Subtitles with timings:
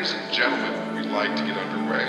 [0.00, 2.06] Ladies and gentlemen, we'd like to get underway.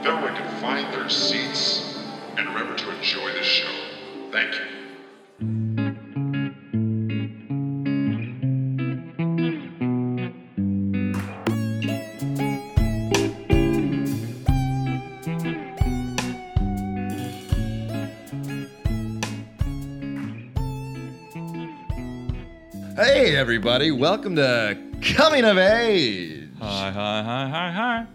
[0.00, 1.96] If everyone can find their seats
[2.36, 3.70] and remember to enjoy the show.
[4.32, 4.64] Thank you.
[22.96, 26.33] Hey, everybody, welcome to Coming of Age.
[27.24, 28.06] Hi, hi, hi, hi, hi.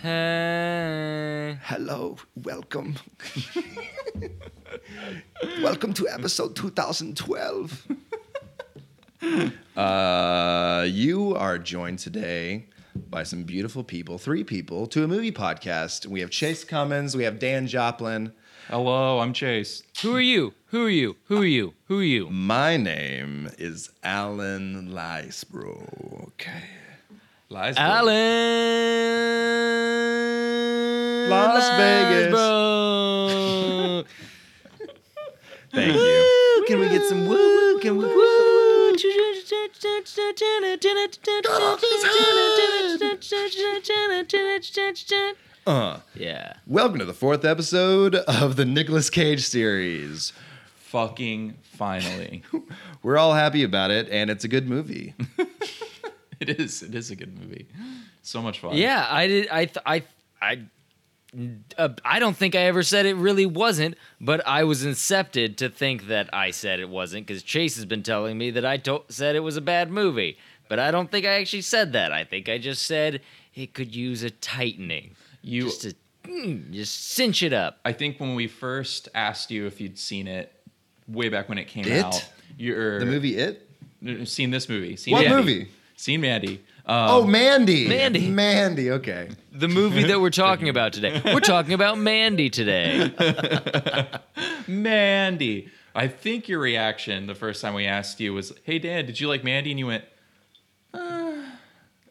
[0.00, 1.58] Hey.
[1.64, 2.94] Hello, welcome.
[5.60, 7.86] welcome to episode 2012.
[9.76, 12.66] uh, you are joined today
[13.10, 16.06] by some beautiful people, three people, to a movie podcast.
[16.06, 18.32] We have Chase Cummins, we have Dan Joplin.
[18.68, 19.82] Hello, I'm Chase.
[20.02, 20.54] Who are you?
[20.66, 21.16] Who are you?
[21.24, 21.74] Who are you?
[21.86, 22.30] Who are you?
[22.30, 26.28] My name is Alan Licebro.
[26.28, 26.62] Okay.
[27.50, 27.76] Lies.
[27.78, 28.14] Alan.
[31.30, 32.30] Las Vegas.
[32.30, 34.04] Bro.
[35.72, 36.64] Thank you.
[36.66, 37.78] Can we get some woo woo?
[37.80, 38.94] Can we woo?
[45.66, 46.54] Uh, Yeah.
[46.66, 50.32] welcome to the fourth episode of the Nicolas Cage series.
[50.76, 52.42] Fucking finally.
[53.02, 55.14] We're all happy about it, and it's a good movie.
[56.40, 56.82] it is.
[56.82, 57.66] It is a good movie.
[58.22, 58.76] So much fun.
[58.76, 59.48] Yeah, I did.
[59.48, 60.02] I th- I
[60.40, 60.58] I.
[61.76, 65.68] Uh, I don't think I ever said it really wasn't, but I was incepted to
[65.68, 69.02] think that I said it wasn't because Chase has been telling me that I to-
[69.10, 70.38] said it was a bad movie,
[70.70, 72.12] but I don't think I actually said that.
[72.12, 73.20] I think I just said
[73.54, 75.64] it could use a tightening, You.
[75.64, 75.94] just to
[76.24, 77.78] mm, just cinch it up.
[77.84, 80.50] I think when we first asked you if you'd seen it
[81.08, 82.04] way back when it came It?
[82.06, 83.68] out, you're The movie It?
[84.24, 84.96] seen this movie.
[84.96, 85.36] Seen What Mandy.
[85.42, 85.68] movie?
[85.98, 86.64] Seen Mandy.
[86.86, 87.88] Um, oh, Mandy.
[87.88, 88.30] Mandy.
[88.30, 89.30] Mandy, okay.
[89.50, 91.20] The movie that we're talking about today.
[91.24, 93.12] We're talking about Mandy today.
[94.68, 95.72] Mandy.
[95.96, 99.26] I think your reaction the first time we asked you was, "Hey Dan, did you
[99.26, 100.04] like Mandy?" And you went,
[100.94, 101.34] uh.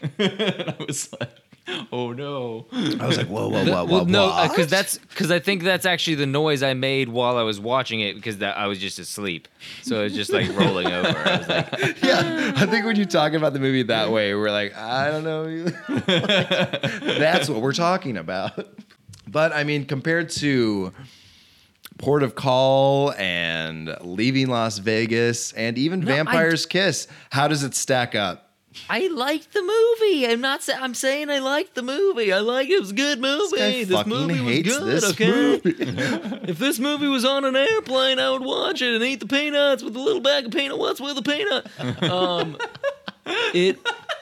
[0.17, 1.29] and I was like,
[1.91, 5.39] "Oh no." I was like, whoa, whoa, whoa, whoa, no, uh, because that's because I
[5.39, 8.67] think that's actually the noise I made while I was watching it because that I
[8.67, 9.47] was just asleep,
[9.83, 11.07] so it was just like rolling over.
[11.07, 11.71] I was like,
[12.03, 15.23] yeah, I think when you talk about the movie that way, we're like, I don't
[15.23, 15.63] know.
[17.19, 18.67] That's what we're talking about.
[19.27, 20.93] But I mean, compared to
[21.97, 27.75] Port of Call and Leaving Las Vegas and even No, Vampire's Kiss, how does it
[27.75, 28.46] stack up?
[28.89, 30.27] I liked the movie.
[30.27, 30.63] I'm not.
[30.63, 32.31] Sa- I'm saying I liked the movie.
[32.31, 33.57] I like it was a good movie.
[33.57, 34.87] guy This, fucking movie was good.
[34.87, 35.31] this okay.
[35.31, 35.75] movie.
[36.49, 39.83] if this movie was on an airplane, I would watch it and eat the peanuts
[39.83, 40.77] with a little bag of peanut.
[40.77, 42.09] What's with a peanut?
[42.09, 42.57] Um,
[43.53, 43.77] it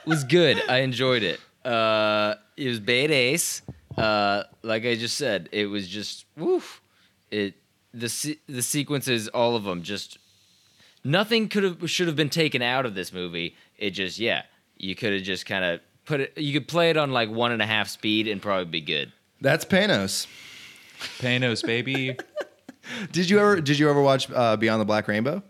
[0.05, 0.61] was good.
[0.69, 1.39] I enjoyed it.
[1.63, 3.61] Uh, it was badass.
[3.97, 6.81] Uh, like I just said, it was just woof.
[7.31, 7.55] It
[7.93, 10.17] the se- the sequences, all of them, just
[11.03, 13.55] nothing could have should have been taken out of this movie.
[13.77, 14.43] It just yeah,
[14.77, 16.37] you could have just kind of put it.
[16.37, 19.11] You could play it on like one and a half speed and probably be good.
[19.41, 20.27] That's Panos.
[21.19, 22.17] Panos, baby.
[23.11, 25.41] Did you ever did you ever watch uh, Beyond the Black Rainbow?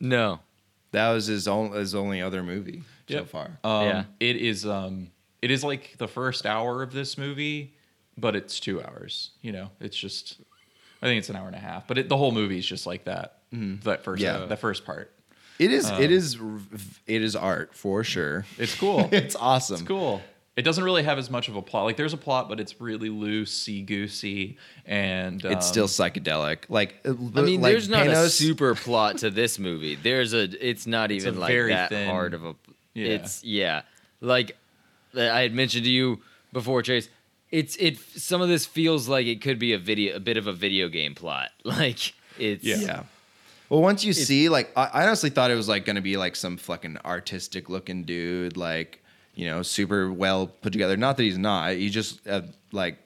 [0.00, 0.40] No,
[0.92, 3.58] That was his only his only other movie so far.
[3.64, 4.04] Um, Yeah.
[4.20, 4.66] It is.
[4.66, 5.08] Um,
[5.40, 7.74] it is like the first hour of this movie,
[8.18, 9.30] but it's two hours.
[9.40, 10.38] You know, it's just.
[11.00, 12.86] I think it's an hour and a half, but it, the whole movie is just
[12.86, 13.38] like that.
[13.52, 14.34] That first, Yeah.
[14.38, 15.12] uh, that first part.
[15.58, 16.36] It is Um, it is
[17.06, 18.44] it is art for sure.
[18.58, 19.08] It's cool.
[19.12, 19.76] It's awesome.
[19.76, 20.20] It's cool.
[20.56, 21.84] It doesn't really have as much of a plot.
[21.84, 24.56] Like there's a plot, but it's really loosey goosey,
[24.86, 26.60] and um, It's still psychedelic.
[26.70, 29.96] Like I mean, like there's not a super plot to this movie.
[29.96, 30.44] There's a.
[30.66, 32.54] It's not even a like very that thin- hard of a.
[32.94, 33.08] Yeah.
[33.08, 33.82] It's yeah,
[34.22, 34.56] like
[35.14, 36.22] uh, I had mentioned to you
[36.54, 37.10] before, Chase.
[37.50, 37.98] It's it.
[37.98, 40.88] Some of this feels like it could be a video, a bit of a video
[40.88, 41.50] game plot.
[41.64, 42.76] Like it's Yeah.
[42.76, 43.02] Yeah.
[43.68, 46.16] Well, once you see, like, I I honestly thought it was like going to be
[46.16, 49.02] like some fucking artistic looking dude, like,
[49.34, 50.96] you know, super well put together.
[50.96, 51.72] Not that he's not.
[51.72, 52.98] He's just a like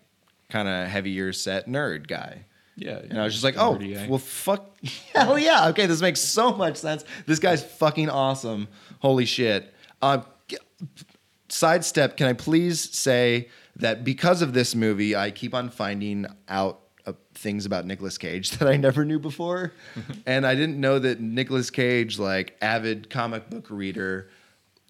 [0.51, 2.45] kind of heavier set nerd guy.
[2.77, 2.99] yeah.
[2.99, 4.07] And I was just like, oh, guy.
[4.09, 4.71] well, fuck.
[5.15, 5.69] Hell yeah.
[5.69, 7.05] Okay, this makes so much sense.
[7.27, 8.69] This guy's fucking awesome.
[9.01, 9.73] Holy shit.
[10.03, 10.23] Uh,
[11.49, 16.81] sidestep, can I please say that because of this movie, I keep on finding out
[17.11, 19.73] uh, things about Nicolas Cage that I never knew before.
[20.27, 24.29] and I didn't know that Nicolas Cage, like avid comic book reader,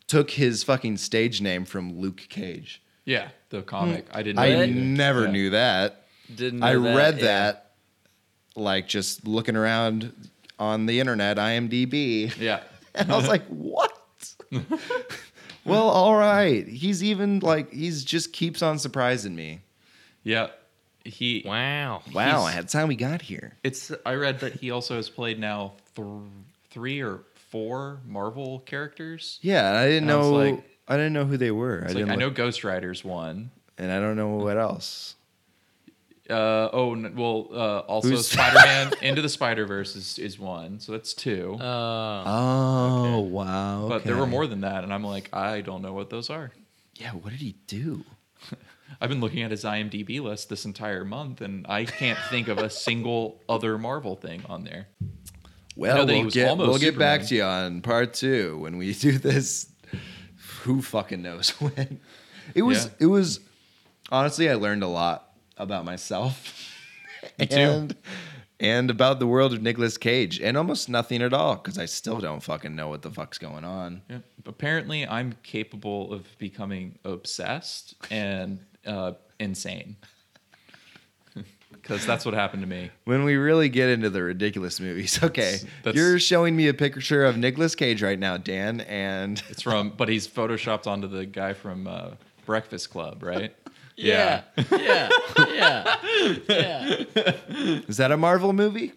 [0.06, 2.82] took his fucking stage name from Luke Cage.
[3.04, 4.06] yeah, the comic.
[4.12, 4.38] I didn't.
[4.38, 4.80] I know that either.
[4.80, 5.30] never Yeah.
[5.30, 6.06] knew that.
[6.34, 7.24] Didn't I that, read yeah.
[7.24, 7.72] that
[8.56, 10.12] like just looking around
[10.58, 12.60] on the internet, IMDb, Yeah.
[12.94, 13.92] and I was like, "What?
[15.64, 16.66] well, all right.
[16.66, 19.60] He's even like he's just keeps on surprising me.
[20.22, 20.48] Yeah,
[21.10, 21.42] he.
[21.44, 22.02] Wow.
[22.12, 23.56] Wow, He's- that's how we got here.
[23.62, 23.92] It's.
[24.06, 26.06] I read that he also has played now th-
[26.70, 27.20] three or
[27.50, 29.38] four Marvel characters.
[29.42, 30.30] Yeah, I didn't And I know.
[30.32, 31.80] like- I didn't know who they were.
[31.82, 32.10] I It's didn't.
[32.10, 33.50] I know look- Ghost Rider's one.
[33.78, 35.14] and I don't know what else.
[36.28, 40.92] Uh, oh n- well, uh, also Who's- Spider-Man Into the Spider-Verse is, is one, so
[40.92, 41.54] that's two.
[41.54, 43.86] Uh, Oh wow!
[43.88, 44.30] but there were okay.
[44.30, 46.52] more than that, and I'm like, I don't know what those are.
[46.94, 48.04] Yeah, what did he do?
[49.00, 52.58] I've been looking at his IMDb list this entire month, and I can't think of
[52.58, 54.88] a single other Marvel thing on there.
[55.76, 58.76] Well, know that he we'll get we'll get back to you on part two when
[58.76, 59.70] we do this.
[60.62, 62.00] Who fucking knows when?
[62.54, 62.90] It was Yeah.
[63.00, 63.40] it was
[64.10, 66.52] honestly I learned a lot about myself
[67.38, 67.88] Me too.
[68.60, 72.18] And about the world of Nicolas Cage and almost nothing at all because I still
[72.18, 74.02] don't fucking know what the fuck's going on.
[74.08, 74.18] Yeah.
[74.46, 79.96] Apparently, I'm capable of becoming obsessed and uh, insane.
[81.72, 82.90] Because that's what happened to me.
[83.04, 87.24] When we really get into the ridiculous movies, okay, That's- you're showing me a picture
[87.24, 91.54] of Nicolas Cage right now, Dan, and It's from, but he's photoshopped onto the guy
[91.54, 92.10] from uh,
[92.44, 93.54] Breakfast Club, right?
[94.04, 94.42] Yeah.
[94.70, 95.08] Yeah.
[95.48, 95.96] Yeah.
[96.48, 97.04] Yeah.
[97.88, 98.92] is that a Marvel movie?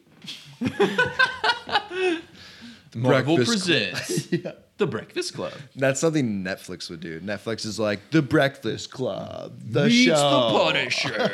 [2.95, 4.27] Marvel Breakfast presents
[4.77, 5.53] the Breakfast Club.
[5.75, 7.19] That's something Netflix would do.
[7.21, 10.51] Netflix is like the Breakfast Club, the Meets show.
[10.51, 11.31] the Punisher.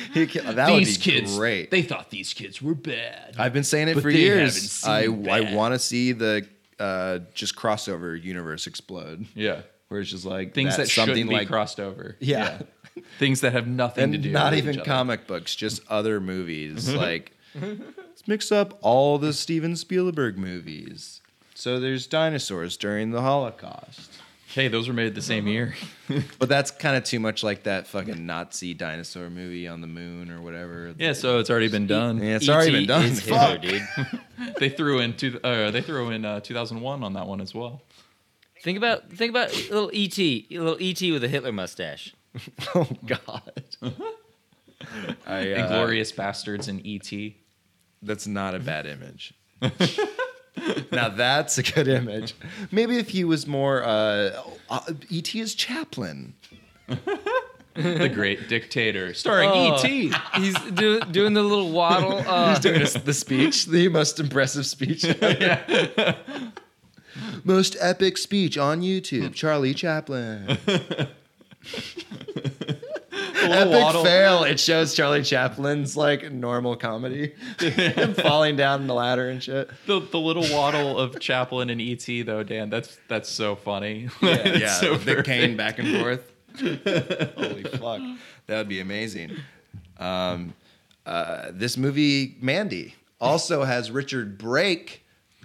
[0.14, 1.70] He ca- that these would be kids, great.
[1.70, 3.36] they thought these kids were bad.
[3.38, 4.82] I've been saying it But for they years.
[4.84, 5.54] I haven't seen I that.
[5.54, 6.46] want to see the
[6.80, 11.80] uh, just crossover universe explode, yeah, where it's just like things that something like crossed
[11.80, 12.16] over.
[12.20, 12.60] Yeah.
[13.18, 14.30] things that have nothing to do.
[14.30, 16.92] not with even comic books, just other movies.
[16.94, 21.20] like let's mix up all the Steven Spielberg movies.
[21.54, 24.12] So there's dinosaurs during the Holocaust.
[24.46, 25.74] Hey, those were made the same year.
[26.40, 30.28] But that's kind of too much like that fucking Nazi dinosaur movie on the moon
[30.28, 30.92] or whatever.
[30.98, 32.18] yeah, so it's already been done.
[32.20, 33.04] Yeah, it's already been done.
[33.04, 33.60] is Hitler, Fuck.
[33.62, 33.82] dude.
[34.58, 37.82] They threw in two, uh, they threw in uh, 2001 on that one as well.
[38.62, 42.14] Think about think about a little ET, a little ET with a Hitler mustache.
[42.74, 43.62] Oh God.
[45.26, 47.36] I, uh, Inglourious Basterds and E.T.
[48.02, 49.34] That's not a bad image.
[50.92, 52.34] now that's a good image.
[52.70, 54.80] Maybe if he was more uh, uh,
[55.10, 55.38] E.T.
[55.38, 56.34] is Chaplin.
[57.74, 59.76] the Great Dictator, starring Oh.
[59.76, 60.12] E.T.
[60.36, 62.18] He's do, doing the little waddle.
[62.26, 65.04] Uh, Doing this- the speech, the most impressive speech.
[67.44, 69.34] most epic speech on YouTube.
[69.34, 70.58] Charlie Chaplin.
[73.42, 74.04] Epic waddle.
[74.04, 74.44] fail.
[74.44, 79.70] It shows Charlie Chaplin's like normal comedy, him falling down the ladder and shit.
[79.86, 82.22] The, the little waddle of Chaplin and E.T.
[82.22, 84.08] though, Dan, that's that's so funny.
[84.22, 85.26] Yeah, It's yeah, so the perfect.
[85.26, 86.30] cane back and forth.
[86.58, 88.00] Holy fuck,
[88.46, 89.32] that would be amazing.
[89.98, 90.54] Um,
[91.06, 94.99] uh, this movie, Mandy, also has Richard Brake,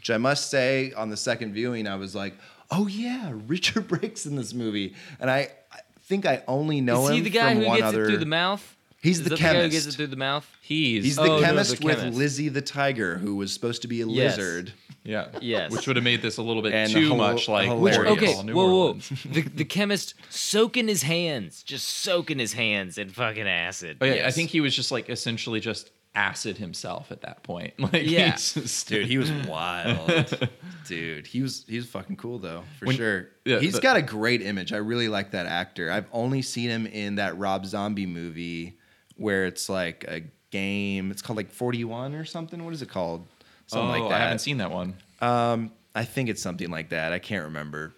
[0.05, 2.35] which I must say, on the second viewing, I was like,
[2.69, 7.09] "Oh yeah, Richard Brake's in this movie," and I, I think I only know is
[7.09, 8.03] him he the guy from who one gets other.
[8.03, 8.75] it through the mouth?
[9.01, 9.87] He's Is the that the guy who gets chemist.
[9.87, 10.47] it through the mouth?
[10.61, 12.17] He's, He's Oh, the no, the chemist with chemist.
[12.19, 14.37] Lizzie the tiger, who was supposed to be a Yes.
[14.37, 14.73] lizard.
[15.03, 15.71] yeah, Yes.
[15.71, 17.97] which would have made this a little bit And too hil- much like hilarious.
[17.97, 18.77] Warriors Okay, All New whoa, whoa.
[18.87, 19.09] Orleans.
[19.25, 23.97] the, the chemist soaking his hands, just soaking his hands in fucking acid.
[23.99, 24.35] But Oh, yeah, I Yes.
[24.35, 27.73] think he was just like essentially just acid himself at that point.
[27.79, 28.37] Like Yeah.
[28.85, 30.49] Dude, he was wild.
[30.87, 33.27] Dude, he was he was fucking cool though, for When- sure.
[33.43, 34.73] yeah, He's the- got a great image.
[34.73, 35.91] I really like that actor.
[35.91, 38.77] I've only seen him in that Rob Zombie movie
[39.17, 41.11] where it's like a game.
[41.11, 42.63] It's called like 41 or something.
[42.63, 43.25] What is it called?
[43.67, 44.21] Something oh, like that.
[44.21, 44.95] I haven't seen that one.
[45.21, 47.13] Um, I think it's something like that.
[47.13, 47.93] I can't remember.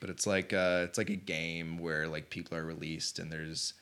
[0.00, 3.72] But it's like uh, it's like a game where like people are released and there's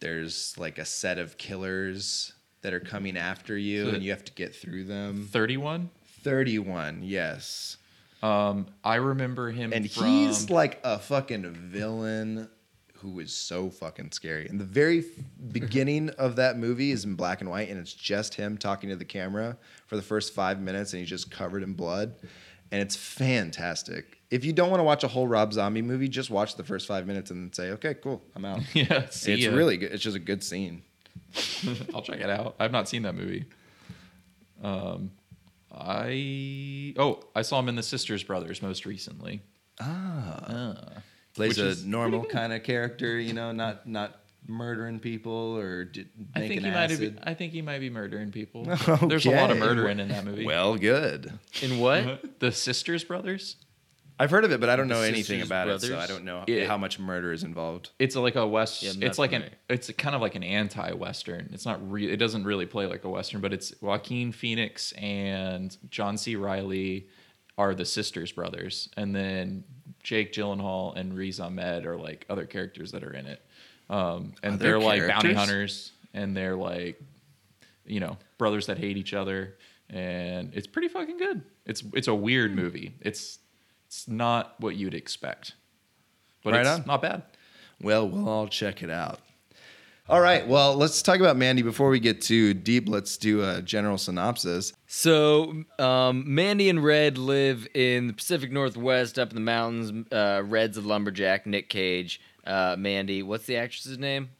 [0.00, 4.24] there's like a set of killers that are coming after you So- and you have
[4.24, 5.28] to get through them.
[5.30, 5.90] Thirty-one.
[6.22, 7.78] 31, yes.
[8.22, 12.50] Um, I remember him, And from, he's like a fucking villain
[12.96, 14.46] who is so fucking scary.
[14.46, 15.04] And the very f-
[15.52, 18.96] beginning of that movie is in black and white, and it's just him talking to
[18.96, 22.14] the camera for the first five minutes, and he's just covered in blood.
[22.70, 24.18] And it's fantastic.
[24.30, 26.86] If you don't want to watch a whole Rob Zombie movie, just watch the first
[26.86, 28.60] five minutes and say, okay, cool, I'm out.
[28.74, 29.08] yeah.
[29.08, 29.52] See it's ya.
[29.54, 29.92] really good.
[29.92, 30.82] It's just a good scene.
[31.94, 32.56] I'll check it out.
[32.58, 33.44] I've not seen that movie.
[34.62, 35.10] Um,
[35.72, 39.40] I oh I saw him in the Sisters Brothers most recently.
[39.80, 41.02] Ah.
[41.34, 46.40] Plays a normal kind of character, you know, not not murdering people or d- I
[46.40, 46.92] making think he might have.
[46.92, 47.20] acid.
[47.22, 48.64] I think he might be murdering people.
[49.02, 50.44] There's a lot of murdering in that movie.
[50.44, 51.32] Well, good.
[51.62, 52.24] In what?
[52.40, 53.56] the Sisters Brothers.
[54.20, 56.04] I've heard of it, but I don't know anything Sisters about it, so Brothers?
[56.04, 56.66] I don't know Yeah.
[56.66, 57.90] how much murder is involved.
[57.98, 58.82] It's like a west.
[58.82, 59.40] Yeah, I'm it's like an.
[59.42, 59.58] familiar.
[59.70, 61.48] It's kind of like an anti-western.
[61.52, 62.10] It's not real.
[62.10, 66.36] It doesn't really play like a western, but it's Joaquin Phoenix and John C.
[66.36, 67.08] Reilly
[67.58, 69.64] are the sisters brothers, and then
[70.02, 73.42] Jake Gyllenhaal and Riz Ahmed are like other characters that are in it.
[73.90, 75.36] Um, and Other they're like bounty characters?
[75.36, 77.00] hunters, and they're like,
[77.84, 79.56] you know, brothers that hate each other,
[79.90, 81.42] and it's pretty fucking good.
[81.66, 82.20] It's it's a Hmm.
[82.22, 82.94] weird movie.
[83.00, 83.39] It's
[83.90, 85.54] it's not what you'd expect,
[86.44, 86.84] but Right it's on.
[86.86, 87.24] not bad.
[87.82, 89.18] Well, we'll all check it out.
[90.08, 90.46] All right.
[90.46, 92.88] Well, let's talk about Mandy before we get too deep.
[92.88, 94.72] Let's do a general synopsis.
[94.86, 100.06] So, um, Mandy and Red live in the Pacific Northwest, up in the mountains.
[100.12, 101.46] Uh, Red's a lumberjack.
[101.46, 102.20] Nick Cage.
[102.46, 104.30] Uh, Mandy, what's the actress's name?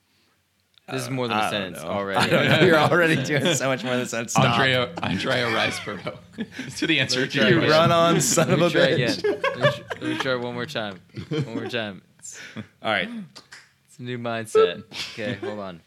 [0.93, 1.89] This is more than a I don't sentence know.
[1.91, 2.19] already.
[2.21, 2.61] I don't know.
[2.67, 4.31] You're already doing so much more than that.
[4.31, 4.45] Stop.
[4.59, 7.71] Andrea Andrea Riseborough to the answer to try your You again.
[7.71, 9.19] run on, son Let of a try bitch.
[9.25, 9.41] again.
[9.61, 11.01] Let me, let me try one more time.
[11.29, 12.03] One more time.
[12.19, 12.39] It's,
[12.83, 13.09] All right.
[13.89, 14.83] it's a new mindset.
[15.15, 15.81] Okay, hold on.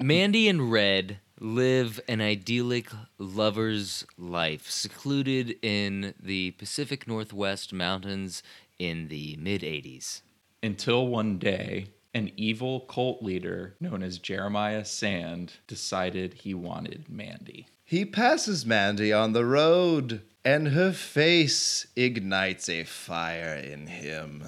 [0.00, 8.42] Mandy and Red live an idyllic lover's life, secluded in the Pacific Northwest mountains
[8.78, 10.22] in the mid 80s.
[10.62, 17.66] until one day an evil cult leader known as Jeremiah Sand decided he wanted Mandy.
[17.84, 24.44] He passes Mandy on the road, and her face ignites a fire in him.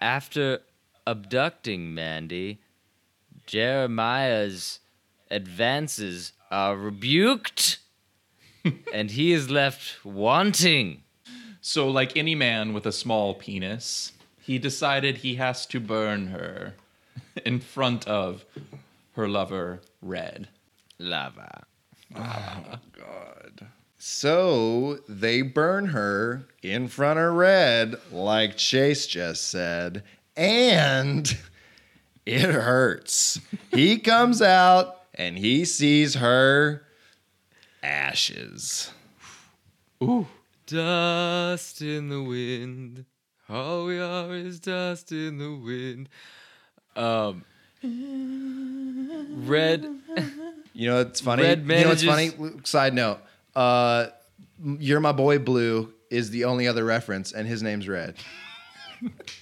[0.00, 0.60] After
[1.06, 2.60] abducting Mandy,
[3.46, 4.80] Jeremiah's
[5.30, 7.78] advances are rebuked,
[8.92, 11.02] and he is left wanting.
[11.60, 16.74] So like any man with a small penis, he decided he has to burn her
[17.44, 18.44] in front of
[19.12, 20.48] her lover Red.
[20.98, 21.64] Lava.
[22.14, 23.66] Oh god.
[23.98, 30.02] So they burn her in front of Red, like Chase just said,
[30.36, 31.36] and
[32.26, 33.40] it hurts.
[33.70, 36.82] he comes out and he sees her
[37.82, 38.90] ashes.
[40.02, 40.26] Ooh.
[40.66, 43.04] Dust in the wind.
[43.50, 46.08] All we are is dust in the wind.
[46.94, 47.44] Um,
[49.44, 49.86] Red.
[50.72, 51.42] You know what's funny?
[51.42, 52.30] Red you know what's funny?
[52.62, 53.18] Side note.
[53.56, 54.06] Uh,
[54.62, 58.14] You're My Boy Blue is the only other reference, and his name's Red.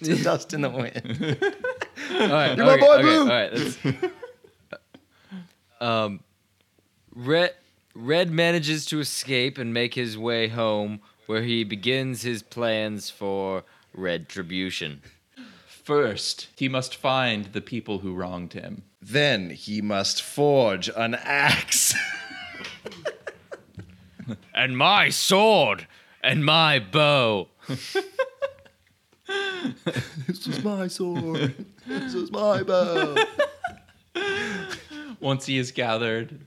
[0.03, 1.37] to Dust in the Wind.
[2.13, 3.21] All right, You're my okay, boy, okay, Blue.
[3.21, 3.79] All right, let's,
[5.83, 6.21] um,
[7.15, 7.53] Red
[7.95, 13.65] Red manages to escape and make his way home, where he begins his plans for
[13.99, 15.03] retribution.
[15.67, 18.83] First, he must find the people who wronged him.
[19.01, 21.95] Then he must forge an axe.
[24.55, 25.87] And my sword
[26.23, 27.49] and my bow.
[30.27, 31.55] this is my sword.
[31.87, 33.17] This is my bow.
[35.21, 36.41] Once he has gathered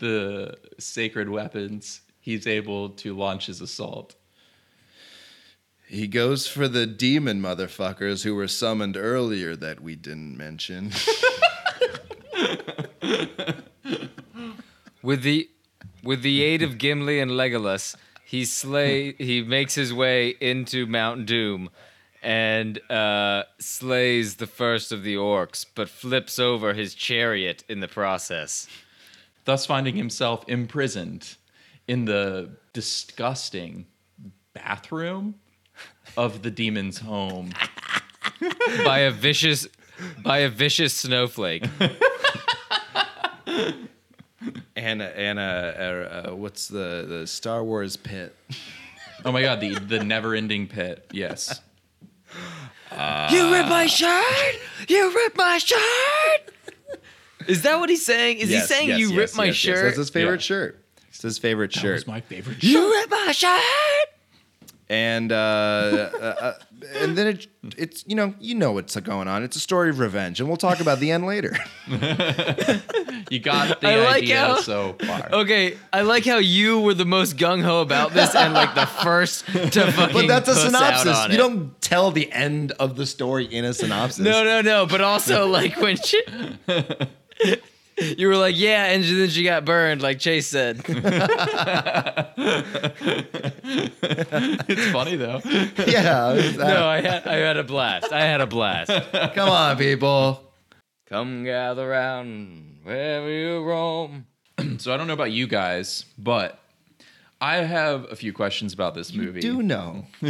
[0.00, 4.16] the sacred weapons, he's able to launch his assault.
[5.88, 10.92] He goes for the demon motherfuckers who were summoned earlier that we didn't mention.
[15.02, 15.48] With the
[16.02, 21.24] with the aid of Gimli and Legolas, he slay he makes his way into Mount
[21.24, 21.70] Doom
[22.22, 27.88] and uh, slays the first of the orcs, but flips over his chariot in the
[27.88, 28.66] process.
[29.44, 31.36] thus finding himself imprisoned
[31.86, 33.86] in the disgusting
[34.52, 35.36] bathroom
[36.16, 37.52] of the demon's home.
[38.84, 39.66] by a vicious
[40.22, 41.64] by a vicious snowflake.
[44.76, 48.34] and a, and a, a, uh, a uh, what's the the Star Wars pit?
[49.24, 51.06] Oh my god, the the never-ending pit.
[51.12, 51.60] Yes.
[52.90, 54.56] Uh, you ripped my shirt!
[54.88, 56.54] You ripped my shirt!
[57.46, 58.38] Is that what he's saying?
[58.38, 59.76] Is Yes, he saying yes, you yes, ripped my yes, yes.
[59.78, 59.84] shirt?
[59.84, 60.56] That's his favorite Yeah.
[60.56, 60.84] shirt.
[61.08, 61.94] It's his favorite That shirt.
[61.94, 62.64] was my favorite shirt.
[62.64, 63.60] you ripped my shirt!
[64.90, 66.52] And uh, uh, uh,
[66.96, 69.42] and then it, it's you know you know what's going on.
[69.42, 71.56] It's a story of revenge, and we'll talk about the end later.
[73.30, 75.28] You got the I like idea how- so far.
[75.30, 78.86] Okay, I like how you were the most gung ho about this and like the
[78.86, 79.52] first to
[79.92, 80.14] fucking.
[80.14, 81.14] but that's a out synopsis.
[81.18, 81.36] on You it.
[81.38, 84.20] don't tell the end of the story in a synopsis.
[84.24, 84.86] No, no, no.
[84.86, 86.22] But also, like when she,
[88.00, 90.82] you were like, yeah, and then she got burned, like Chase said.
[93.70, 95.40] It's funny though.
[95.44, 96.32] Yeah.
[96.32, 96.60] that.
[96.60, 98.12] Uh, no, I had, I had a blast.
[98.12, 98.90] I had a blast.
[99.34, 100.42] Come on, people.
[101.08, 104.26] Come gather round wherever you roam.
[104.78, 106.58] So I don't know about you guys, but
[107.40, 109.40] I have a few questions about this movie.
[109.40, 110.06] Do know.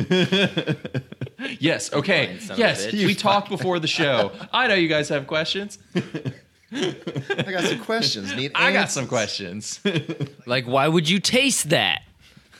[1.61, 1.93] Yes.
[1.93, 2.27] Okay.
[2.27, 2.93] Fine, son of a Yes.
[2.93, 4.33] We talked before the show.
[4.53, 5.79] I know you guys have questions.
[6.73, 8.35] I got some questions.
[8.35, 9.81] Need I got some questions.
[10.47, 12.03] Like, why would you taste that?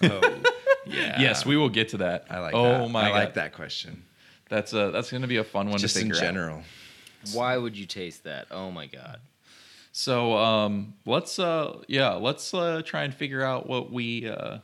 [0.03, 0.21] Oh,
[0.87, 1.21] yeah.
[1.21, 2.27] yes, we will get to that.
[2.31, 2.91] I like oh that.
[2.91, 3.15] my I god.
[3.15, 4.05] like that question.
[4.49, 6.27] That's uh that's gonna be a fun one Just to in figure out.
[6.27, 6.63] general.
[7.33, 8.47] Why would you taste that?
[8.51, 9.21] Oh my god.
[9.93, 14.59] So um let's uh yeah, let's uh try and figure out what we uh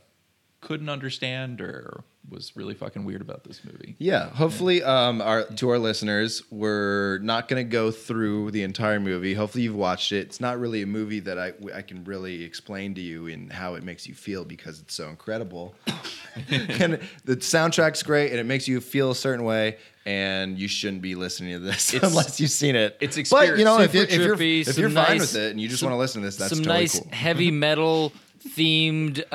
[0.61, 3.97] couldn't understand or was really fucking weird about this movie.
[3.99, 8.99] Yeah, hopefully, um, our to our listeners, we're not going to go through the entire
[9.00, 9.35] movie.
[9.35, 10.26] Hopefully, you've watched it.
[10.26, 13.75] It's not really a movie that I I can really explain to you in how
[13.75, 15.75] it makes you feel because it's so incredible.
[16.50, 19.78] and the soundtrack's great, and it makes you feel a certain way.
[20.07, 22.95] And you shouldn't be listening to this It's- unless you've seen it.
[23.00, 25.21] it's but you know if, Super you, if you're trippy, if some you're fine nice-
[25.33, 26.99] with it and you just some- want to listen to this, that's Some totally nice
[27.00, 27.09] cool.
[27.11, 28.12] heavy metal
[28.49, 29.35] themed uh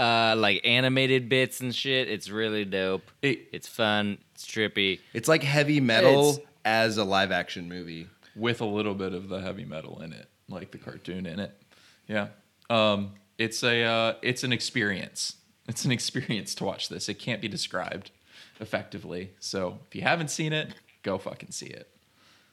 [0.00, 2.08] uh like animated bits and shit.
[2.08, 3.10] It's really dope.
[3.22, 4.18] It- it's fun.
[4.34, 5.00] It's trippy.
[5.12, 8.06] It's like heavy metal It's- as a live action movie.
[8.36, 11.50] with a little bit of the heavy metal in it, like the cartoon in it.
[12.06, 12.28] Yeah.
[12.70, 15.36] Um, it's a uh, it's an experience.
[15.66, 17.08] It's an experience to watch this.
[17.08, 18.10] It can't be described
[18.60, 19.30] effectively.
[19.40, 21.88] So if you haven't seen it, go fucking see it.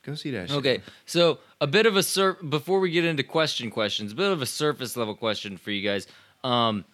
[0.05, 0.49] Go see that.
[0.49, 0.57] shit.
[0.57, 4.31] Okay, so a bit of a sur- before we get into question questions, a bit
[4.31, 6.07] of a surface level question for you guys.
[6.43, 6.85] Um,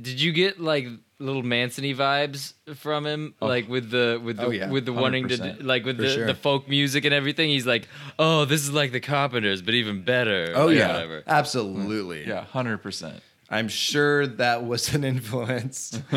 [0.00, 0.86] did you get like
[1.18, 5.28] little Manson-y vibes from him, like with the with the Oh, yeah, with the wanting
[5.28, 6.26] to like with For the, sure.
[6.26, 7.50] the folk music and everything?
[7.50, 7.86] He's like,
[8.18, 10.52] oh, this is like the Carpenters, but even better.
[10.56, 11.22] Oh like, yeah, whatever.
[11.26, 12.26] absolutely.
[12.26, 13.22] Yeah, hundred percent.
[13.50, 16.00] I'm sure that was an influence.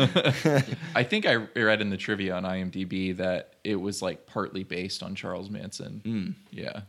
[0.94, 5.02] I think I read in the trivia on IMDb that it was like partly based
[5.02, 6.36] on Charles Manson.
[6.50, 6.82] Yeah,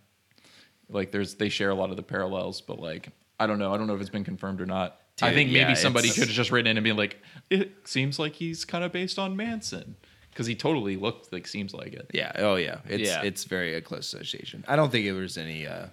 [0.89, 3.09] like there's they share a lot of the parallels, but like
[3.39, 3.73] I don't know.
[3.73, 4.99] I don't know if it's been confirmed or not.
[5.21, 7.87] I Dude, think maybe yeah, somebody could have just written in and been like, it
[7.87, 9.95] seems like he's kind of based on Manson
[10.29, 12.11] because he totally looked like seems like it.
[12.13, 12.33] yeah.
[12.35, 12.79] Oh yeah.
[12.87, 13.21] It's Yeah.
[13.23, 14.65] it's very a close association.
[14.67, 15.65] I don't think it was any.
[15.67, 15.87] uh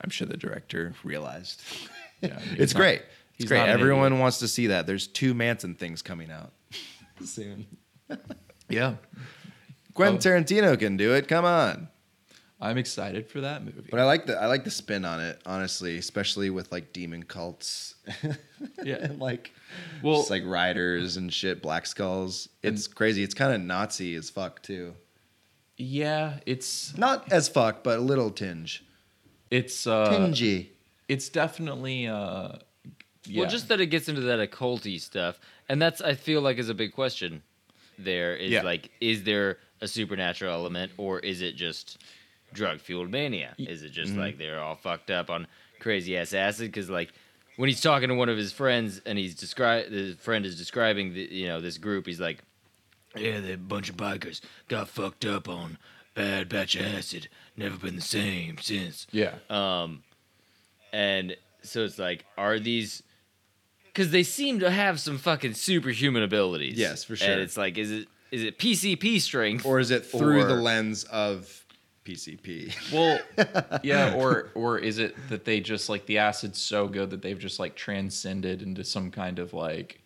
[0.00, 1.62] I'm sure the director realized.
[2.22, 3.02] Yeah, it's not- great.
[3.38, 3.68] It's great.
[3.68, 4.86] Everyone wants to see that.
[4.86, 6.50] There's two Manson things coming out
[7.24, 7.66] soon.
[8.68, 8.94] Yeah,
[9.94, 10.20] Quentin Oh.
[10.36, 11.28] Tarantino can do it.
[11.28, 11.88] Come on.
[12.58, 13.88] I'm excited for that movie.
[13.90, 17.22] But I like the I like the spin on it, honestly, especially with like demon
[17.22, 17.94] cults.
[18.82, 18.96] Yeah.
[19.02, 19.52] and like
[20.02, 22.48] Well- just like riders and shit, black skulls.
[22.62, 23.22] It's crazy.
[23.22, 24.94] It's kind of Nazi as fuck too.
[25.76, 28.82] yeah, it's Not as fuck, but a little tinge.
[29.50, 30.68] it's uh, Tingy.
[31.08, 32.52] it's definitely uh,
[33.26, 33.42] yeah.
[33.42, 36.68] Well, just that it gets into that occulty stuff, and that's I feel like is
[36.70, 37.42] a big question.
[37.98, 38.62] There is Yeah.
[38.62, 41.98] like, is there a supernatural element, or is it just
[42.52, 43.54] drug fueled mania?
[43.58, 45.46] Is it just like they're all fucked up on
[45.80, 46.68] crazy ass acid?
[46.72, 47.12] Because like
[47.56, 51.14] when he's talking to one of his friends, and he's describe the friend is describing
[51.14, 52.38] the you know this group, he's like,
[53.16, 55.78] yeah, they're a bunch of bikers got fucked up on
[56.14, 59.06] bad batch of acid, never been the same since.
[59.10, 59.34] yeah.
[59.50, 60.02] Um,
[60.92, 63.02] and so it's like, are these?
[63.96, 66.76] Because they seem to have some fucking superhuman abilities.
[66.76, 67.32] Yes, for sure.
[67.32, 71.04] And it's like, is it is it PCP strength, Or is it through the lens
[71.04, 71.64] of
[72.04, 72.92] PCP?
[72.92, 73.18] Well,
[73.82, 77.38] yeah, or or is it that they just like the acid's so good that they've
[77.38, 80.02] just like transcended into some kind of like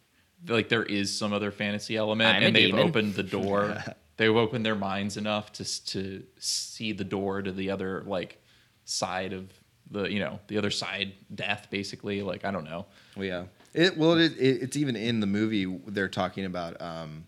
[0.46, 2.88] like there is some other fantasy element I'm and they've demon.
[2.88, 3.82] opened the door.
[4.18, 8.40] they've opened their minds enough to to see the door to the other like
[8.84, 9.52] side of
[9.90, 12.86] the you know the other side death basically like I don't know.
[13.16, 13.44] Well, yeah.
[13.72, 15.64] It well, it, it, it's even in the movie.
[15.86, 16.80] They're talking about.
[16.80, 17.24] Um,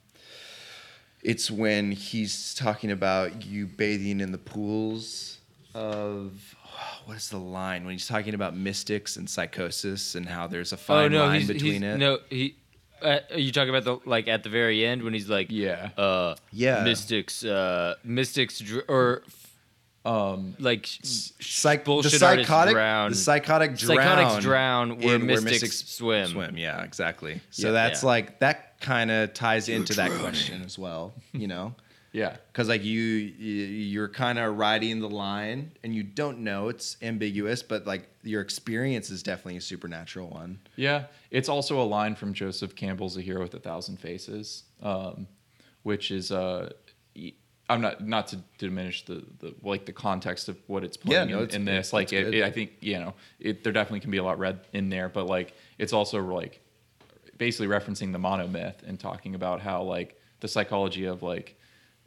[1.22, 5.38] it's when he's talking about you bathing in the pools
[5.74, 6.54] of.
[7.04, 10.76] What is the line when he's talking about mystics and psychosis and how there's a
[10.76, 11.98] Oh fine no, line he's, between he's, it?
[11.98, 12.56] no he.
[13.00, 15.90] Uh, are you talking about the like at the very end when he's like, Yeah.
[15.98, 16.82] uh, Yeah.
[16.84, 19.22] mystics, uh, mystics, dr- or
[20.04, 23.10] Um like Psych, bullshit the psychotic, drown.
[23.10, 26.26] the psychotic drown, Psychotics drown where in mystics swim.
[26.28, 27.40] Swim, yeah, exactly.
[27.50, 27.72] So Yeah.
[27.72, 28.08] that's Yeah.
[28.08, 31.14] like that kind of ties into that question as well.
[31.32, 31.76] You know,
[32.12, 32.36] yeah.
[32.50, 36.96] because like you, you you're kind of riding the line and you don't know it's
[37.00, 42.16] ambiguous but like your experience is definitely a supernatural one Yeah, it's also a line
[42.16, 45.28] from Joseph Campbell's "A Hero with a Thousand Faces," um,
[45.84, 46.72] which is uh, y-
[47.72, 51.38] I'm not not to diminish the, the like the context of what it's playing no,
[51.38, 51.92] in, it's in this.
[51.92, 54.60] Like, it, it- I think you know, it, there definitely can be a lot read
[54.72, 56.60] in there, but like it's also like
[57.38, 61.56] basically referencing the monomyth and talking about how like the psychology of like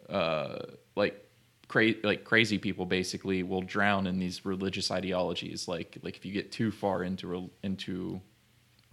[0.09, 0.59] uh,
[0.95, 1.27] like
[1.67, 5.67] cra- like crazy people basically will drown in these religious ideologies.
[5.67, 8.21] Like like if you get too far into re- into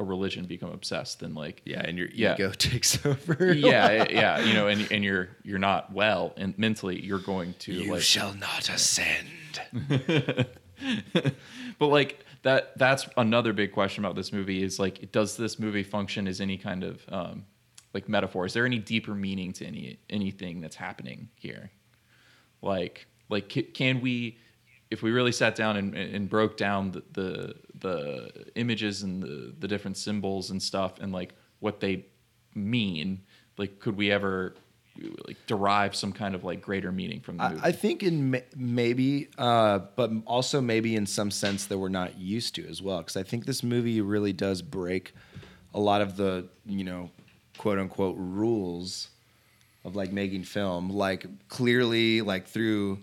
[0.03, 2.35] a religion become obsessed then like Yeah, and your Yeah.
[2.35, 3.53] ego takes over.
[3.55, 7.73] yeah yeah you know and and you're you're not well and mentally you're going to
[7.73, 9.29] you like shall not ascend.
[11.79, 15.83] but like that that's another big question about this movie is like does this movie
[15.85, 17.45] function as any kind of um
[17.95, 21.71] like metaphor is there any deeper meaning to any anything that's happening here
[22.63, 24.39] like like ca- can we
[24.91, 29.55] if we really sat down and, and broke down the, the the images and the
[29.59, 32.07] the different symbols and stuff and like what they
[32.55, 33.21] mean
[33.59, 34.55] like could we ever
[35.27, 38.33] like derive some kind of like greater meaning from the movie I, I think in
[38.33, 42.83] ma- maybe, uh, but also maybe in some sense that we're not used to as
[42.83, 42.99] well.
[42.99, 45.15] Because I think this movie really does break
[45.75, 47.11] a lot of the you know
[47.57, 49.09] quote unquote rules
[49.85, 50.91] of like making film.
[50.91, 52.99] Like clearly, like through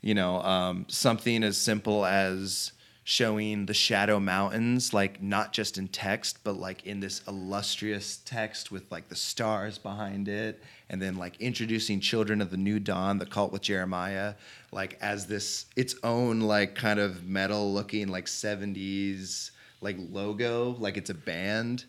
[0.00, 2.72] you know um, something as simple as
[3.04, 8.72] showing the shadow mountains like not just in text but like in this illustrious text
[8.72, 13.18] with like the stars behind it and then like introducing children of the new dawn
[13.18, 14.34] the cult with jeremiah
[14.72, 19.50] like as this its own like kind of metal looking like 70s
[19.84, 21.84] like logo like it's a band.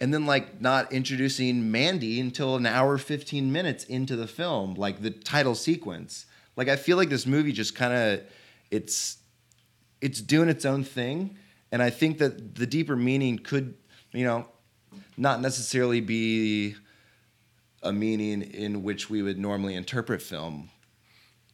[0.00, 5.02] And then like not introducing mandy until an hour 15 minutes into the film like
[5.02, 6.26] the title sequence.
[6.56, 8.22] Like i feel like this movie just kind of
[8.70, 9.18] it's
[10.00, 11.36] it's doing its own thing
[11.72, 13.74] and i think that the deeper meaning could
[14.12, 14.46] you know
[15.16, 16.74] not necessarily be
[17.82, 20.70] a meaning in which we would normally interpret film.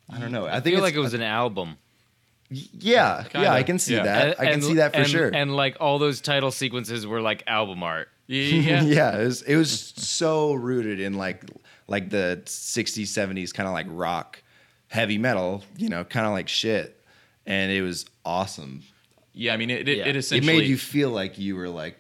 [0.09, 0.47] I don't know.
[0.47, 1.77] I, I think feel like it was an album.
[2.51, 4.03] yeah Kinda, yeah i can see yeah.
[4.05, 4.41] that.
[4.41, 5.31] I can And- see that for and- sure.
[5.35, 8.09] And like all those title sequences were like album art.
[8.27, 11.43] yeah yeah, it was it was so rooted in like
[11.89, 14.41] like the 60s 70s kind of like rock
[14.87, 17.00] heavy metal you know kind of like shit
[17.47, 18.83] and it was awesome
[19.33, 20.09] yeah i mean it, it, Yeah.
[20.09, 21.97] it essentially it made you feel like you were like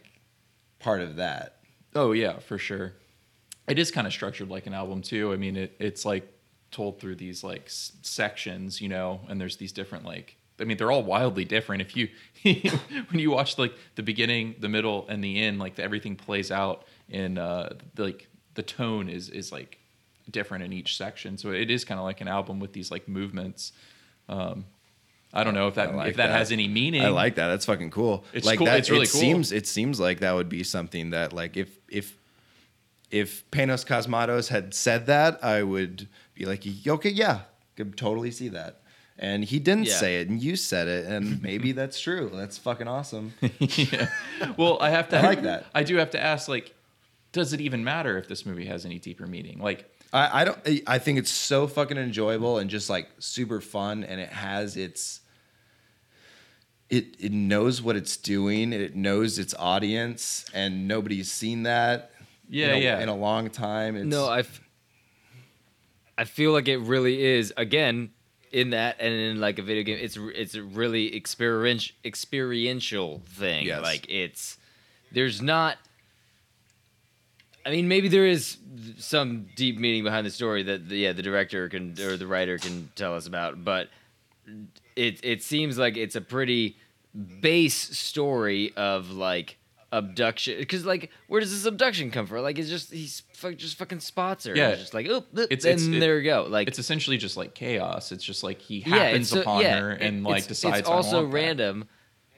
[0.79, 1.57] part of that
[1.93, 2.93] Oh yeah, for sure.
[3.67, 5.33] It is kind of structured like an album too.
[5.33, 6.33] I mean, it, it's like
[6.71, 10.37] told through these like s- sections, you know, and there's these different like.
[10.61, 11.83] I mean, they're all wildly different.
[11.83, 12.09] If you
[12.45, 16.85] when you watch like the beginning, the middle, and the end, like everything plays out
[17.09, 19.79] in uh, the, like the tone is is like
[20.31, 21.37] different in each section.
[21.39, 23.73] So it is kind of like an album with these like movements.
[24.29, 24.65] Um,
[25.33, 27.03] I don't know if that like if that, has any meaning.
[27.03, 27.49] I like that.
[27.49, 28.25] That's fucking cool.
[28.33, 29.21] It's like cool- That, it's really it cool.
[29.21, 32.17] Seems it seems like that would be something that like if if
[33.11, 37.41] if Panos Cosmatos had said that, I would be like, okay, yeah,
[37.77, 38.81] could totally see that.
[39.19, 39.97] And he didn't Yeah.
[39.97, 42.31] say it, and you said it, and maybe that's true.
[42.33, 43.35] That's fucking awesome.
[43.59, 44.09] yeah.
[44.57, 45.19] Well, I have to.
[45.19, 45.67] I like that.
[45.75, 46.75] I do have to ask, like,
[47.33, 49.59] does it even matter if this movie has any deeper meaning?
[49.61, 50.59] Like, I, I don't.
[50.87, 55.20] I think it's so fucking enjoyable and just like super fun, and it has its.
[56.91, 58.73] It it knows what it's doing.
[58.73, 62.11] It knows its audience, and nobody's seen that.
[62.49, 63.01] Yeah, in a, yeah.
[63.01, 63.97] In a long time.
[63.97, 64.43] It's, No, I,
[66.19, 68.11] I feel like it really is again
[68.51, 69.99] in that and in like a video game.
[70.01, 73.67] It's it's a really experiential experiential thing.
[73.67, 73.83] Yes.
[73.83, 74.59] Like it's
[75.13, 75.77] there's not.
[77.65, 78.57] I mean, maybe there is
[78.99, 82.59] some deep meaning behind the story that the, yeah the director can or the writer
[82.59, 83.89] can tell us about, but
[84.97, 86.77] it it seems like it's a pretty
[87.41, 89.57] base story of like
[89.93, 93.77] abduction because like where does this abduction come from like it's just he's fuck, just
[93.77, 94.71] fucking spots her Yeah.
[94.71, 97.19] yeah just like oh It's- it's, it's- and it- there we go like it's essentially
[97.19, 98.13] just like chaos.
[98.13, 100.47] It's just like he yeah, happens it's so- upon yeah, her it- and like it's,
[100.47, 100.79] decides.
[100.81, 101.37] it's also want that.
[101.37, 101.89] random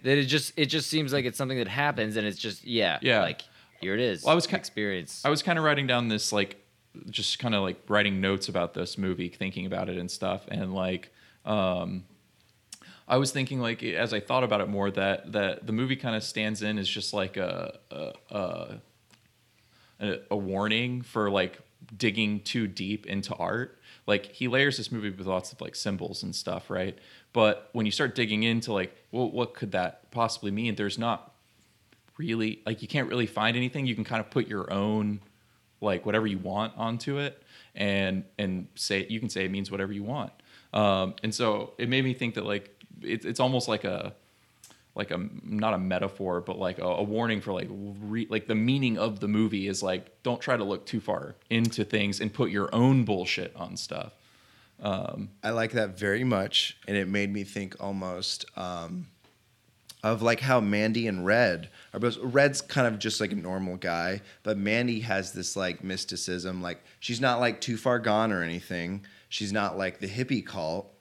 [0.03, 2.99] that it just it just seems like it's something that happens and it's just yeah
[3.03, 3.21] Yeah.
[3.21, 3.43] like
[3.83, 6.33] here it is Well, I was ki- experience I was kind of writing down this
[6.33, 6.57] like,
[7.11, 10.73] just kind of like writing notes about this movie, thinking about it and stuff, and
[10.75, 11.11] like,
[11.45, 12.05] um,
[13.09, 16.17] I was thinking like as I thought about it more that that the movie kind
[16.17, 18.79] of stands in as just like a a, a
[20.31, 21.61] a warning for like
[21.97, 23.79] digging too deep into art.
[24.07, 26.99] Like he layers this movie with lots of like symbols and stuff, right?
[27.33, 30.75] But when you start digging into like, well, what could that possibly mean?
[30.75, 31.33] There's not
[32.19, 33.87] really like you can't really find anything.
[33.87, 35.21] You can kind of put your own
[35.81, 37.43] like whatever you want onto it
[37.75, 40.33] and and say you can say it means whatever you want.
[40.73, 42.71] Um, and so it made me think that like
[43.05, 44.15] it, it's almost like a
[44.95, 48.55] like a not a metaphor but like a, a warning for like re, like the
[48.55, 52.33] meaning of the movie is like don't try to look too far into things and
[52.33, 54.13] put your own bullshit on stuff
[55.43, 59.07] I like that very much, and it made me think almost um,
[60.03, 62.19] of like how Mandy and Red are both.
[62.21, 66.63] Red's kind of just like a normal guy, but Mandy has this like mysticism.
[66.63, 69.07] Like she's not like too far gone or anything.
[69.29, 70.92] She's not like the hippie cult,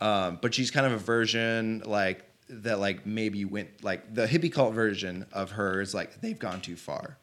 [0.00, 4.52] um, but she's kind of a version like that like maybe went like the hippie
[4.52, 7.18] cult version of her is like they've gone too far.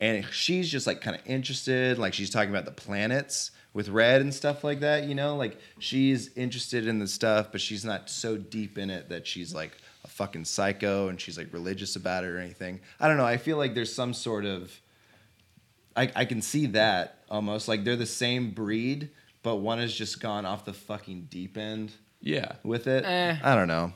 [0.00, 4.22] And she's just like kind of interested, like she's talking about the planets with red
[4.22, 5.36] and stuff like that, you know?
[5.36, 9.54] Like she's interested in the stuff, but she's not so deep in it that she's
[9.54, 12.80] like a fucking psycho and she's like religious about it or anything.
[12.98, 13.26] I don't know.
[13.26, 14.72] I feel like there's some sort of
[15.96, 19.10] I, I can see that almost like they're the same breed,
[19.42, 22.52] but one has just gone off the fucking deep end Yeah.
[22.62, 23.04] with it.
[23.04, 23.36] Eh.
[23.42, 23.92] I don't know.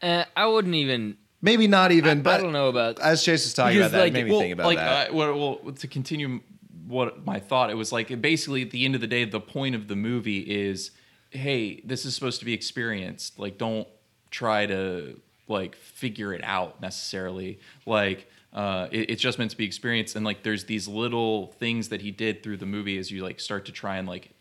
[0.00, 1.16] Eh, I wouldn't even.
[1.40, 2.98] Maybe not even, but I don't know about.
[3.00, 4.78] as Chase was talking Because, about that, like, it made me well, think about like,
[4.78, 5.10] that.
[5.10, 6.40] Uh, well, well, to continue
[6.86, 9.74] what my thought, it was like basically at the end of the day, the point
[9.74, 10.90] of the movie is,
[11.30, 13.38] hey, this is supposed to be experienced.
[13.38, 13.86] Like, don't
[14.30, 17.58] try to like figure it out necessarily.
[17.86, 20.16] Like, uh, it, it's just meant to be experienced.
[20.16, 23.40] And like, there's these little things that he did through the movie as you like
[23.40, 24.32] start to try and like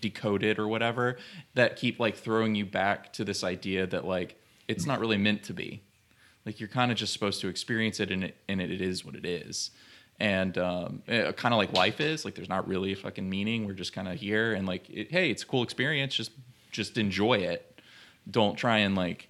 [0.00, 1.16] decode it or whatever
[1.54, 4.36] that keep like throwing you back to this idea that like
[4.68, 5.82] it's not really meant to be.
[6.44, 9.04] Like you're kind of just supposed to experience it and it and it, it is
[9.04, 9.70] what it is.
[10.18, 13.66] And um, kind of like life is like there's not really a fucking meaning.
[13.66, 16.14] We're just kind of here and like it, hey it's a cool experience.
[16.14, 16.32] Just
[16.72, 17.80] just enjoy it.
[18.30, 19.28] Don't try and like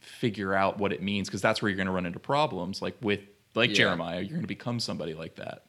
[0.00, 2.96] figure out what it means because that's where you're going to run into problems like
[3.02, 3.20] with
[3.54, 3.76] like Yeah.
[3.76, 5.62] jeremiah you're going to become somebody like that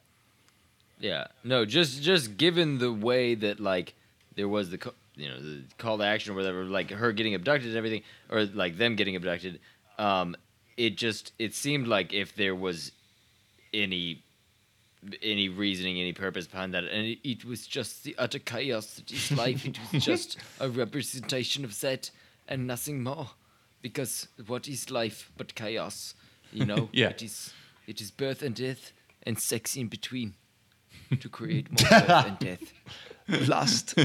[0.99, 3.93] Yeah, no, just just given the way that like
[4.35, 4.79] there was the
[5.15, 8.45] you know the call to action or whatever, like her getting abducted and everything, or
[8.45, 9.59] like them getting abducted,
[9.97, 10.35] um,
[10.77, 12.91] it just it seemed like if there was
[13.73, 14.23] any
[15.23, 19.11] any reasoning, any purpose behind that, and it, it was just the utter chaos that
[19.11, 19.65] is life.
[19.65, 22.11] it was just a representation of that
[22.47, 23.31] and nothing more,
[23.81, 26.13] because what is life but chaos?
[26.51, 27.09] You know, Yeah.
[27.09, 27.53] it is
[27.87, 28.91] it is birth and death
[29.23, 30.33] and sex in between
[31.19, 32.73] to create more birth and death.
[33.47, 33.95] lust,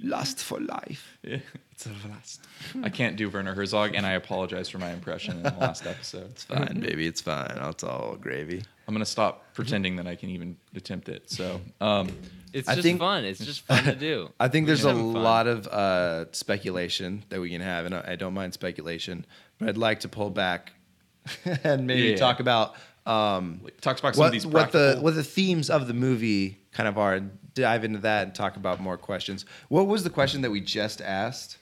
[0.00, 1.18] lust for life.
[1.22, 1.38] Yeah,
[1.78, 2.44] it's a blast.
[2.82, 6.30] I can't do Werner Herzog, and I apologize for my impression in the last episode.
[6.30, 7.06] It's fine, baby.
[7.06, 7.56] It's fine.
[7.56, 8.62] It's all gravy.
[8.88, 11.30] I'm gonna stop pretending that I can even attempt it.
[11.30, 12.08] So, um,
[12.52, 13.24] It's I just think- fun.
[13.24, 14.30] It's just fun to do.
[14.40, 15.12] I think there's a fun.
[15.12, 19.24] lot of uh, speculation that we can have, and I I don't mind speculation,
[19.58, 20.72] but I'd like to pull back
[21.64, 22.16] and maybe Yeah.
[22.16, 22.74] talk about
[23.06, 26.58] um, talks about some of what, these what the what the themes of the movie
[26.72, 29.44] kind of are, and dive into that and talk about more questions.
[29.68, 31.58] What was the question that we just asked?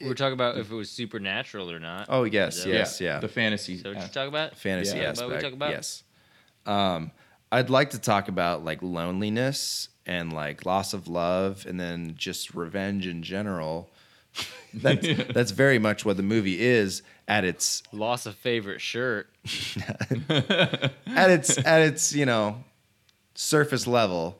[0.00, 2.06] We're talking about if it was supernatural or not.
[2.08, 3.18] Oh yes, Is yes, yeah.
[3.20, 3.78] the fantasy.
[3.78, 4.56] So what you talk about?
[4.56, 5.10] fantasy Yeah.
[5.10, 5.28] Is aspect.
[5.28, 5.70] what we talk about?
[5.70, 6.02] Yes.
[6.66, 7.10] Um,
[7.50, 12.54] I'd like to talk about like loneliness and like loss of love, and then just
[12.54, 13.90] revenge in general.
[14.74, 19.28] that's that's very much what the movie is at its Loss of favorite shirt.
[20.28, 22.62] at its at its you know
[23.34, 24.38] surface level.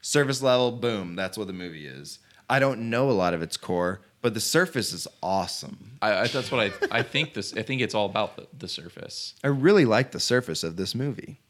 [0.00, 1.16] Surface level, boom.
[1.16, 2.18] That's what the movie is.
[2.48, 5.98] I don't know a lot of its core, but the surface is awesome.
[6.02, 6.98] I, I, that's what I.
[6.98, 7.54] I think this.
[7.54, 9.34] I think it's all about the, the surface.
[9.44, 11.40] I really like the surface of this movie.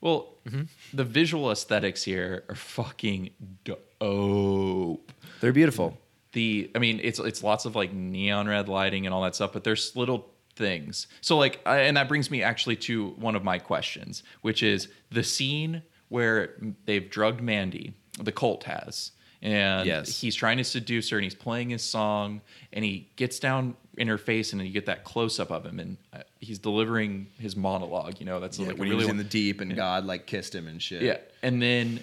[0.00, 0.64] Well, mm-hmm.
[0.92, 3.30] the visual aesthetics here are fucking
[3.64, 3.80] dope.
[5.40, 5.98] They're beautiful.
[6.32, 9.52] the I mean it's it's lots of like neon red lighting and all that stuff,
[9.52, 11.06] but there's little things.
[11.20, 14.88] So like I, and that brings me actually to one of my questions, which is
[15.10, 19.12] the scene where they've drugged Mandy, the cult has.
[19.44, 20.20] And Yes.
[20.20, 22.40] he's trying to seduce her and he's playing his song
[22.72, 25.78] and he gets down in her face and you get that close up of him
[25.78, 29.10] and uh, he's delivering his monologue, you know, that's Yeah, like when really he was
[29.10, 31.02] in the deep and God like kissed him and shit.
[31.02, 32.02] yeah, and then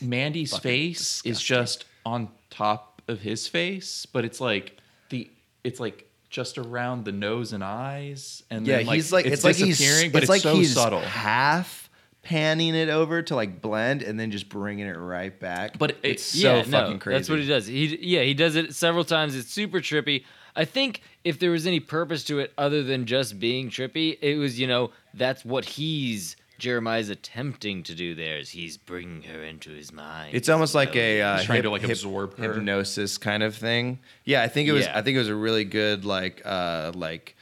[0.00, 4.78] Mandy's face is just on top of his face, but it's like
[5.10, 5.30] the
[5.64, 9.56] it's like just around the nose and eyes, and Yeah, then, he's like it's, like
[9.56, 9.78] he's
[10.10, 11.00] but it's, it's, like so he's subtle.
[11.00, 11.83] half
[12.24, 15.78] panning it over to like blend and then just bringing it right back.
[15.78, 17.18] But it- it's so yeah, fucking no, crazy.
[17.18, 17.66] That's what he does.
[17.66, 19.36] He yeah, he does it several times.
[19.36, 20.24] It's super trippy.
[20.56, 24.36] I think if there was any purpose to it other than just being trippy, it
[24.36, 28.14] was you know that's what he's Jeremiah's attempting to do.
[28.14, 30.34] There is he's bringing her into his mind.
[30.34, 32.52] It's almost like a uh, He's trying to, like, hyp- absorb her.
[32.54, 33.98] hypnosis kind of thing.
[34.24, 34.84] Yeah, I think it was.
[34.86, 34.96] Yeah.
[34.96, 37.36] I think it was a really good like uh, like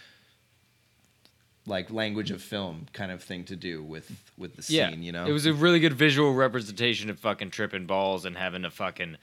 [1.66, 4.76] like language of film kind of thing to do with with the scene.
[4.78, 8.36] yeah, You know, it was a really good visual representation of fucking tripping balls and
[8.36, 9.16] having a fucking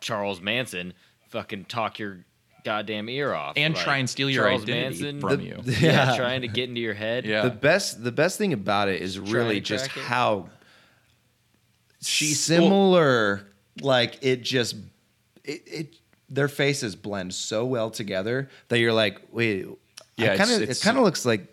[0.00, 0.92] Charles Manson
[1.28, 2.18] fucking talk your
[2.64, 5.62] goddamn ear off And Like, try and steal your Charles identity Manson, from The- you.
[5.64, 6.16] yeah, Yeah.
[6.16, 7.24] trying to get into your head.
[7.24, 7.42] Yeah.
[7.42, 9.92] the best the best thing about it is really just it.
[9.92, 10.50] how
[12.02, 13.46] She's- similar
[13.80, 14.76] like it just
[15.44, 15.94] it, it
[16.28, 19.64] their faces blend so well together that you're like wait
[20.16, 21.52] Yeah, yeah kind it's- of it kind of looks like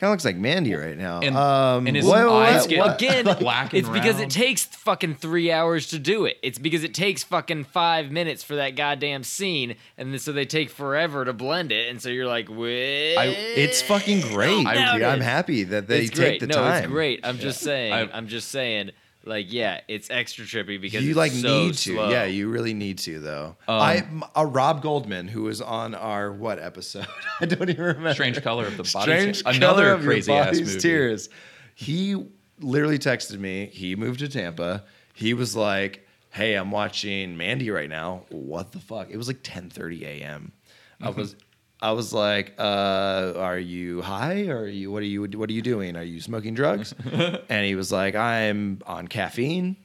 [0.00, 1.20] Kind of looks like Mandy right now.
[1.20, 4.30] And- um, and his what- eyes what- get- what- Again, Black and it's because it
[4.30, 6.38] takes fucking three hours to do it.
[6.42, 10.46] It's because it takes fucking five minutes for that goddamn scene, and then, so they
[10.46, 13.14] take forever to blend it, and so you're like, wait.
[13.56, 14.66] It's fucking great.
[14.66, 15.02] I- dude.
[15.02, 16.40] I'm happy that they it's take great.
[16.40, 16.78] the no, time.
[16.84, 17.20] it's great.
[17.22, 17.92] I'm just saying.
[17.92, 18.92] I- I'm just saying.
[19.24, 21.92] Like, yeah, it's extra trippy because you it's like so need to.
[21.94, 22.10] slow.
[22.10, 23.56] Yeah, you really need to though.
[23.68, 27.06] Um, I a Rob Goldman who was on our what episode?
[27.40, 28.14] I don't even remember.
[28.14, 29.12] Strange color of the body.
[29.12, 29.42] Strange Tears.
[29.42, 30.80] color Another of your crazy ass body's movie.
[30.80, 31.28] tears.
[31.74, 32.26] He
[32.60, 33.66] literally texted me.
[33.66, 34.84] He moved to Tampa.
[35.12, 38.24] He was like, "Hey, I'm watching Mandy right now.
[38.30, 40.52] What the fuck?" It was like 10:30 a.m.
[41.02, 41.20] I Mm-hmm.
[41.20, 41.36] was.
[41.82, 44.48] I was like, uh, "Are you high?
[44.48, 45.96] Or are you what are you what are you doing?
[45.96, 46.94] Are you smoking drugs?"
[47.48, 49.76] and he was like, "I'm on caffeine."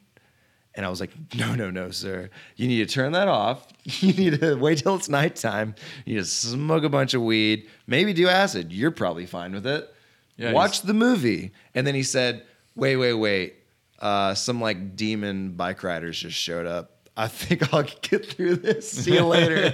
[0.76, 2.28] And I was like, no, no, no, sir.
[2.56, 3.66] You need to turn that off.
[4.02, 5.74] You need to wait till it's nighttime.
[6.04, 8.72] You need to smoke a bunch of weed, maybe do acid.
[8.72, 9.90] You're probably fine with it.
[10.36, 11.52] Yeah, Watch the movie.
[11.74, 13.54] And then he said, wait, wait, wait.
[14.00, 16.95] Uh, some like demon bike riders just showed up.
[17.16, 18.90] I think I'll get through this.
[18.90, 19.72] See you later.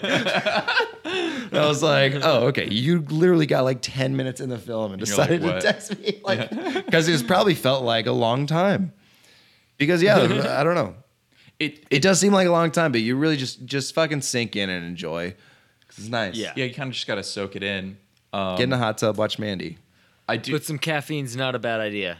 [1.05, 2.69] And I was like, oh, okay.
[2.69, 5.53] You literally got like 10 minutes in the film and And you're like, decided to
[5.55, 5.63] what?
[5.63, 6.21] text me.
[6.25, 6.51] Like,
[6.87, 8.93] because it's probably felt like a long time.
[9.77, 10.95] Because, yeah, I don't know.
[11.59, 14.57] It, It does seem like a long time, but you really just just fucking sink
[14.57, 15.31] in and enjoy.
[15.89, 16.35] 'Cause it's nice.
[16.37, 16.53] Yeah.
[16.57, 17.99] yeah, you kind of just got to soak it in.
[18.33, 19.79] Um, Get in the hot tub, watch Mandy.
[20.29, 20.53] I do.
[20.53, 22.19] But some caffeine's not a bad idea.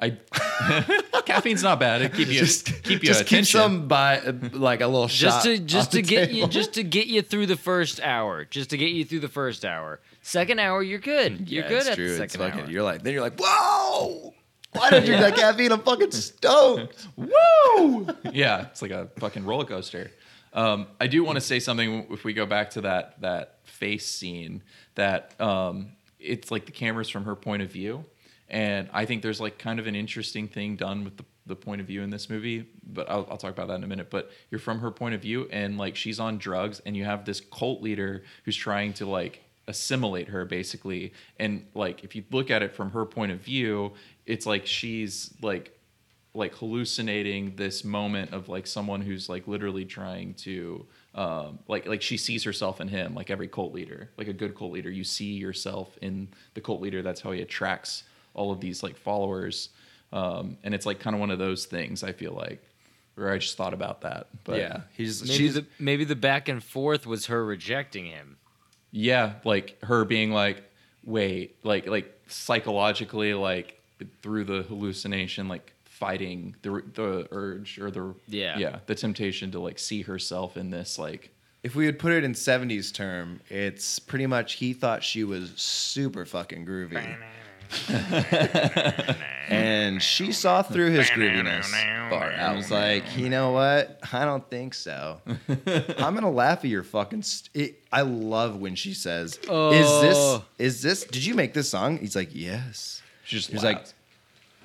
[0.00, 0.10] I
[1.24, 2.02] caffeine's not bad.
[2.02, 3.38] It keep you just keep you just attention.
[3.38, 6.74] keep some by uh, like a little Just to just to the get you just
[6.74, 8.44] to get you through the first hour.
[8.44, 10.00] Just to get you through the first hour.
[10.22, 11.48] Second hour, you're good.
[11.48, 12.08] You're Yeah, good it's at true.
[12.16, 12.70] the It's second fucking- hour.
[12.70, 14.34] You're like then you're like whoa.
[14.72, 15.72] Why did you drink that caffeine?
[15.72, 17.06] I'm fucking stoked.
[17.16, 18.06] Woo!
[18.32, 20.10] yeah, it's like a fucking roller coaster.
[20.52, 24.06] Um, I do want to say something if we go back to that that face
[24.06, 24.62] scene
[24.94, 28.04] that um, it's like the camera's from her point of view,
[28.48, 31.80] and I think there's like kind of an interesting thing done with the, the point
[31.80, 32.66] of view in this movie.
[32.86, 34.10] But I'll, I'll talk about that in a minute.
[34.10, 37.24] But you're from her point of view, and like she's on drugs, and you have
[37.24, 42.50] this cult leader who's trying to like assimilate her basically and like if you look
[42.52, 43.92] at it from her point of view
[44.24, 45.76] it's like she's like
[46.34, 52.00] like hallucinating this moment of like someone who's like literally trying to um like like
[52.00, 55.02] she sees herself in him like every cult leader like a good cult leader you
[55.02, 58.04] see yourself in the cult leader that's how he attracts
[58.36, 59.70] all of these like followers
[60.12, 62.62] um and it's like kind of one of those things i feel like
[63.16, 66.48] where i just thought about that but yeah, he's Maybe she's the maybe the back
[66.48, 68.36] and forth was her rejecting him.
[68.92, 70.62] yeah like her being like
[71.04, 73.80] wait like like psychologically like
[74.22, 78.58] through the hallucination like fighting the the urge or the Yeah.
[78.58, 81.30] yeah the temptation to like see herself in this like
[81.62, 85.50] if we would put it in 70s term, it's pretty much he thought she was
[85.56, 87.16] super fucking groovy.
[89.48, 91.66] and she saw through his grooviness.
[92.10, 94.00] far I was like, you know what?
[94.12, 95.20] I don't think so.
[95.48, 97.22] I'm gonna laugh at your fucking.
[97.22, 100.00] St- it, I love when she says, "Is oh.
[100.00, 100.16] this?
[100.18, 100.44] Oh.
[100.58, 101.04] Is this?
[101.04, 103.84] Did you make this song?" He's like, "Yes." she just He's like,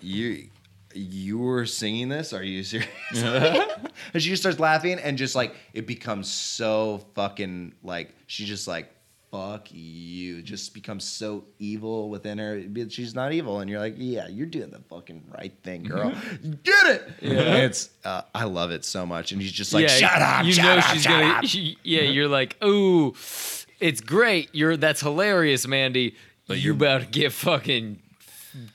[0.01, 0.47] "You,
[0.93, 2.33] you were singing this?
[2.33, 7.73] Are you serious?" and she just starts laughing, and just like it becomes so fucking
[7.83, 8.91] like she just like.
[9.31, 10.41] Fuck you!
[10.41, 12.61] Just becomes so evil within her.
[12.89, 16.11] She's not evil, and you're like, yeah, you're doing the fucking right thing, girl.
[16.63, 17.09] Get it?
[17.21, 17.55] Yeah.
[17.63, 20.65] It's uh, I love it so much, and he's just like, shut up, You shut
[20.65, 21.33] know up, she's shut gonna.
[21.35, 23.15] up." She, yeah, you're like, ooh,
[23.79, 24.49] it's great.
[24.51, 26.15] You're that's hilarious, Mandy.
[26.47, 28.01] But you're about to get fucking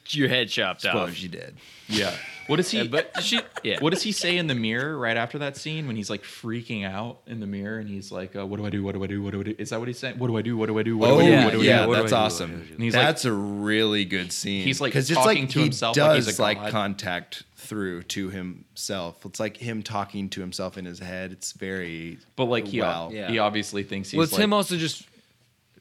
[0.09, 0.93] your head chopped off.
[0.93, 1.57] Suppose you did.
[1.87, 3.79] yeah what does he Yeah, but she, yeah.
[3.81, 6.85] what does he say in the mirror right after that scene when he's like freaking
[6.85, 9.07] out in the mirror and he's like uh, what do i do what do i
[9.07, 10.67] do what do i do is that what he's saying what do i do what
[10.67, 11.67] do i do what do Oh I do yeah, what do I do?
[11.67, 12.17] yeah, do that's do?
[12.17, 12.51] awesome.
[12.67, 14.63] Do And he's like- that's a really good scene.
[14.65, 16.71] He's, like, because it's talking like to he himself does like he's a like god.
[16.73, 19.25] contact through to himself.
[19.27, 21.33] It's like him talking to himself in his head.
[21.33, 23.11] It's very but like he, wow.
[23.13, 23.29] Yeah.
[23.29, 25.05] he obviously thinks he's well, it's like, him also just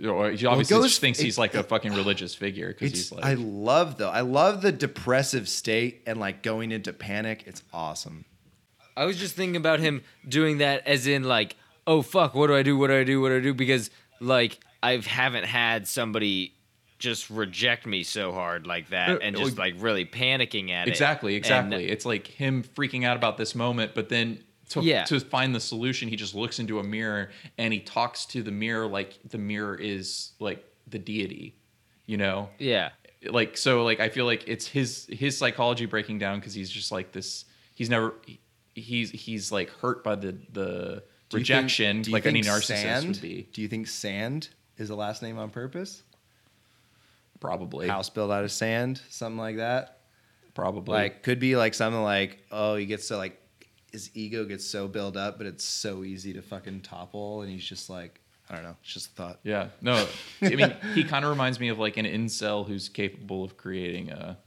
[0.03, 3.23] or he obviously goes- just thinks he's like a fucking religious figure because he's like
[3.25, 4.09] I love though.
[4.09, 7.43] I love the depressive state and like going into panic.
[7.45, 8.25] It's awesome.
[8.97, 11.55] I was just thinking about him doing that as in like,
[11.87, 12.77] oh fuck, what do I do?
[12.77, 13.21] What do I do?
[13.21, 13.53] What do I do?
[13.53, 13.89] Because
[14.19, 16.53] like I haven't had somebody
[16.97, 21.35] just reject me so hard like that Uh, and just like really panicking at exactly
[21.35, 21.37] it.
[21.37, 25.03] exactly And- it's like him freaking out about this moment but then to, Yeah.
[25.05, 28.51] to find the solution he just looks into a mirror and he talks to the
[28.51, 31.55] mirror like the mirror is like the deity
[32.05, 32.89] you know yeah.
[33.29, 36.91] like so like i feel like it's his his psychology breaking down because he's just
[36.91, 37.45] like this
[37.75, 38.13] he's never
[38.75, 43.07] he's he's like hurt by the the Do rejection think- like any think narcissist Sand,
[43.07, 46.03] would be Do you think Sand is a last name on purpose?
[47.39, 47.87] Probably.
[47.87, 49.99] house built out of sand, something like that.
[50.53, 50.93] Probably.
[50.93, 53.39] Like could be like something like oh he gets to like
[53.95, 57.63] his ego gets so built up, but it's so easy to fucking topple, and he's
[57.63, 58.19] just like
[58.49, 59.39] I don't know, it's just a thought.
[59.43, 59.69] Yeah.
[59.81, 60.05] No.
[60.41, 64.11] I mean, he kind of reminds me of like an incel who's capable of creating
[64.11, 64.37] a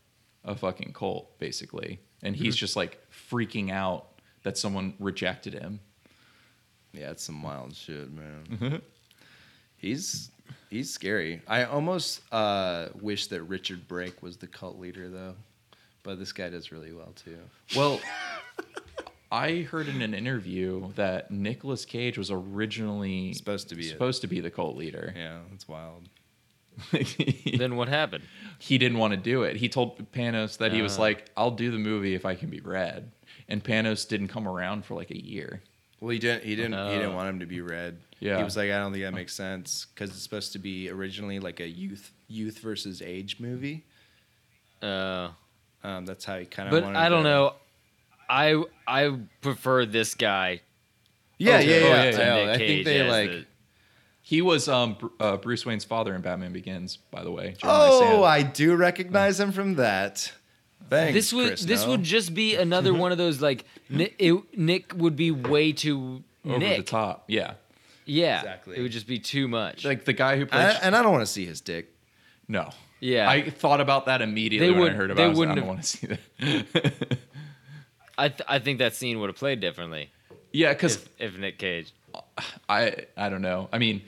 [0.44, 2.58] a fucking cult, basically, and he's Mm-hmm.
[2.60, 2.98] just like
[3.30, 4.06] freaking out
[4.44, 5.80] that someone rejected him.
[6.92, 8.80] Yeah, it's some wild shit, man.
[9.76, 10.30] he's
[10.70, 11.40] he's scary.
[11.48, 15.34] I almost uh, wish that Richard Brake was the cult leader though,
[16.02, 17.38] but this guy does really well too.
[17.76, 18.00] Well,
[19.30, 23.90] I heard in an interview that Nicolas Cage was originally Supposed to be it.
[23.90, 25.12] supposed to be the cult leader.
[25.16, 26.08] Yeah, that's wild.
[27.58, 28.24] Then what happened?
[28.60, 29.56] he didn't want to do it.
[29.56, 31.02] He told Panos that he was Ah.
[31.02, 33.10] like, "I'll do the movie if I can be Red,"
[33.48, 35.62] and Panos didn't come around for like a year.
[36.00, 36.44] Well, he didn't.
[36.44, 36.74] He didn't.
[36.88, 37.16] He didn't Oh.
[37.16, 37.98] want him to be red.
[38.20, 38.36] Yeah.
[38.38, 41.40] He was like, I don't think that makes sense because it's supposed to be originally
[41.40, 43.84] like a youth youth versus age movie.
[44.82, 45.30] Uh,
[45.84, 46.72] Um, that's how he kind of.
[46.72, 47.54] but wanted I don't to- know.
[48.28, 50.60] I I prefer this guy.
[51.38, 51.94] Yeah, yeah, yeah, yeah.
[51.94, 52.46] I yeah, to know.
[52.46, 53.30] Nick I think they like.
[53.30, 53.44] the-
[54.22, 57.54] He was um, uh, Bruce Wayne's father in Batman Begins, by the way.
[57.58, 58.24] Jeremiah oh, Sand.
[58.24, 60.32] I do recognize him from that.
[60.90, 61.14] Thanks.
[61.14, 61.90] this would Chris this Noah.
[61.92, 66.22] would just be another one of those like Nick, it, Nick would be way too
[66.46, 66.78] over Nick.
[66.78, 67.24] the top.
[67.28, 67.54] Yeah,
[68.06, 68.78] Yeah, Exactly.
[68.78, 69.84] It would just be too much.
[69.84, 70.76] like the guy who I, played.
[70.82, 71.92] and I don't want to see his dick.
[72.48, 72.70] no.
[73.00, 73.30] Yeah.
[73.30, 75.26] I thought about that immediately They when would- I heard they about it.
[75.26, 77.18] I, was like, I wouldn't don't have- want to see that.
[78.18, 80.10] I th- I think that scene would have played differently
[80.52, 81.92] yeah, because if, if Nick Cage.
[82.68, 83.68] I I don't know.
[83.72, 84.02] I mean,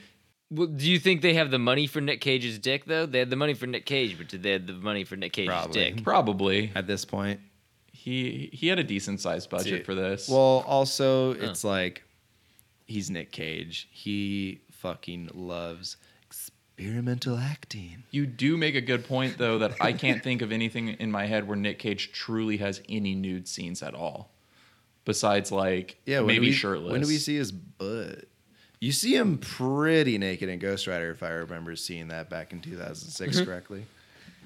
[0.49, 3.05] Well, do you think they have the money for Nick Cage's dick though?
[3.05, 5.33] They had the money for Nick Cage, but did they have the money for Nick
[5.33, 5.91] Cage's Probably.
[5.91, 6.03] dick?
[6.03, 7.39] probably At this point,
[7.91, 10.27] he he had a decent sized budget See, for this.
[10.29, 12.03] Well, also, it's like
[12.85, 13.87] he's Nick Cage.
[13.91, 15.97] He fucking loves
[16.81, 18.03] experimental acting.
[18.11, 21.25] You do make a good point though that I can't think of anything in my
[21.25, 24.31] head where Nick Cage truly has any nude scenes at all.
[25.05, 26.91] Besides like Yeah, maybe do we, shirtless.
[26.91, 28.25] When do we see his butt?
[28.79, 32.61] You see him pretty naked in Ghost Rider, if I remember seeing that back in
[32.61, 33.45] 2006 mm-hmm.
[33.45, 33.85] correctly,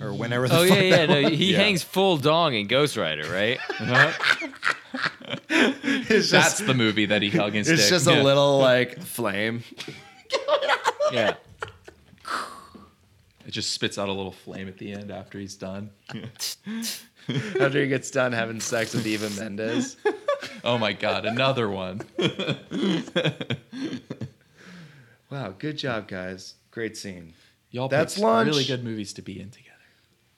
[0.01, 0.45] or whenever.
[0.45, 1.05] Oh, the Oh fuck yeah, yeah.
[1.05, 1.57] that No, he Yeah.
[1.59, 3.57] hangs full dong in Ghost Rider, right?
[3.79, 4.47] Uh-huh.
[5.49, 7.89] It's That's just, the movie that he hug and it's stick.
[7.89, 9.63] just a little like flame.
[11.11, 11.35] yeah.
[13.45, 15.91] It just spits out a little flame at the end after he's done.
[17.59, 19.97] After he gets done having sex with Eva Mendes.
[20.63, 22.01] Oh my god, another one.
[25.31, 26.53] Wow, good job, guys.
[26.71, 27.33] Great scene.
[27.71, 28.47] Y'all That's picked lunch.
[28.47, 29.71] really good movies to be in together.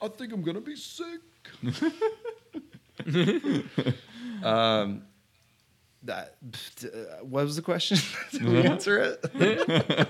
[0.01, 1.19] I think I'm gonna be sick.
[4.43, 5.03] um,
[6.03, 6.35] that.
[6.83, 7.97] uh, what was the question?
[8.31, 10.07] Did we answer it?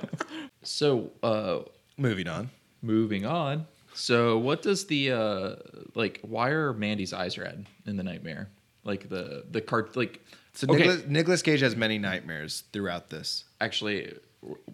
[0.63, 1.59] So, uh
[1.97, 2.49] Moving on.
[2.81, 3.67] Moving on.
[3.93, 5.55] So, what does the uh
[5.95, 8.49] like why are Mandy's eyes red in the nightmare?
[8.83, 10.23] Like the the cart like
[10.53, 13.45] So okay, Nicolas, Nicolas Cage has many nightmares throughout this.
[13.59, 14.13] actually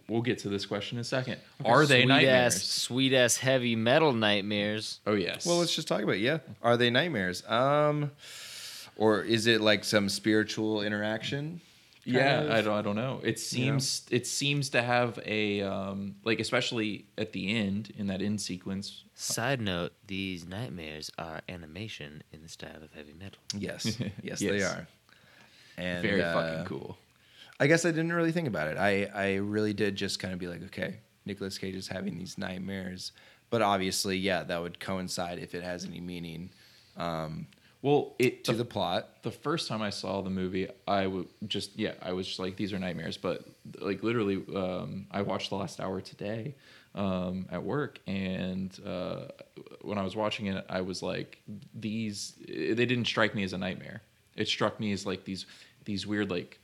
[0.10, 1.38] we'll get to this question in a second.
[1.64, 2.56] Are they sweet nightmares?
[2.56, 5.00] Ass, sweet ass heavy metal nightmares.
[5.08, 5.46] Oh yes.
[5.46, 6.22] Well, let's just talk about it.
[6.22, 6.40] yeah.
[6.62, 7.48] Are they nightmares?
[7.50, 8.12] Um,
[8.96, 11.62] or is it like some spiritual interaction?
[12.06, 12.52] Yeah, of?
[12.52, 13.20] I don't I don't know.
[13.24, 13.36] It you know?
[13.80, 18.42] seems it seems to have a um like especially at the end in that end
[18.42, 19.04] sequence.
[19.16, 23.40] Side note: These nightmares are animation in the style of heavy metal.
[23.58, 24.88] Yes, yes, they are.
[25.78, 26.98] And Very uh, fucking cool.
[27.60, 28.78] I guess I didn't really think about it.
[28.78, 32.38] I, I really did just kind of be like, okay, Nicolas Cage is having these
[32.38, 33.12] nightmares.
[33.50, 36.50] But obviously, yeah, that would coincide if it has any meaning
[36.98, 37.48] um,
[37.84, 39.24] Well, it to the the plot.
[39.24, 42.56] the first time I saw the movie, I would just yeah, I was just like
[42.56, 43.18] these are nightmares.
[43.18, 43.46] But
[43.78, 46.56] like literally, um, I watched the last hour today
[46.96, 49.26] um, at work, and uh,
[49.82, 51.42] when I was watching it, I was like,
[51.76, 54.02] these they didn't strike me as a nightmare.
[54.38, 55.46] It struck me as like these
[55.84, 56.60] these weird like.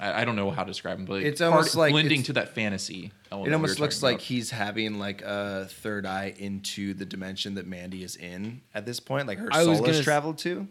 [0.00, 2.32] I, I don't know how to describe them, but like It's almost like blending to
[2.34, 3.12] that fantasy.
[3.30, 4.22] element It almost were looks like about.
[4.24, 8.98] he's having like a third eye into the dimension that Mandy is in at this
[9.00, 10.66] point, like her I was soul has gonna s- traveled to.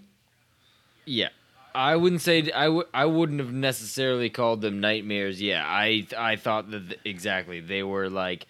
[1.05, 1.29] Yeah.
[1.75, 5.41] I wouldn't say I w- I wouldn't have necessarily called them nightmares.
[5.41, 8.45] Yeah, I I thought that th- exactly they were like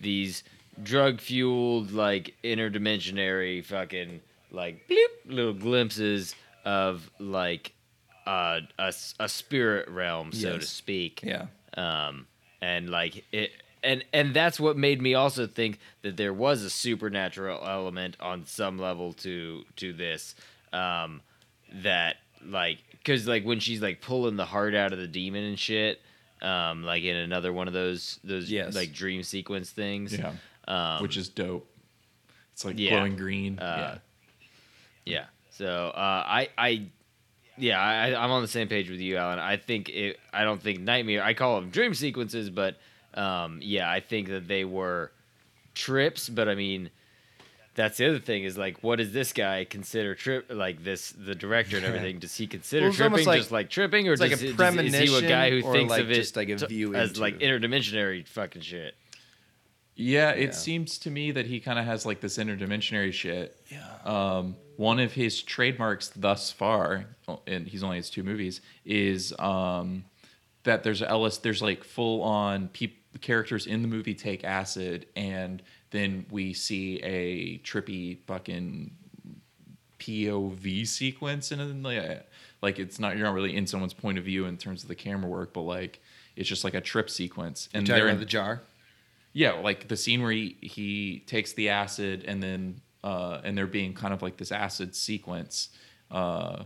[0.00, 0.44] these
[0.80, 4.20] drug fueled like interdimensionary fucking
[4.52, 7.72] like bleep, little glimpses of like
[8.28, 11.20] uh, a a spirit realm, so to speak.
[11.22, 11.46] Yeah.
[11.76, 12.26] um,
[12.60, 13.50] and like it
[13.82, 18.44] and and that's what made me also think that there was a supernatural element on
[18.46, 20.34] some level to to this
[20.72, 21.20] um
[21.72, 25.58] that like because like when she's like pulling the heart out of the demon and
[25.58, 26.00] shit
[26.42, 28.74] um like in another one of those those Yes.
[28.74, 30.32] like dream sequence things Yeah.
[30.66, 31.66] Um, which is dope.
[32.52, 32.90] It's like Yeah.
[32.90, 33.58] glowing green.
[33.58, 33.98] Uh,
[35.04, 35.26] Yeah.
[35.50, 36.86] So uh, I I
[37.58, 39.38] yeah I, I'm on the same page with you, Alan.
[39.38, 40.18] I think it.
[40.32, 41.22] I don't think nightmare.
[41.22, 42.76] I call them dream sequences, but
[43.14, 45.12] um, yeah, I think that they were
[45.74, 46.28] trips.
[46.28, 46.90] But I mean,
[47.74, 50.46] that's the other thing is like, what does this guy consider trip?
[50.50, 52.18] Like this, the director and everything.
[52.18, 54.76] Does he consider Well, tripping like- just like tripping, or it's like a it- does-
[54.76, 57.18] is he a guy who thinks like of it just like a to- view as
[57.18, 58.94] like interdimensionary fucking shit?
[60.00, 60.50] Yeah, it Yeah.
[60.52, 63.60] seems to me that he kind of has like this interdimensionary shit.
[63.68, 63.84] Yeah.
[64.04, 67.06] Um, one of his trademarks thus far,
[67.48, 70.04] and he's only has two movies, is um,
[70.62, 71.38] that there's Ellis.
[71.38, 77.00] There's like full on peop- characters in the movie take acid, and then we see
[77.02, 78.92] a trippy fucking
[79.98, 82.24] POV sequence, and then like,
[82.62, 84.94] like it's not you're not really in someone's point of view in terms of the
[84.94, 86.00] camera work, but like
[86.36, 88.62] it's just like a trip sequence, and they're in the jar.
[89.32, 93.66] Yeah, like the scene where he, he takes the acid and then uh, and there
[93.66, 95.68] being kind of like this acid sequence.
[96.10, 96.64] Uh,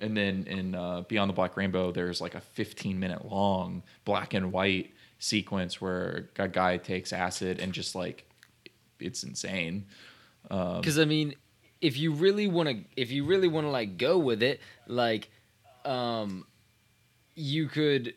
[0.00, 4.34] and then in uh, Beyond the Black Rainbow, there's like a 15 minute long black
[4.34, 8.28] and white sequence where a guy takes acid and just like
[9.00, 9.86] it's insane.
[10.50, 11.34] Um, because I mean,
[11.80, 15.28] if you really want to, if you really want to like go with it, like,
[15.84, 16.46] um,
[17.34, 18.14] you could.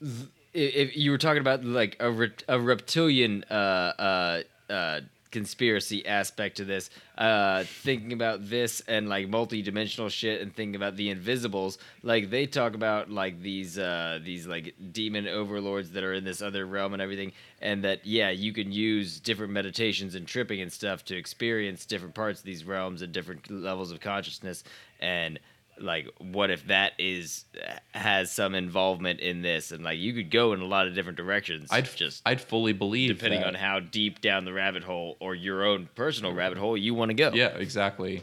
[0.00, 5.00] th- If you were talking about like a, re- a reptilian uh, uh, uh,
[5.32, 10.94] conspiracy aspect to this, uh, thinking about this and like multi-dimensional shit, and thinking about
[10.94, 16.14] the Invisibles, like they talk about like these uh, these like demon overlords that are
[16.14, 20.24] in this other realm and everything, and that yeah, you can use different meditations and
[20.24, 24.62] tripping and stuff to experience different parts of these realms and different levels of consciousness,
[25.00, 25.40] and
[25.80, 27.44] like what if that is
[27.92, 31.16] has some involvement in this and like you could go in a lot of different
[31.16, 33.48] directions I'd just I'd fully believe depending that.
[33.48, 37.10] on how deep down the rabbit hole or your own personal rabbit hole you want
[37.10, 38.22] to go Yeah, exactly.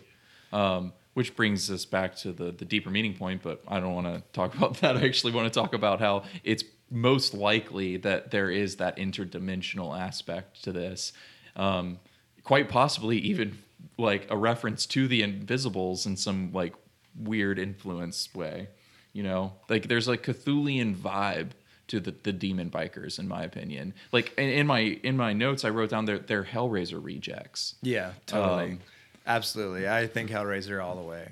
[0.54, 4.08] Um, which brings us back to the the deeper meaning point, but I don't want
[4.08, 4.97] to talk about that.
[4.97, 9.97] I actually want to talk about how it's most likely that there is that interdimensional
[9.97, 11.14] aspect to this.
[11.56, 11.99] Um,
[12.43, 13.58] quite possibly even
[13.97, 16.74] like a reference to the invisibles in some like
[17.16, 18.68] weird influence way.
[19.14, 21.49] You know, like there's like Cthulian vibe
[21.88, 23.93] to the, the demon bikers, in my opinion.
[24.14, 27.76] Like in, in my in my notes, I wrote down they're they're Hellraiser rejects.
[27.82, 28.72] Yeah, totally.
[28.72, 28.80] Um,
[29.28, 29.88] Absolutely.
[29.89, 31.30] I think Hellraiser all the way.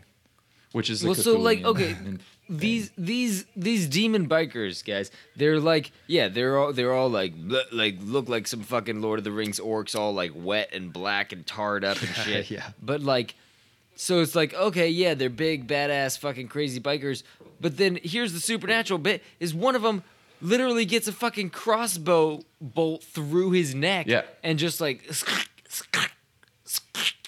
[0.73, 1.95] which is well so like okay
[2.49, 7.63] these these these demon bikers guys they're like yeah they're all they're all like bleh,
[7.71, 11.32] like look like some fucking lord of the rings orcs all like wet and black
[11.32, 12.67] and tarred up and shit Yeah.
[12.82, 13.36] but like
[14.02, 17.24] so it's like okay yeah they're big badass fucking crazy bikers
[17.60, 20.04] but then here's the supernatural bit is one of them
[20.41, 24.22] literally gets a fucking crossbow bolt through his neck Yeah.
[24.43, 25.04] and just like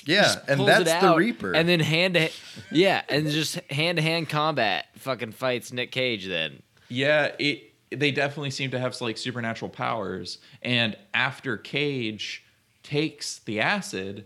[0.03, 1.53] Yeah, just and pulls that's it the out, Reaper.
[1.53, 2.29] And then hand to
[2.71, 6.25] yeah, and just hand to hand combat fucking fights Nick Cage.
[6.25, 10.39] Then yeah, it they definitely seem to have like supernatural powers.
[10.63, 12.43] And after Cage
[12.81, 14.25] takes the acid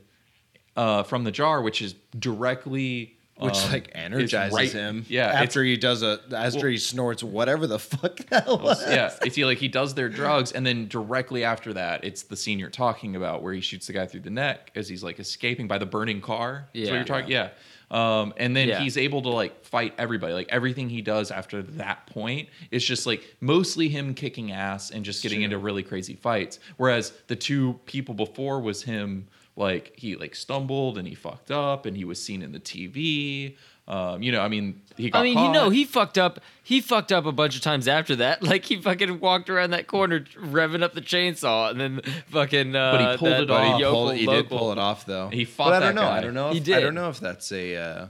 [0.76, 5.06] uh, from the jar, which is directly which um, like energizes right- him.
[5.10, 8.82] Yeah, after he does a after he snorts whatever the fuck that was.
[8.88, 12.60] yeah, it's like he does their drugs, and then directly after that, it's the scene
[12.60, 15.68] you're talking about where he shoots the guy through the neck as he's like escaping
[15.68, 16.70] by the burning car.
[16.74, 16.94] Yeah.
[16.94, 17.30] you're talking.
[17.30, 17.50] Yeah.
[17.92, 18.80] Um, and then Yeah.
[18.80, 20.34] he's able to like fight everybody.
[20.34, 25.06] Like everything he does after that point is just like mostly him kicking ass and
[25.06, 26.60] just getting into really crazy fights.
[26.78, 31.86] Whereas the two people before was him like he like stumbled and he fucked up
[31.86, 33.56] and he was seen in the TV.
[33.88, 35.46] Um, you know, I mean, he got I mean, caught.
[35.46, 36.40] you know, he fucked up.
[36.64, 38.42] He fucked up a bunch of times after that.
[38.46, 42.76] Like he fucking walked around that corner revving up the chainsaw, and then fucking.
[42.76, 43.76] Uh, But he pulled that it off.
[43.76, 45.30] He, yokel pulled, he did pull it off though.
[45.30, 46.02] He fought but I don't know.
[46.02, 46.18] guy.
[46.18, 46.52] I don't know.
[46.52, 47.76] He If, I don't know if that's a.
[47.76, 48.08] Uh,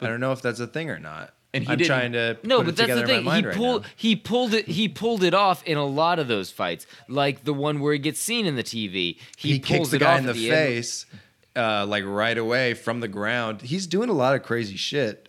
[0.00, 1.33] I don't know if that's a thing or not.
[1.54, 3.18] And he I'm didn't- trying to No, put but it that's the thing.
[3.20, 6.28] He mind right pulled he pulled it he pulled it off in a lot of
[6.28, 9.18] those fights, like the one where he gets seen in the TV.
[9.36, 11.06] He, He, pulls kicks the it guy off in at the, face,
[11.56, 13.62] uh, like right away from the ground.
[13.62, 15.28] He's doing a lot of crazy shit,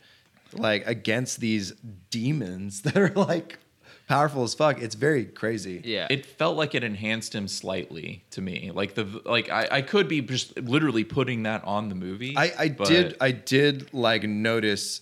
[0.54, 1.74] like against these
[2.10, 3.60] demons that are like
[4.08, 4.82] powerful as fuck.
[4.82, 5.82] It's very crazy.
[5.84, 8.72] Yeah, it felt like it enhanced him slightly to me.
[8.74, 12.36] Like the like I, I could be just literally putting that on the movie.
[12.36, 15.02] I, I but did I did like notice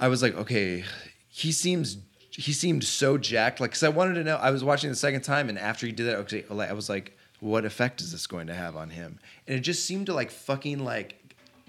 [0.00, 0.84] I was like, okay,
[1.28, 1.98] he seems
[2.30, 3.60] he seemed so jacked.
[3.60, 4.36] Like, cause I wanted to know.
[4.36, 7.16] I was watching the second time, and after he did that, okay, I was like,
[7.40, 9.18] what effect is this going to have on him?
[9.46, 11.19] And it just seemed to like fucking like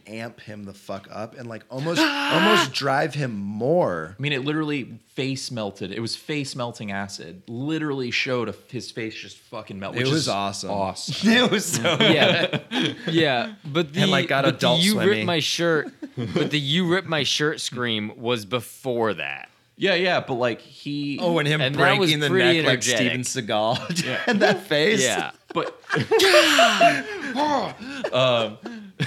[0.07, 4.15] amp him the fuck up and like almost almost drive him more.
[4.17, 5.91] I mean, it literally face melted.
[5.91, 7.43] It was face melting acid.
[7.47, 9.95] Literally showed a, his face just fucking melt.
[9.95, 10.71] It which was is awesome.
[10.71, 11.31] Awesome.
[11.31, 12.59] It was so yeah,
[13.07, 13.53] yeah.
[13.65, 15.09] But the And, like, got but the Adult you Swimmy.
[15.09, 15.91] rip my shirt,
[16.33, 19.49] but the you rip my shirt scream was before that.
[19.77, 21.17] Yeah, yeah, but like he.
[21.19, 23.47] Oh, and him And that was breaking the pretty neck like Steven energetic.
[23.47, 24.17] Seagal.
[24.27, 25.01] and that face.
[25.01, 25.79] Yeah, but
[28.13, 28.57] um,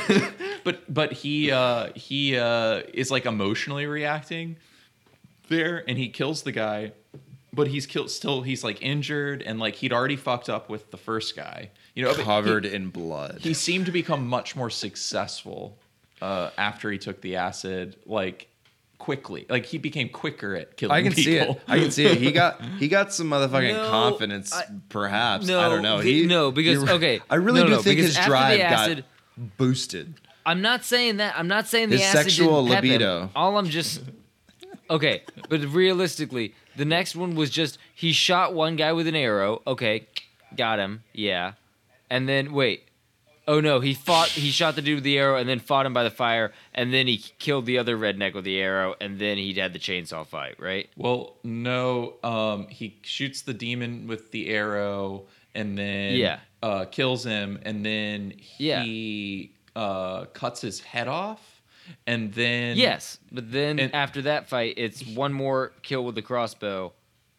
[0.64, 4.56] but but he uh he uh is like emotionally reacting
[5.48, 6.92] there and he kills the guy
[7.52, 10.96] but he's killed still he's like injured and like he'd already fucked up with the
[10.96, 13.38] first guy you know but he- Covered in blood.
[13.40, 15.76] he seemed to become much more successful
[16.22, 18.48] uh after he took the acid like
[19.04, 21.12] quickly like he became quicker at killing people.
[21.12, 21.60] I can see it.
[21.68, 22.16] I can see it.
[22.16, 25.46] He got he got some motherfucking No, confidence, I- perhaps.
[25.46, 25.98] No, I don't know.
[25.98, 29.04] He, no, because- you're- okay, I really no, do no, think his drive acid-
[29.38, 30.14] got boosted.
[30.46, 31.34] I'm not saying that.
[31.38, 32.90] I'm not saying the His acid sexual didn't pep him.
[32.92, 33.30] libido.
[33.36, 34.00] All I'm just
[34.88, 39.60] okay, but realistically, the next one was just he shot one guy with an arrow.
[39.66, 40.06] Okay,
[40.56, 41.02] got him.
[41.12, 41.52] Yeah,
[42.08, 42.83] and then wait.
[43.46, 44.28] Oh no, he fought.
[44.28, 46.92] He shot the dude with the arrow, and then fought him by the fire, and
[46.94, 50.26] then he killed the other redneck with the arrow, and then he had the chainsaw
[50.26, 50.56] fight.
[50.58, 50.88] Right?
[50.96, 52.14] Well, no.
[52.22, 55.24] Um, he shoots the demon with the arrow,
[55.54, 56.38] and then Yeah.
[56.62, 58.82] uh, kills him, and then Yeah.
[58.82, 61.60] he uh, cuts his head off,
[62.06, 66.22] and then Yes, but then And- after that fight, it's one more kill with the
[66.22, 66.92] crossbow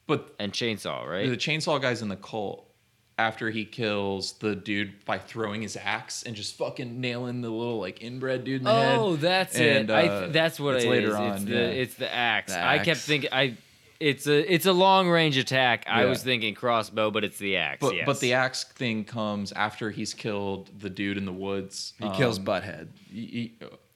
[0.06, 1.08] But and chainsaw.
[1.08, 1.30] Right?
[1.30, 2.70] the chainsaw guy's in the cult
[3.18, 7.80] after he kills the dude by throwing his axe and just fucking nailing the little
[7.80, 8.98] like inbred dude in the head.
[9.00, 9.90] Oh, that's And, it.
[9.90, 11.16] Uh, th- that's what it's it later is.
[11.16, 11.60] on, It's the yeah.
[11.68, 12.54] it's the axe.
[12.54, 13.56] The I kept thinking I
[14.02, 15.86] it's a it's a long range attack.
[15.88, 17.78] I was thinking crossbow, but it's the axe.
[17.80, 18.06] But yes.
[18.06, 21.94] but the axe thing comes after he's killed the dude in the woods.
[22.02, 22.88] He kills Um, Butthead.
[23.10, 23.54] he- he-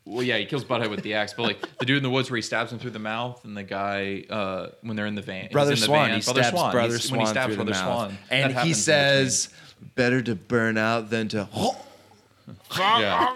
[0.10, 2.30] well, yeah, he kills Butthead with the axe, but like the dude in the woods
[2.32, 5.22] where he stabs him through the mouth, and the guy uh, when they're in the
[5.22, 6.10] van, he's Brother in the Swan.
[6.10, 6.72] van, He Brother stabs Swan.
[6.72, 7.98] Brother He's- Swan when he stabs through the Brother mouth.
[8.10, 9.50] Swan, that and he happens in says,
[9.96, 11.48] "Better to burn out than to."
[12.78, 13.36] yeah.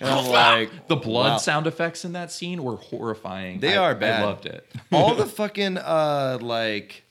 [0.00, 1.36] And I'm like, the blood Wow.
[1.38, 3.60] sound effects in that scene were horrifying.
[3.60, 4.22] They I- are bad.
[4.22, 4.66] I loved it.
[4.92, 7.04] all the fucking uh like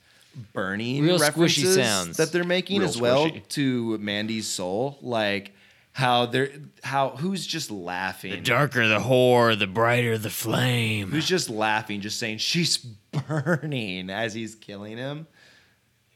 [0.52, 2.16] burning Real squishy references sounds.
[2.16, 3.48] that they're making Real as well squishy.
[3.50, 5.52] to Mandy's soul, like
[5.96, 6.50] how they're
[6.82, 11.10] how who's just laughing, The darker the whore, the brighter the flame.
[11.10, 15.26] who's just laughing, just saying she's burning as he's killing him.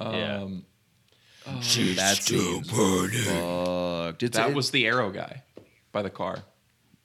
[0.00, 0.42] Yeah.
[0.42, 0.64] Um,
[1.46, 4.22] That seems fucked.
[4.22, 5.42] It's, that it- was the arrow guy
[5.92, 6.38] by the car.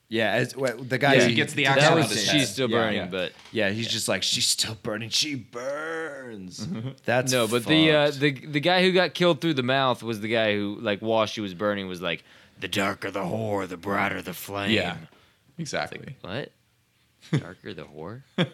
[0.09, 0.37] yeah.
[0.39, 2.11] It's, well, the guy Yeah, who- he gets the that axe that out was of
[2.11, 2.39] was head.
[2.39, 3.05] she's still burning, yeah.
[3.07, 5.09] but Yeah, he's just like she's still burning.
[5.09, 6.67] She burns.
[7.05, 10.19] That's no, but the uh, the the guy who got killed through the mouth was
[10.21, 12.23] the guy who like while she was burning was like
[12.63, 14.71] the darker the whore, the brighter the flame.
[14.71, 14.95] Yeah,
[15.57, 16.15] exactly.
[16.21, 16.51] What?
[17.31, 18.21] Darker the whore?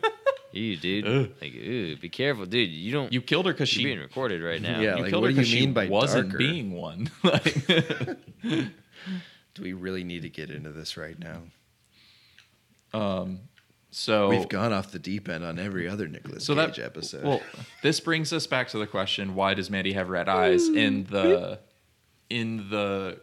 [0.51, 1.35] Ew, dude.
[1.39, 2.71] Like, ew, be careful, dude.
[2.71, 3.13] You don't.
[3.13, 4.79] You killed her because You're she being recorded right now.
[4.79, 6.37] Yeah, you like, killed what her do you 'cause she mean by wasn't darker?
[6.39, 7.11] being one.
[7.23, 7.67] Like-
[9.55, 11.41] do we really need to get into this right now?
[12.93, 13.41] Um,
[13.91, 17.23] so We've gone off the deep end on every other Nicolas so Cage that episode.
[17.23, 17.41] Well,
[17.83, 21.59] this brings us back to the question: Why does Mandy have red eyes in the
[22.29, 23.19] in the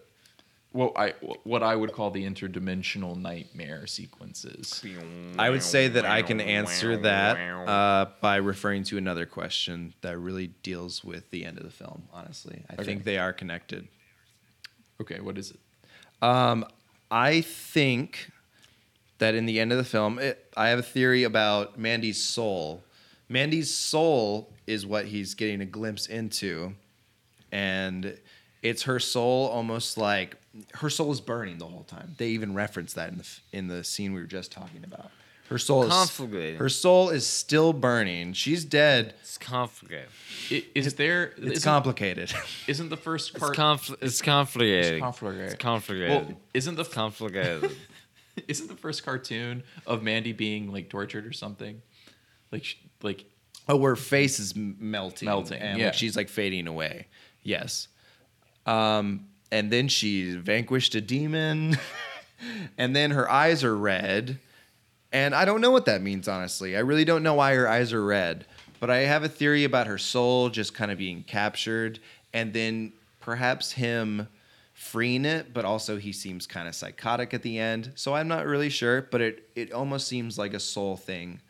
[0.76, 1.14] what I
[1.44, 4.84] what I would call the interdimensional nightmare sequences?
[5.38, 10.18] I would say that I can answer that uh, by referring to another question that
[10.18, 12.02] really deals with the end of the film.
[12.12, 13.88] Honestly, I think they are connected.
[15.00, 15.60] Okay, what is it?
[16.22, 16.66] Um,
[17.10, 18.30] I think
[19.18, 22.82] that in the end of the film, it, I have a theory about Mandy's soul.
[23.28, 26.74] Mandy's soul is what he's getting a glimpse into,
[27.50, 28.18] and
[28.62, 30.36] it's her soul almost like
[30.74, 32.14] her soul is burning the whole time.
[32.18, 35.11] They even reference that in the in the scene we were just talking about.
[35.48, 36.57] Her soul is Conflagrating.
[36.57, 38.32] Her soul is still burning.
[38.32, 39.14] She's dead.
[39.20, 40.09] It's complicated.
[40.50, 41.26] I- Is there?
[41.36, 42.32] It's isn't, complicated.
[42.66, 43.57] isn't the first It's, part?
[43.57, 44.96] confl- it's conflagrating.
[44.98, 45.44] It's conflagrating.
[45.52, 46.09] It's conflagrated.
[46.09, 47.72] well, isn't the it's conflagrated.
[48.48, 51.80] isn't the first cartoon of Mandy being like tortured or something?
[52.50, 53.24] Like sh- like
[53.68, 55.86] Oh, her face is m- melting, Melting, and yeah.
[55.86, 57.07] like, she's like fading away.
[57.44, 57.86] Yes,
[58.64, 61.78] um, and then she vanquished a demon,
[62.78, 64.38] and then her eyes are red,
[65.12, 66.28] and I don't know what that means.
[66.28, 68.47] Honestly, I really don't know why her eyes are red,
[68.80, 71.99] but I have a theory about her soul just kind of being captured,
[72.32, 74.28] and then perhaps him
[74.74, 77.92] freeing it, but also he seems kind of psychotic at the end.
[77.94, 81.40] So I'm not really sure, but it it almost seems like a soul thing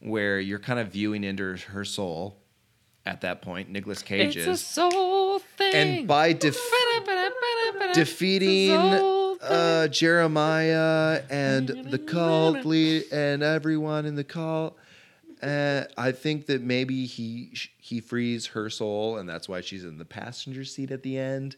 [0.00, 2.36] where you're kind of viewing into her soul
[3.08, 4.60] at that point, Nicolas Cage it's a is.
[4.60, 5.74] soul thing.
[5.74, 6.58] And by def-
[7.94, 14.76] defeating uh, Jeremiah and the cult lead and everyone in the cult.
[15.42, 19.96] Uh, I think that maybe he he frees her soul, and that's why she's in
[19.98, 21.56] the passenger seat at the end.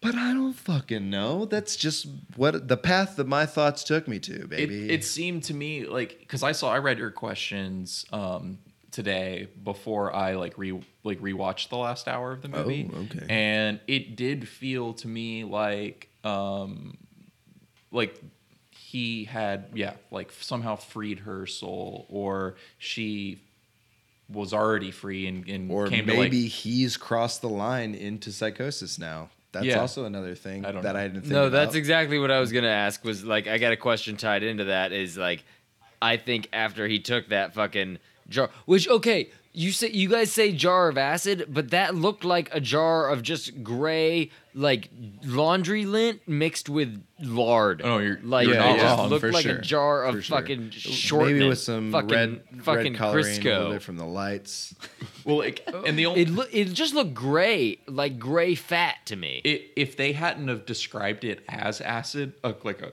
[0.00, 1.44] But I don't fucking know.
[1.44, 4.90] That's just what the path that my thoughts took me to, It, baby.
[4.90, 8.58] it seemed to me like because I saw I read your questions um,
[8.92, 12.88] today before I like re like rewatched the last hour of the movie.
[12.94, 13.26] Oh, okay.
[13.28, 16.96] And it did feel to me like um,
[17.90, 18.20] like
[18.70, 23.40] he had yeah like somehow freed her soul or she
[24.28, 28.30] was already free and, and or came maybe to like he's crossed the line into
[28.32, 29.28] psychosis now.
[29.52, 29.80] That's Yeah.
[29.80, 31.00] also another thing I don't that know.
[31.00, 31.52] I didn't think No, about.
[31.52, 33.04] that's exactly what I was gonna ask.
[33.04, 34.92] Was like, I got a question tied into that.
[34.92, 35.44] Is like,
[36.00, 37.98] I think after he took that fucking
[38.28, 42.48] jar, which okay, you say you guys say jar of acid, but that looked like
[42.54, 44.88] a jar of just gray like
[45.24, 47.82] laundry lint mixed with lard.
[47.84, 49.56] Oh, you're- like you're it just wrong, looked for like sure.
[49.56, 50.38] a jar of For sure.
[50.38, 51.34] fucking shortening.
[51.38, 53.72] Maybe with some fucking, red, fucking red coloring a little Crisco.
[53.72, 54.74] bit from the lights.
[55.24, 59.16] well like, and the only It loo- it just looked gray, like gray fat to
[59.16, 59.40] me.
[59.44, 62.92] it, if they hadn't have described it as acid, uh, like a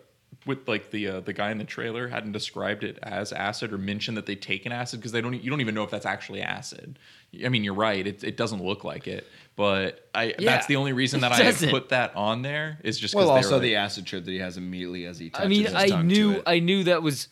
[0.50, 3.78] with like the uh, the guy in the trailer hadn't described it as acid or
[3.78, 6.42] mentioned that they'd taken acid because they don't you don't even know if that's actually
[6.42, 7.00] acid.
[7.46, 9.26] I mean, you're right; it, it doesn't look like it,
[9.56, 13.00] but I Yeah, that's the only reason that I have put that on there is
[13.00, 15.46] just 'cause Well, also like- the acid trip that he has immediately as he touches
[15.46, 16.42] I mean, his I knew.
[16.46, 17.28] I knew that was,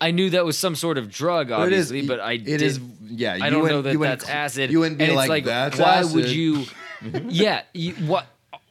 [0.00, 2.44] I knew that was some sort of drug, But it is- obviously, but I it
[2.44, 4.70] did, is- yeah, I don't know that you that's cl- acid.
[4.70, 6.64] you wouldn't be and like, like, "That's why would you?
[7.28, 8.26] yeah, you, what?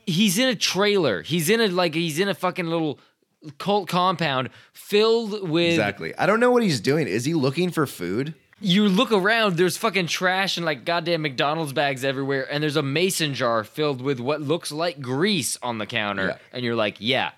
[0.06, 1.22] He's in a trailer.
[1.22, 3.00] He's in a like he's in a fucking little
[3.58, 5.72] cult compound filled with.
[5.72, 6.16] exactly.
[6.18, 7.08] I don't know what he's doing.
[7.08, 8.34] Is he looking for food?
[8.62, 12.84] You look around, there's fucking trash and like goddamn McDonald's bags everywhere, and there's a
[12.84, 16.38] mason jar filled with what looks like grease on the counter, Yeah.
[16.54, 17.32] and you're like, yeah,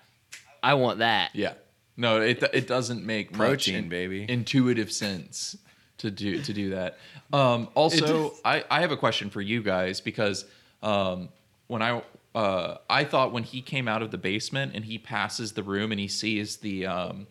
[0.62, 1.30] I want that.
[1.34, 1.54] yeah,
[1.96, 4.26] no, it it doesn't make much Protein, in- baby.
[4.28, 5.56] intuitive sense
[5.98, 6.96] to do to do that.
[7.32, 10.44] Um, also, I I have a question for you guys because
[10.84, 11.28] um,
[11.66, 12.02] when I
[12.36, 15.90] uh, I thought when he came out of the basement and he passes the room
[15.90, 17.26] and he sees the um,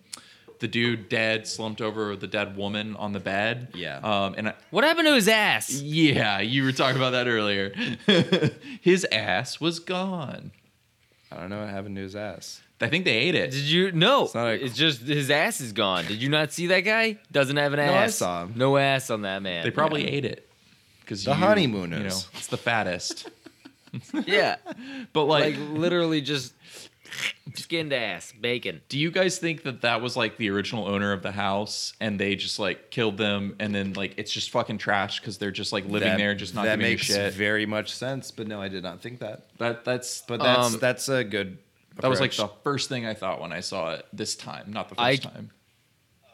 [0.60, 3.70] the dude dead, slumped over the dead woman on the bed.
[3.76, 3.98] Yeah.
[3.98, 5.70] Um, and I, What happened to his ass?
[5.82, 7.74] yeah, you were talking about that earlier.
[8.82, 10.52] His ass was gone.
[11.32, 12.62] I don't know what happened to his ass.
[12.80, 13.52] I think they ate it.
[13.52, 13.92] Did you?
[13.92, 16.06] No, it's, not a- just his ass is gone.
[16.06, 17.18] Did you not see that guy?
[17.32, 18.16] Doesn't have an I ass.
[18.16, 18.54] saw him.
[18.56, 19.64] No ass on that man.
[19.64, 20.48] They probably ate it
[21.02, 21.98] because The honeymooners.
[22.00, 23.30] You know, it's the fattest.
[24.26, 24.56] yeah,
[25.14, 26.54] But like, like literally just
[27.54, 28.82] skinned ass, bacon.
[28.90, 32.20] do you guys think that that was like the original owner of the house and
[32.20, 35.72] they just like killed them and then like it's just fucking trash because they're just
[35.72, 37.34] like living That- there just not that giving a makes shit?
[37.34, 38.32] very much sense.
[38.32, 39.46] But no, I did not think that.
[39.60, 41.58] that that's But that's Um, that's a good.
[42.02, 44.90] that was like the first thing I thought when I saw it this time, not
[44.90, 45.52] the I- first time.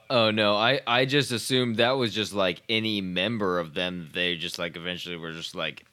[0.09, 4.09] Oh no, I I just assumed that was just like any member of them.
[4.13, 5.85] They just like eventually were just like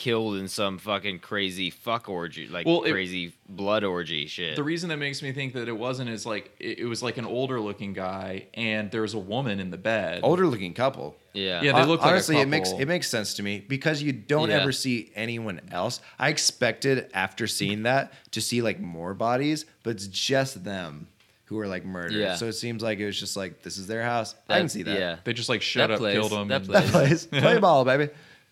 [0.00, 4.56] killed in some fucking crazy fuck orgy, like Well, it- crazy blood orgy shit.
[4.56, 7.18] The reason that makes me think that it wasn't is like it, it was like
[7.18, 10.20] an older looking guy and there was a woman in the bed.
[10.22, 11.16] older looking couple.
[11.34, 13.62] yeah, Yeah, they Hon- look like a honestly it makes it makes sense to me
[13.68, 14.60] because you don't Yeah.
[14.62, 19.90] ever see anyone else i expected after seeing that to see like more bodies but
[19.90, 21.06] it's just them
[21.46, 22.34] who are like murdered Yeah.
[22.36, 24.68] so it seems like it was just like this is their house i That- can
[24.70, 26.14] see that Yeah, They just like shut That up, plays.
[26.14, 26.48] killed them.
[26.48, 28.08] That and- that place play ball baby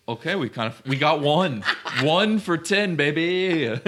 [0.09, 1.63] Okay, we kind of we got one,
[2.01, 3.67] one for ten, baby.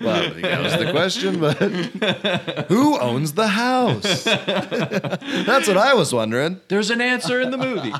[0.00, 1.56] well that was the question but
[2.68, 7.92] who owns the house that's what i was wondering There's an answer in the movie.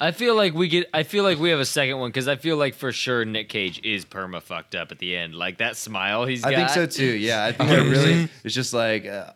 [0.00, 0.88] I feel like we get.
[0.94, 3.48] I feel like we have a second one because I feel like for sure Nick
[3.48, 5.34] Cage is perma fucked up at the end.
[5.34, 6.56] Like that smile he's I got.
[6.56, 7.16] think so too.
[7.16, 9.32] Yeah, I think that really it's just like, uh,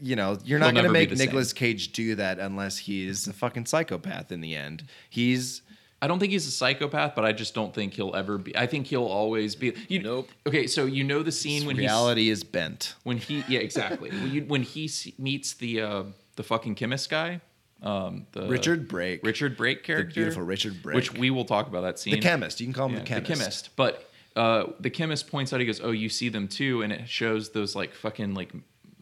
[0.00, 1.44] you know, you're not He'll going to make the same.
[1.54, 4.84] Cage do that unless he's a fucking psychopath in the end.
[5.08, 5.62] He's
[6.02, 8.56] I don't think he's a psychopath, but I just don't think he'll ever be.
[8.56, 9.74] I think he'll always be.
[9.88, 10.30] You, Nope.
[10.46, 12.94] Okay, so you know the scene when he's reality is bent.
[13.04, 16.02] when he yeah exactly when, you, when he meets the uh,
[16.36, 17.40] the fucking chemist guy,
[17.82, 20.96] um, the Richard Brake, Richard Brake character, beautiful Richard Brake.
[20.96, 22.14] which we will talk about that scene.
[22.14, 22.60] the chemist.
[22.60, 23.70] You can call him Yeah, the chemist.
[23.76, 27.08] But uh, the chemist points out, he goes, "Oh, you see them too," and it
[27.08, 28.52] shows those like fucking like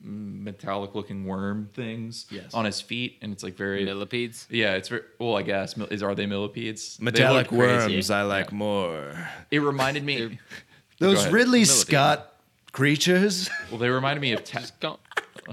[0.03, 2.55] metallic looking worm things Yes.
[2.55, 4.47] on his feet, and it's like very millipedes.
[4.51, 5.37] yeah, it's very well.
[5.37, 6.97] I guess is are they millipedes?
[6.99, 7.95] They Metallic look crazy.
[7.95, 9.29] worms, I like more.
[9.51, 10.39] It reminded me.
[10.99, 11.27] Those.
[11.29, 11.67] Ridley Millipede.
[11.69, 12.33] Scott
[12.73, 13.49] creatures.
[13.71, 14.99] Well, they reminded me of ta- Go-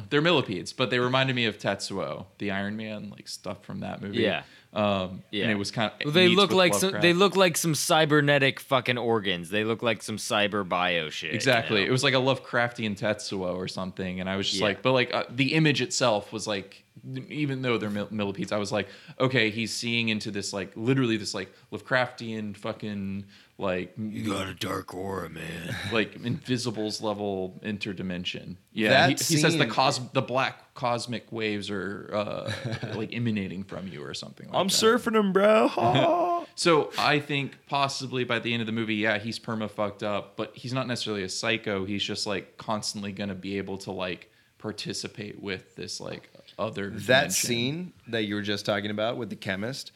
[0.10, 4.02] they're millipedes, but they reminded me of Tetsuo, the Iron Man like stuff from that
[4.02, 4.24] movie.
[4.24, 4.44] Yeah.
[4.76, 5.44] Um, Yeah.
[5.44, 8.98] and it was kind of they look like some, they look like some cybernetic fucking
[8.98, 9.50] organs.
[9.50, 11.30] They look like some cyber bio shit.
[11.32, 11.82] you Exactly.
[11.82, 11.88] know?
[11.88, 14.66] It was like a Lovecraftian Tetsuo or something, and I was just Yeah.
[14.68, 16.84] like, but like uh, the image itself was like,
[17.30, 18.88] even though they're mil- millipedes, I was like,
[19.20, 23.26] okay, he's seeing into this like literally this like Lovecraftian fucking
[23.58, 25.76] like you got a dark aura, man.
[25.94, 28.58] like Invisibles level interdimension.
[28.74, 32.52] Yeah, That he, he says the cos the black cosmic waves are uh,
[32.96, 34.48] like emanating from you or something.
[34.48, 34.74] Like I'm that.
[34.74, 36.42] surfing him, bro.
[36.58, 40.38] So I think possibly by the end of the movie, yeah, he's perma fucked up,
[40.38, 41.84] but he's not necessarily a psycho.
[41.84, 46.90] He's just like constantly going to be able to like participate with this like other
[46.92, 47.32] that dimension.
[47.32, 49.92] scene that you were just talking about with the chemist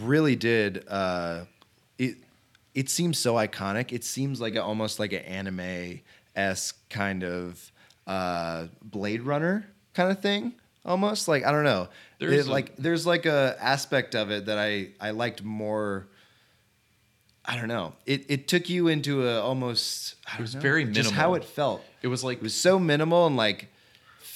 [0.00, 1.44] really did uh
[1.98, 2.16] it
[2.74, 6.00] it seems so iconic it seems like a, almost like an anime
[6.36, 7.72] esque kind of
[8.06, 10.52] uh blade runner kind of thing
[10.84, 14.46] almost like i don't know There's there's a- like there's like a aspect of it
[14.46, 16.06] that i i liked more
[17.44, 20.62] i don't know it it took you into a almost I It was don't know,
[20.62, 23.68] very just how it felt It was like it was so minimal and like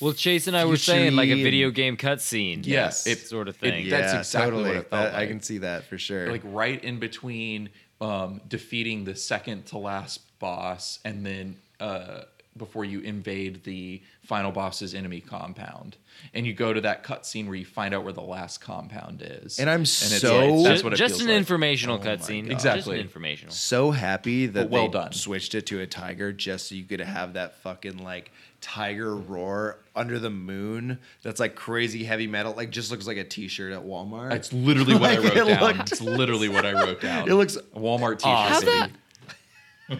[0.01, 2.67] Well, Chase and I were saying like a video game cutscene.
[2.67, 3.07] Yes.
[3.07, 3.87] it sort of thing.
[3.87, 6.31] It- That's exactly what it felt That- I can see that for sure.
[6.31, 7.69] like right in between
[8.05, 12.23] um, defeating the second to last boss and then uh,
[12.57, 15.97] before you invade the final boss's enemy compound
[16.35, 19.59] and you go to that cutscene where you find out where the last compound is
[19.59, 21.37] And I'm it's so- like- just, that's what it just feels an like.
[21.39, 22.43] informational Oh cutscene.
[22.43, 22.51] God.
[22.53, 22.97] Just Exactly.
[22.97, 23.53] an informational.
[23.53, 25.13] so happy that But well they done.
[25.13, 28.31] switched it to a tiger just so you could have that fucking like
[28.65, 30.99] tiger roar under the moon.
[31.23, 32.55] That's like crazy heavy metal.
[32.55, 34.33] Like just looks like a t-shirt at Walmart.
[34.33, 35.61] It's literally what I wrote it down.
[35.77, 37.29] looked- It's literally what I wrote down.
[37.29, 38.49] It looks Walmart t-shirt.
[38.49, 38.91] How the.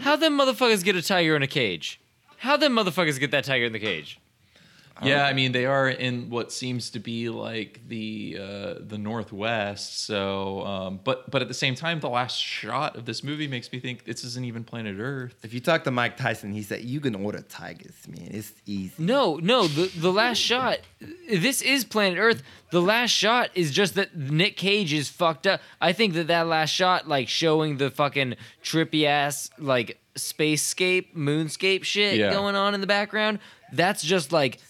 [0.01, 2.01] How them motherfuckers get a tiger in a cage?
[2.39, 4.19] How them motherfuckers get that tiger in the cage?
[5.03, 10.05] Yeah, I mean they are in what seems to be like the uh, the northwest.
[10.07, 13.73] So, um, but but at the same time, the last shot of this movie makes
[13.73, 15.35] me think this isn't even planet Earth.
[15.43, 18.29] if you talk to Mike Tyson, he said you can order tigers, man.
[18.31, 18.93] It's easy.
[18.97, 19.67] No, no.
[19.67, 20.79] The the last shot.
[21.29, 22.43] This is Planet Earth.
[22.71, 25.61] The last shot is just that Nick Cage is fucked up.
[25.81, 31.83] I think that that last shot, like showing the fucking trippy ass like spacescape, moonscape
[31.85, 32.31] shit Yeah.
[32.33, 33.41] going on in the background.
[33.73, 34.61] That's just like.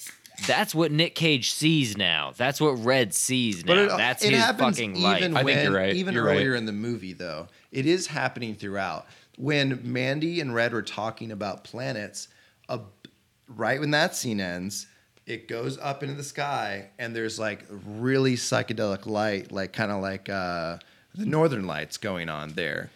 [0.46, 2.32] That's what Nick Cage sees now.
[2.36, 3.74] That's what Red sees now.
[3.74, 5.16] But it, That's it his fucking even life.
[5.16, 5.94] I think when, you're right.
[5.94, 6.36] Even You're right.
[6.36, 9.06] earlier in the movie, though, it is happening throughout.
[9.36, 12.28] When Mandy and Red were talking about planets,
[12.68, 12.80] a,
[13.48, 14.86] right when that scene ends,
[15.26, 20.02] it goes up into the sky, and there's like really psychedelic light, like kind of
[20.02, 20.78] like uh,
[21.14, 22.90] the Northern Lights going on there.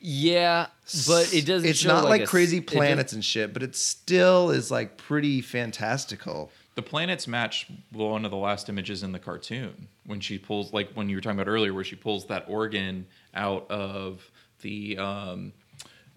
[0.00, 0.66] Yeah,
[1.06, 1.68] but it doesn't.
[1.68, 4.96] It's show not like, a s- crazy planets and shit, but it still is like
[4.96, 6.50] pretty fantastical.
[6.78, 10.92] The planets match one of the last images in the cartoon when she pulls, like
[10.92, 13.04] when you were talking about earlier, where she pulls that organ
[13.34, 14.30] out of
[14.62, 14.96] the.
[14.96, 15.52] Um,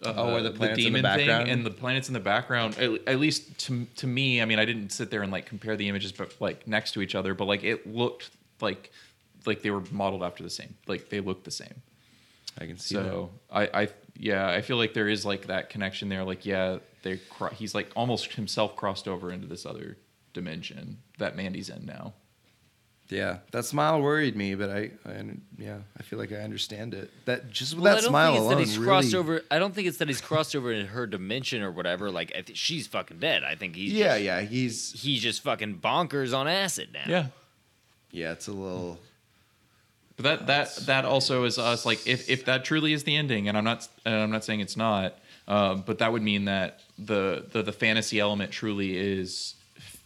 [0.05, 1.49] uh, Oh, where the planets in the background?
[1.49, 2.77] and the planets in the background.
[2.77, 5.75] At, at least to to me, I mean, I didn't sit there and like compare
[5.75, 7.33] the images, but like next to each other.
[7.33, 8.29] But like it looked
[8.61, 8.91] like
[9.47, 10.75] like they were modeled after the same.
[10.85, 11.81] Like they looked the same.
[12.59, 13.05] I can see that.
[13.05, 16.23] So I, I, yeah, I feel like there is like that connection there.
[16.23, 17.19] Like, yeah, they,
[17.53, 19.97] he's like almost himself crossed over into this other
[20.33, 22.13] dimension that Mandy's in now.
[23.11, 25.23] Yeah, that smile worried me, but I, I
[25.57, 27.11] yeah, I feel like I understand it.
[27.25, 29.15] That just with Well, I that don't smile think it's alone, that he's really, crossed
[29.15, 29.41] over.
[29.51, 32.09] I don't think it's that he's crossed over in her dimension or whatever.
[32.09, 33.43] Like I think she's fucking dead.
[33.43, 37.03] I think he's yeah, just, yeah, he's he's just fucking bonkers on acid now.
[37.05, 37.25] Yeah.
[38.11, 38.97] yeah, it's a little.
[40.15, 41.85] But that that that also is us.
[41.85, 44.61] Like, if, if that truly is the ending, and I'm not and I'm not saying
[44.61, 45.17] it's not,
[45.49, 49.55] um, but that would mean that the, the the fantasy element truly is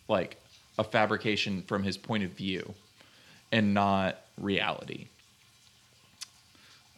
[0.08, 0.38] like
[0.78, 2.74] a fabrication from his point of view,
[3.52, 5.08] and not reality.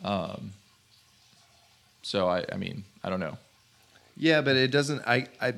[0.03, 0.51] Um.
[2.01, 3.37] So I I mean I don't know.
[4.15, 5.01] Yeah, but it doesn't.
[5.07, 5.53] I I,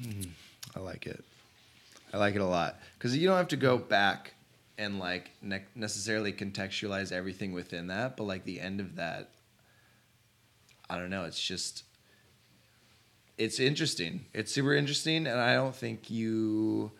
[0.00, 0.28] mm,
[0.76, 1.24] I like it.
[2.12, 4.34] I like it a lot because you don't have to go back
[4.76, 9.30] and like ne- necessarily contextualize everything within that, but like the end of that,
[10.90, 11.24] I don't know.
[11.24, 11.84] It's just.
[13.38, 14.26] It's interesting.
[14.34, 16.92] It's super interesting, and I don't think you.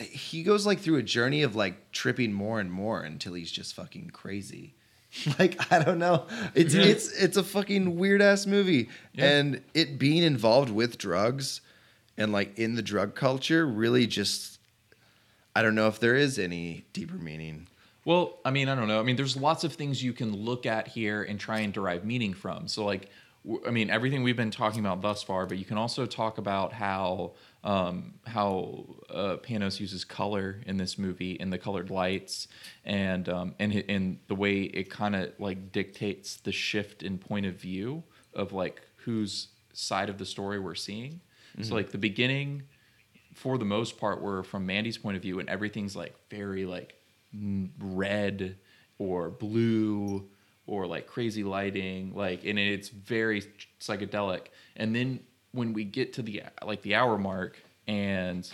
[0.00, 3.74] He goes like through a journey of like tripping more and more until he's just
[3.74, 4.74] fucking crazy.
[5.38, 6.26] like I don't know.
[6.54, 6.82] It's Yeah.
[6.84, 9.28] it's it's a fucking weird ass movie, Yeah.
[9.30, 11.60] and it being involved with drugs
[12.16, 14.58] and like in the drug culture really just.
[15.56, 17.66] I don't know if there is any deeper meaning.
[18.04, 19.00] Well, I mean, I don't know.
[19.00, 22.04] I mean, there's lots of things you can look at here and try and derive
[22.04, 22.68] meaning from.
[22.68, 23.10] So, like,
[23.66, 26.72] I mean, everything we've been talking about thus far, but you can also talk about
[26.72, 27.32] how
[27.64, 32.48] um, how uh, Panos uses color in this movie and the colored lights
[32.84, 37.46] and um, and and the way it kind of like dictates the shift in point
[37.46, 38.02] of view
[38.34, 41.20] of like whose side of the story we're seeing.
[41.62, 42.62] So like the beginning,
[43.34, 46.94] for the most part, we're from Mandy's point of view, and everything's like very like
[47.80, 48.56] red
[48.98, 50.28] or blue
[50.68, 53.42] or like crazy lighting, like, and it's very
[53.80, 54.48] psychedelic.
[54.76, 55.20] And then
[55.52, 58.48] when we get to the like the hour mark and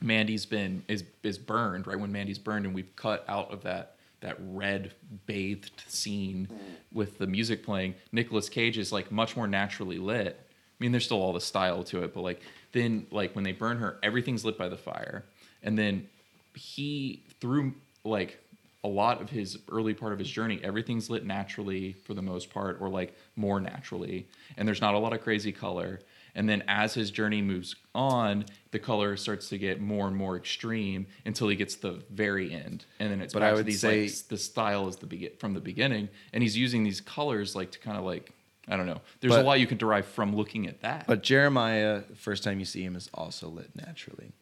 [0.00, 3.96] Mandy's been is is burned right when Mandy's burned and we've cut out of that
[4.20, 4.92] that red
[5.26, 6.48] bathed scene
[6.92, 7.94] with the music playing.
[8.10, 10.40] Nicolas Cage is like much more naturally lit.
[10.40, 12.40] I mean, there's still all the style to it, but like
[12.72, 15.24] then like when they burn her, everything's lit by the fire,
[15.62, 16.08] and then
[16.54, 18.38] he through like
[18.84, 22.50] a lot of his early part of his journey, everything's lit naturally for the most
[22.50, 26.00] part, or like more naturally, and there's not a lot of crazy color.
[26.34, 30.36] And then as his journey moves on, the color starts to get more and more
[30.36, 33.56] extreme until he gets to the very end, and then it's But back I to
[33.56, 36.84] would these say- like the style is the begin from the beginning, and he's using
[36.84, 38.30] these colors like to kind of like
[38.70, 39.00] I don't know.
[39.20, 41.06] There's But- a lot you can derive from looking at that.
[41.06, 44.32] But Jeremiah, first time you see him, is also lit naturally.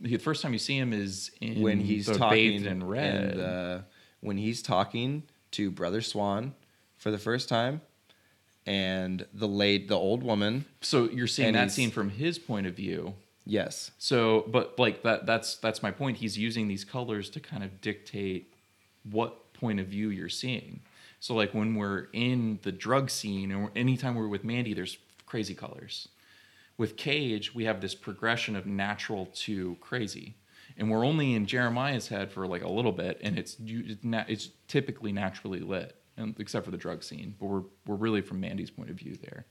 [0.00, 3.14] The first time you see him is in when he's the talking bathed in red.
[3.32, 3.78] and, uh,
[4.20, 5.22] when he's talking
[5.52, 6.54] to Brother Swan
[6.96, 7.80] for the first time,
[8.66, 10.64] and the late the old woman.
[10.80, 13.14] so you're seeing that scene from his point of view.
[13.48, 16.16] Yes, So, but like that, that's that's my point.
[16.16, 18.52] He's using these colors to kind of dictate
[19.04, 20.80] what point of view you're seeing.
[21.20, 25.54] So, like when we're in the drug scene, or anytime we're with Mandy, there's crazy
[25.54, 26.08] colors.
[26.78, 30.36] With Cage, we have this progression of natural to crazy,
[30.76, 35.12] and we're only in Jeremiah's head for like a little bit, and it's it's typically
[35.12, 37.34] naturally lit, and except for the drug scene.
[37.38, 39.46] But we're we're really from Mandy's point of view there.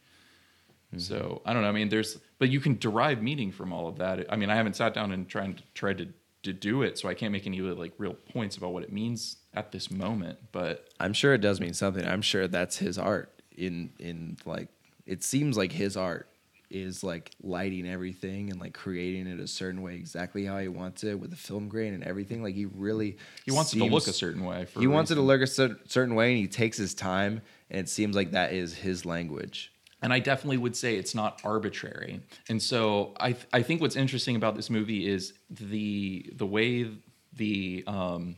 [0.89, 0.99] Mm-hmm.
[0.99, 1.69] So I don't know.
[1.69, 4.31] I mean, there's, but you can derive meaning from all of that.
[4.31, 6.09] I mean, I haven't sat down and tried to tried to
[6.43, 9.37] to do it, so I can't make any like real points about what it means
[9.55, 10.37] at this moment.
[10.51, 12.05] But I'm sure it does mean something.
[12.05, 13.31] I'm sure that's his art.
[13.57, 14.69] In in like,
[15.07, 16.29] it seems like his art
[16.69, 21.03] is like lighting everything and like creating it a certain way, exactly how he wants
[21.03, 22.41] it with the film grain and everything.
[22.43, 24.65] Like he really he wants it to look a certain way.
[24.65, 27.41] For he wants it to look a cer- certain way, and he takes his time,
[27.69, 29.71] and it seems like that is his language.
[30.01, 32.21] and I definitely would say it's not arbitrary.
[32.49, 36.89] And so I th- I think what's interesting about this movie is the the way
[37.33, 38.35] the um,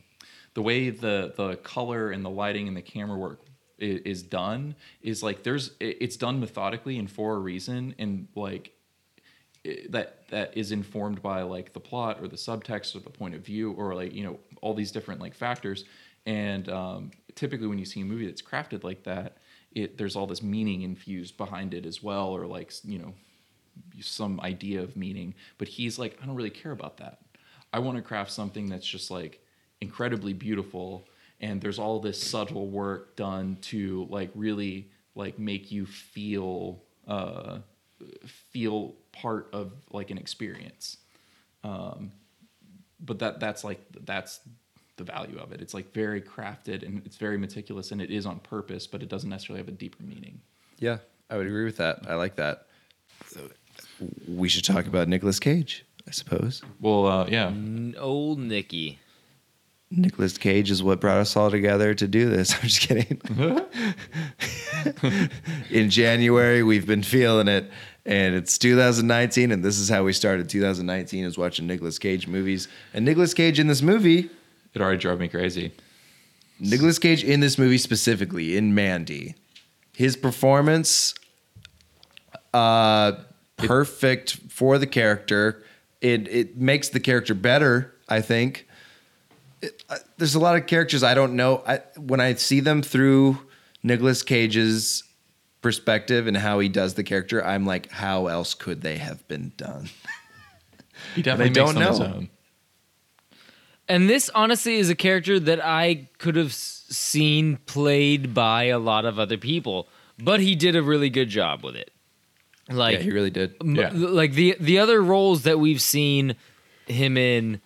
[0.54, 3.40] the way the the color and the lighting and the camera work
[3.78, 8.72] is, done is like there's it's done methodically and for a reason and like
[9.90, 13.40] that that is informed by like the plot or the subtext or the point of
[13.40, 15.84] view or like you know all these different like factors.
[16.26, 19.38] And um, typically when you see a movie that's crafted like that
[19.72, 23.14] it there's all this meaning infused behind it as well or like you know
[24.00, 25.34] some idea of meaning.
[25.58, 27.20] But he's like i don't really care about that.
[27.72, 29.44] I want to craft something that's just like
[29.80, 31.04] incredibly beautiful
[31.40, 37.58] and there's all this subtle work done to like really like make you feel uh
[38.26, 40.98] feel part of like an experience
[41.64, 42.12] um
[43.00, 44.40] but that that's like that's
[44.96, 48.26] the value of it it's like very crafted and it's very meticulous and it is
[48.26, 50.40] on purpose but it doesn't necessarily have a deeper meaning
[50.80, 50.98] Yeah,
[51.30, 52.00] I would agree with that.
[52.08, 52.66] I like that.
[54.26, 56.62] We should talk about Nicolas Cage, I suppose.
[56.80, 58.98] well uh yeah N- Old Nicky.
[59.90, 62.54] Nicolas Cage is what brought us all together to do this.
[62.62, 63.20] I'm just kidding.
[65.70, 67.70] In January, we've been feeling it,
[68.04, 72.68] and it's 2019, and this is how we started 2019 is watching Nicolas Cage movies.
[72.92, 74.30] And Nicolas Cage in this movie,
[74.74, 75.72] it already drove me crazy
[76.60, 79.34] Nicolas Cage in this movie specifically, in Mandy,
[79.94, 81.14] his performance,
[82.52, 83.12] uh,
[83.56, 85.62] perfect for the character.
[86.00, 88.67] It it makes the character better, I think.
[89.62, 91.62] It- uh, there's a lot of characters I don't know.
[91.66, 93.38] I, when I see them through
[93.82, 95.04] Nicolas Cage's
[95.62, 99.52] perspective and how he does the character, I'm like, how else could they have been
[99.56, 99.88] done?
[101.14, 102.06] he definitely don't makes them his know.
[102.16, 102.28] own
[103.88, 109.04] And this honestly is a character that I could have seen played by a lot
[109.04, 109.88] of other people,
[110.18, 111.90] but he did a really good job with it.
[112.70, 113.54] Like yeah, he really did.
[113.62, 113.90] M- Yeah.
[113.94, 116.36] like the the other roles that we've seen
[116.86, 117.60] him in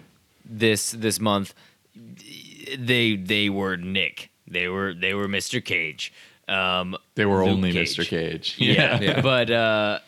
[0.45, 1.55] this this month
[1.95, 5.65] they they were Nick they were they were Mr.
[5.65, 6.13] Cage
[6.49, 7.97] um they were Luke only Cage.
[7.97, 9.99] mr cage yeah, but uh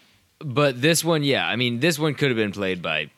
[0.41, 3.11] but this one yeah I mean this one could have been played by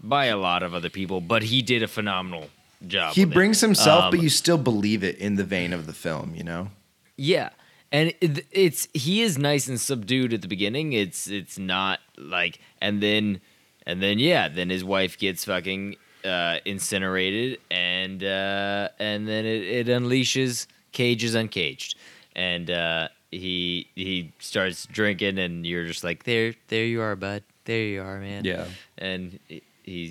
[0.00, 2.48] by a lot of other people but he did a phenomenal
[2.86, 3.34] job He with it.
[3.34, 6.42] brings himself, Um, but you still believe it in the vein of the film, you
[6.44, 6.68] know?
[7.16, 7.50] Yeah.
[7.92, 10.92] and it, it's he is nice and subdued at the beginning.
[10.92, 13.40] It's it's not like and then
[13.86, 15.94] and then yeah, then his wife gets fucking
[16.24, 21.96] uh, incinerated, and uh, and then it, it unleashes Cage is uncaged,
[22.34, 27.42] and uh, he he starts drinking, and you're just like there there you are, bud,
[27.64, 28.44] there you are, man.
[28.44, 28.66] Yeah.
[28.98, 29.60] and he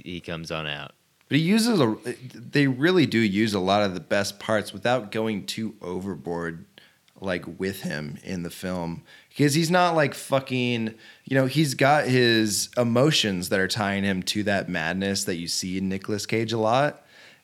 [0.05, 0.91] he comes on out.
[1.29, 1.95] But he uses a.
[2.35, 6.65] They really do use a lot of the best parts without going too overboard,
[7.19, 9.03] like with him in the film,
[9.35, 10.93] because he's not like fucking.
[11.25, 15.47] You know, he's got his emotions that are tying him to that madness that you
[15.47, 17.03] see in Nicolas Cage a lot,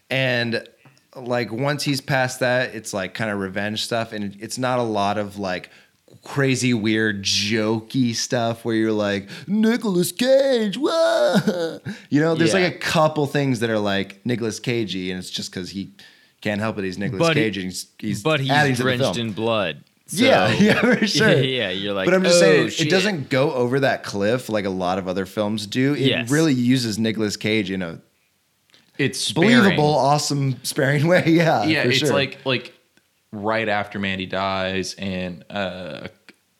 [0.10, 0.68] and
[1.16, 4.84] like once he's past that, it's like kind of revenge stuff, and it's not a
[4.84, 5.70] lot of like
[6.24, 11.80] crazy weird jokey stuff where you're like Nicolas Cage whoa!
[12.10, 12.62] you know there's Yeah.
[12.62, 15.92] like a couple things that are like Nicolas Cagey and it's just because he
[16.42, 18.84] can't help it he's Nicolas But he- Cage and he's, he's but he's adding to
[18.84, 19.84] the drenched in blood.
[20.10, 22.90] So, yeah yeah for sure Yeah, you're like, but I'm just "Oh, saying shit." it
[22.90, 26.30] doesn't go over that cliff like a lot of other films do it Yes.
[26.32, 28.02] really uses Nicolas Cage in a
[28.98, 29.60] It's sparing.
[29.62, 32.12] believable awesome sparing way yeah yeah, it's sure.
[32.14, 32.74] like like
[33.32, 36.08] right after Mandy dies, and uh,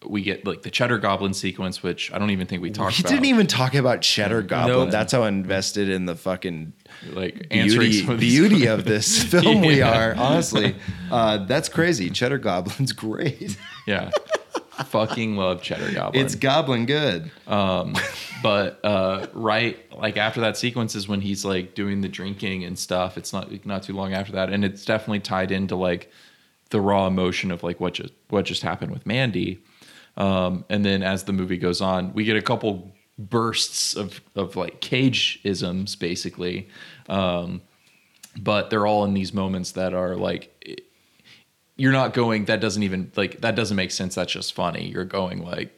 [0.10, 3.04] we get like the Cheddar Goblin sequence, which I don't even think we talked he
[3.04, 3.10] about.
[3.12, 4.86] didn't even talk about Cheddar Goblin.
[4.86, 4.92] No.
[4.92, 6.74] That's how invested in the fucking
[7.12, 10.16] like beauty, of beauty of this film we are.
[10.16, 10.76] Honestly,
[11.12, 12.10] uh, that's crazy.
[12.10, 13.58] Cheddar Goblin's great.
[13.86, 14.10] Yeah,
[14.86, 16.26] fucking love Cheddar Goblin.
[16.26, 17.32] It's Goblin good.
[17.48, 17.96] Um,
[18.42, 22.78] but uh, right, like after that sequence is when he's like doing the drinking and
[22.78, 23.18] stuff.
[23.18, 26.12] It's not not too long after that, and it's definitely tied into like
[26.72, 29.62] the raw emotion of like what just what just happened with Mandy.
[30.20, 34.56] Um, and then as the movie goes on, we get a couple bursts of of
[34.56, 36.68] like cage isms, basically.
[37.08, 37.62] Um,
[38.38, 40.54] but they're all in these moments that are like
[41.78, 44.16] you're not going that doesn't even like that doesn't make sense.
[44.16, 44.88] That's just funny.
[44.90, 45.72] You're going like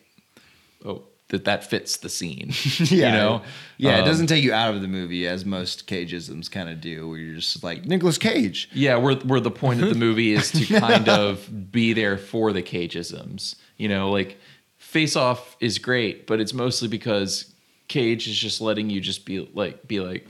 [0.84, 3.42] oh that that fits the scene Yeah, you know?
[3.78, 6.82] Yeah, it Um, doesn't take you out of the movie as most cageisms kind of
[6.82, 8.68] do, where you're just like Nicolas Cage.
[8.74, 12.52] yeah where, where the point of the movie is to kind of be there for
[12.52, 14.38] the cageisms you know like
[14.78, 17.54] face off is great but it's mostly because
[17.88, 20.28] cage is just letting you just be like be like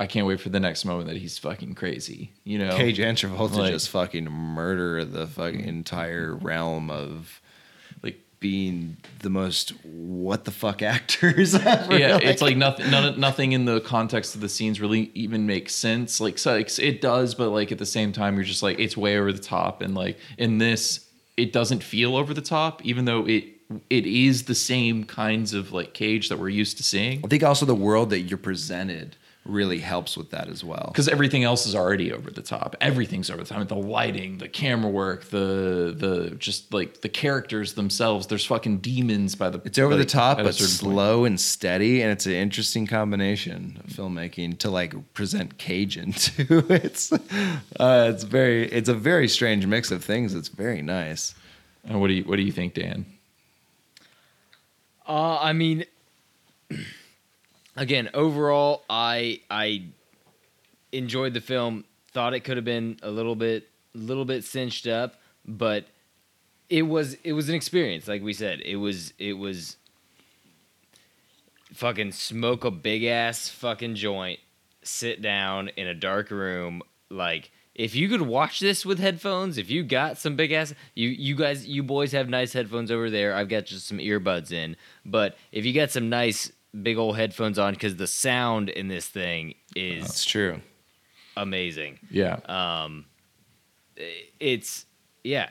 [0.00, 3.16] i can't wait for the next moment that he's fucking crazy you know Cage and
[3.16, 7.40] Travolta Like- just fucking murder the fucking entire realm of
[8.02, 11.96] like being the most what the fuck actors ever.
[11.98, 12.90] yeah, it's like nothing.
[12.90, 16.20] None, nothing in the context of the scenes really even makes sense.
[16.20, 19.16] Like, so it does, but like at the same time, you're just like it's way
[19.16, 19.80] over the top.
[19.80, 23.44] And like in this, it doesn't feel over the top, even though it
[23.88, 27.22] it is the same kinds of like cage that we're used to seeing.
[27.24, 30.88] I think also the world that you're presented really helps with that as well.
[30.88, 32.76] Because everything else is already over the top.
[32.80, 33.68] Everything's over the top.
[33.68, 38.26] The lighting, the camera work, the the just like the characters themselves.
[38.26, 39.60] There's fucking demons by the.
[39.64, 40.94] It's over the top, but certain point.
[40.94, 46.64] slow and steady, and it's an interesting combination of filmmaking to like present Cajun too.
[46.70, 50.34] It's uh, it's very it's a very strange mix of things.
[50.34, 51.34] It's very nice.
[51.86, 53.04] And what do you what do you think, Dan?
[55.06, 55.84] Uh, I mean,
[57.76, 59.84] again, overall, I I
[60.92, 61.84] enjoyed the film.
[62.12, 65.86] Thought it could have been a little bit, little bit cinched up, but
[66.68, 68.08] it was it was an experience.
[68.08, 69.76] Like we said, it was it was
[71.72, 74.38] fucking smoke a big ass fucking joint,
[74.82, 77.50] sit down in a dark room, like.
[77.74, 81.34] If you could watch this with headphones, if you got some big ass, you you
[81.34, 83.34] guys, you boys have nice headphones over there.
[83.34, 86.52] I've got just some earbuds in, but if you got some nice
[86.82, 90.60] big old headphones on, because the sound in this thing is It's true.
[91.36, 91.98] amazing.
[92.10, 92.38] Yeah.
[92.46, 93.06] Um,
[94.40, 94.86] it's
[95.22, 95.50] yeah,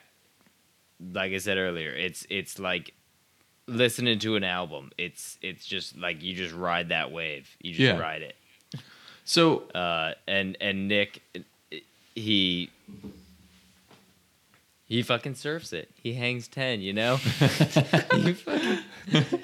[1.14, 2.94] like I said earlier, it's it's like
[3.68, 4.92] listening to an album.
[4.98, 7.50] It's it's just like you just ride that wave.
[7.62, 7.98] You just Yeah.
[8.00, 8.36] ride it.
[9.26, 11.22] so Uh, and and Nick,
[12.16, 12.70] he
[14.86, 15.90] he fucking surfs it.
[15.96, 17.16] He hangs ten, you know.
[17.18, 18.80] he, fucking,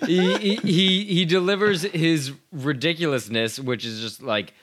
[0.05, 4.53] he, he he he delivers his ridiculousness, which is just like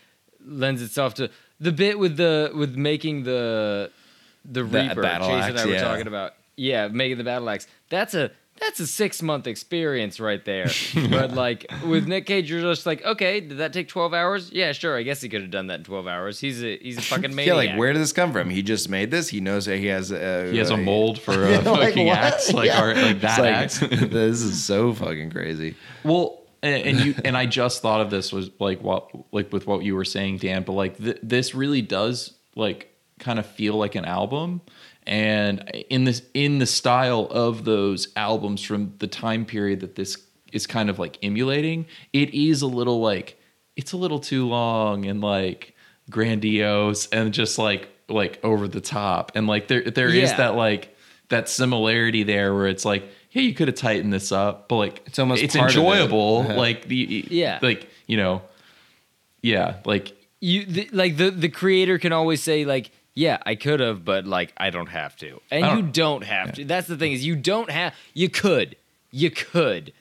[0.44, 1.30] lends itself to
[1.60, 3.90] the bit with the with making the
[4.44, 6.34] the Reaper battle Chase axe, and I were talking about.
[6.58, 7.66] Yeah, making the battle axe.
[7.90, 8.30] That's a
[8.60, 10.68] that's a six month experience right there.
[11.10, 14.50] but like with Nick Cage, you're just like, okay, did that take twelve hours?
[14.52, 14.96] Yeah, sure.
[14.96, 16.40] I guess he could have done that in twelve hours.
[16.40, 17.56] He's a he's a fucking Yeah, maniac.
[17.56, 18.50] like where did this come from?
[18.50, 19.28] He just made this.
[19.28, 22.06] He knows that he has a he has a mold for uh, a like, fucking
[22.06, 22.18] what?
[22.18, 22.80] axe, like Yeah.
[22.80, 23.78] our like that like, axe.
[23.80, 25.74] this is so fucking crazy.
[26.04, 29.66] Well, and, and you and I just thought of this was like what like with
[29.66, 30.62] what you were saying, Dan.
[30.62, 34.60] But like th- this really does like kind of feel like an album,
[35.06, 35.60] and
[35.90, 40.18] in this in the style of those albums from the time period that this
[40.52, 43.38] is kind of like emulating, it is a little like
[43.76, 45.74] it's a little too long and like
[46.10, 50.36] grandiose and just like like over the top and like there there is Yeah.
[50.38, 50.96] that like
[51.28, 55.02] that similarity there where it's like yeah you could have tightened this up but like
[55.06, 55.64] It's almost it's of it.
[55.64, 56.54] enjoyable Uh-huh.
[56.54, 57.58] like the Yeah.
[57.62, 58.42] like you know
[59.42, 63.80] yeah like you the, like the the creator can always say like yeah i could
[63.80, 66.96] have but like i don't have to and you don't- don't have to that's the
[66.96, 68.76] thing is you don't have you could
[69.10, 69.92] you could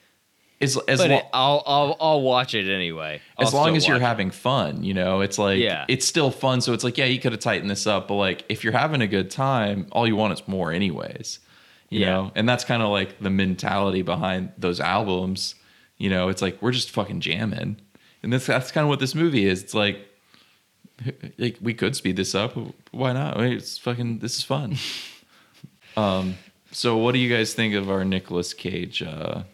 [0.60, 3.86] as as but lo- it, I'll, I'll i'll watch it anyway I'll as long as
[3.88, 4.02] you're it.
[4.02, 5.84] having fun, you know, it's like Yeah.
[5.88, 6.62] it's still fun.
[6.62, 9.02] So it's like, yeah, you could have tightened this up, but like if you're having
[9.02, 11.40] a good time, all you want is more, anyways.
[11.90, 12.06] You Yeah.
[12.10, 15.56] know, and that's kind of like the mentality behind those albums.
[15.98, 17.76] You know, it's like we're just fucking jamming,
[18.22, 19.62] and that's that's kind of what this movie is.
[19.62, 19.98] It's like,
[21.38, 22.56] like we could speed this up.
[22.90, 23.40] Why not?
[23.40, 24.18] It's fucking.
[24.18, 24.76] This is fun.
[25.96, 26.36] um.
[26.72, 29.02] So, what do you guys think of our Nicolas Cage?
[29.02, 29.44] Uh,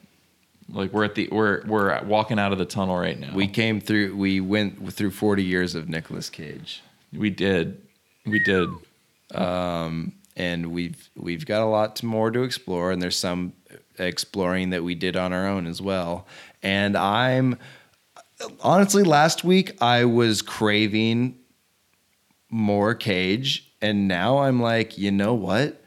[0.69, 3.35] like we're at the we're we're walking out of the tunnel right now.
[3.35, 4.17] We came through.
[4.17, 6.83] We went through 40 years of Nicolas Cage,
[7.13, 7.81] We did.
[8.25, 8.71] We did.
[9.35, 12.91] Um, and we've we've got a lot more to explore.
[12.91, 13.53] And there's some
[13.99, 16.27] exploring that we did on our own as well.
[16.63, 17.59] And I'm
[18.61, 21.39] honestly, last week I was craving
[22.51, 25.83] more Cage, and now I'm like, you know what?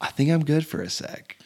[0.00, 1.36] I think I'm good for a sec,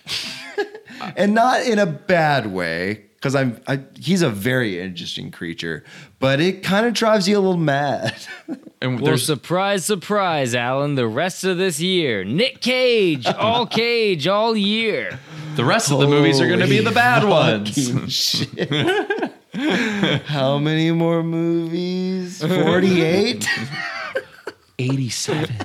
[1.17, 3.07] and not in a bad way.
[3.15, 5.85] Because I'm, I, he's a very interesting creature,
[6.21, 8.15] but it kind of drives you a little mad.
[8.83, 10.95] And well, there's surprise, surprise, Alan.
[10.95, 15.21] The rest of this year, Nick Cage, all Cage, all year.
[15.55, 17.77] the rest of the movies are going to be the bad ones.
[20.27, 22.39] How many more movies?
[22.47, 23.49] 48?
[24.79, 25.57] 87.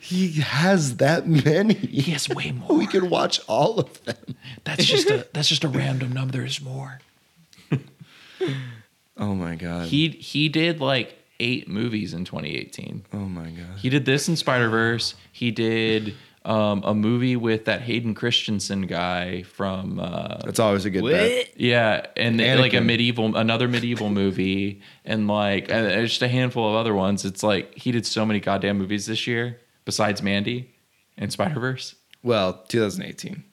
[0.00, 1.74] he has that many.
[1.74, 2.76] He has way more.
[2.76, 4.16] We could watch all of them.
[4.64, 6.32] That's just a that's just a random number.
[6.38, 7.00] There's more.
[9.18, 9.88] Oh my god.
[9.88, 13.04] He he did like eight movies in 2018.
[13.14, 13.78] oh my god.
[13.78, 15.14] He did this in Spider Verse.
[15.32, 16.14] He did
[16.46, 21.48] um, a movie with that Hayden Christensen guy from uh, That's always a good bet.
[21.48, 21.60] What?
[21.60, 26.68] Yeah, and they- like a medieval, another medieval movie, and like and just a handful
[26.68, 27.24] of other ones.
[27.24, 30.70] It's like he did so many goddamn movies this year, besides Mandy
[31.18, 31.94] and Spider Verse.
[32.22, 33.44] Well, 2018.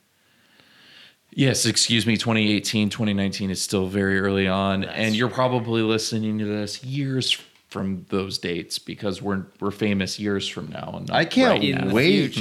[1.36, 6.46] Yes, excuse me, 2018, 2019 is still very early on, and you're probably listening to
[6.46, 7.32] this years
[7.70, 10.94] from those dates because we're we're famous years from now.
[10.98, 11.88] And not I can't right In now.
[11.88, 12.38] the Wait.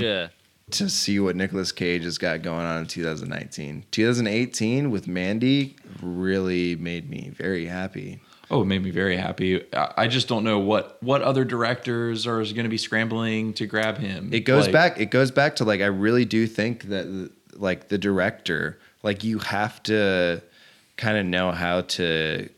[0.73, 3.85] To see what Nicolas Cage has got going on in 2019.
[3.91, 8.21] 2018 with Mandy really made me very happy.
[8.51, 9.63] Oh, it made me very happy.
[9.75, 13.67] I I just don't know what what other directors are going to be scrambling to
[13.67, 14.31] grab him.
[14.33, 15.01] It goes Like- back.
[15.01, 19.39] It goes back to like I really do think that like the director, like you
[19.41, 20.43] have to
[20.97, 22.49] kind of know how to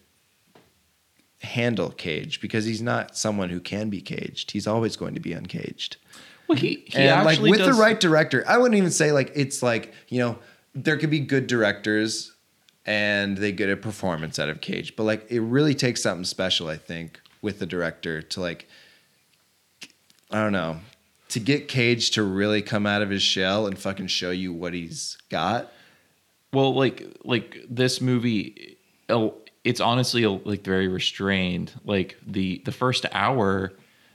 [1.42, 4.52] handle Cage because he's not someone who can be caged.
[4.52, 5.96] He's always going to be uncaged.
[6.54, 9.32] Well, he, he and like with does, the right director, I wouldn't even say like
[9.34, 10.38] it's like you know
[10.74, 12.32] there could be good directors
[12.86, 16.68] and they get a performance out of Cage, but like it really takes something special,
[16.68, 18.68] I think, with the director to like
[20.30, 20.78] I don't know
[21.34, 24.72] to get Cage to really come out of his shell and fucking show you what
[24.72, 25.72] he's got.
[26.52, 28.76] Well, like like this movie,
[29.64, 31.72] it's honestly like very restrained.
[31.84, 33.72] Like the the first hour,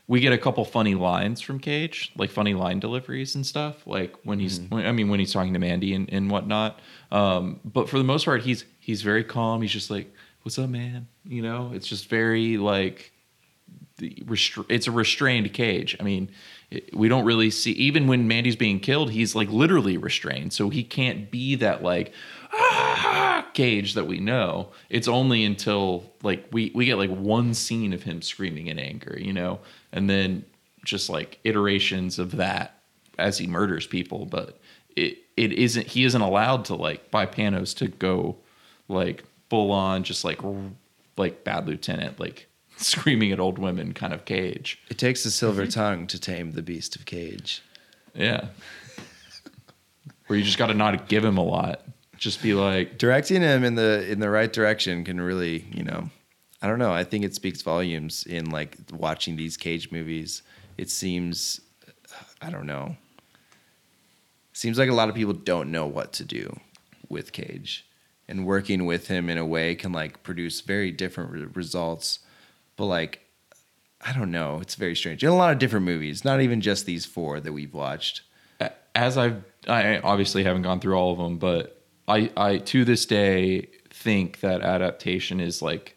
[0.10, 3.86] we get a couple funny lines from Cage, like funny line deliveries and stuff.
[3.86, 6.80] Like when he's, when, I mean, when he's talking to Mandy and, and whatnot.
[7.12, 9.62] Um, but for the most part, he's he's very calm.
[9.62, 10.12] He's just like,
[10.42, 13.12] "What's up, man?" You know, it's just very like
[14.02, 15.96] restra- it's a restrained cage.
[16.00, 16.32] I mean,
[16.72, 20.70] it, we don't really see even when Mandy's being killed, he's like literally restrained, so
[20.70, 22.14] he can't be that like
[22.52, 24.70] ah, cage that we know.
[24.90, 29.18] It's only until like we we get like one scene of him screaming in anger,
[29.20, 29.60] you know,
[29.92, 30.46] and then
[30.86, 32.80] just like iterations of that
[33.18, 34.60] as he murders people, but
[34.96, 38.38] it it isn't he isn't allowed to like by Panos to go
[38.88, 40.40] like full on just like
[41.18, 42.48] like bad lieutenant like
[42.78, 44.80] screaming at old women kind of cage.
[44.90, 47.62] It takes a silver tongue to tame the beast of Cage.
[48.14, 48.48] Yeah.
[50.28, 51.82] Where you just got to not give him a lot.
[52.20, 56.10] Just be like, directing him in the in the right direction can really you know
[56.62, 60.42] i don't know i think it speaks volumes in like watching these cage movies
[60.78, 61.62] it seems
[62.42, 62.98] i don't know
[64.54, 66.60] seems like a lot of people don't know what to do
[67.08, 67.86] with cage
[68.28, 72.20] and working with him in a way can like produce very different re- results
[72.76, 73.22] but like
[74.02, 74.60] I don't know.
[74.62, 75.24] It's very strange.
[75.24, 78.22] In a lot of different movies, not even just these four that we've watched.
[78.96, 81.79] as I've I obviously haven't gone through all of them, but
[82.10, 85.96] I I to this day think that adaptation is like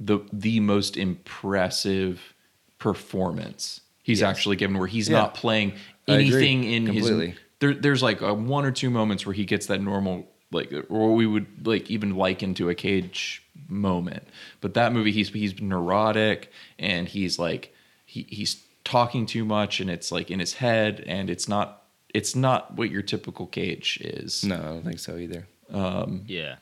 [0.00, 2.34] the the most impressive
[2.78, 4.28] performance he's Yes.
[4.28, 5.18] actually given where he's Yeah.
[5.18, 5.74] not playing
[6.06, 7.28] anything in completely.
[7.30, 11.14] his there there's like one or two moments where he gets that normal like or
[11.14, 14.24] we would like even liken to a cage moment
[14.60, 17.72] but that movie he's he's neurotic and he's like
[18.04, 21.83] he, he's talking too much and it's like in his head and it's not
[22.14, 25.46] it's not what your typical cage is No, I don't think so either.
[25.70, 26.56] Um, yeah.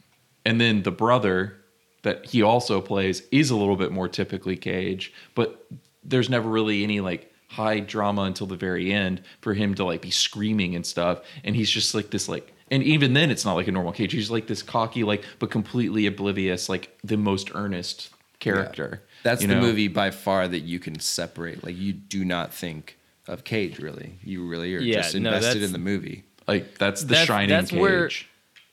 [0.45, 1.57] and then the brother
[2.03, 5.66] that he also plays is a little bit more typically cage but
[6.03, 10.01] there's never really any like high drama until the very end for him to like
[10.01, 13.55] be screaming and stuff and he's just like this like and even then it's not
[13.55, 17.51] like a normal cage he's like this cocky like but completely oblivious like the most
[17.55, 19.61] earnest character That's you the know?
[19.61, 21.62] movie by far that you can separate.
[21.62, 22.99] Like you do not think
[23.32, 24.18] of Cage really.
[24.22, 26.24] You really are Yeah, just no, invested that's- in the movie.
[26.46, 28.10] like that's the That's- shining that's cage where-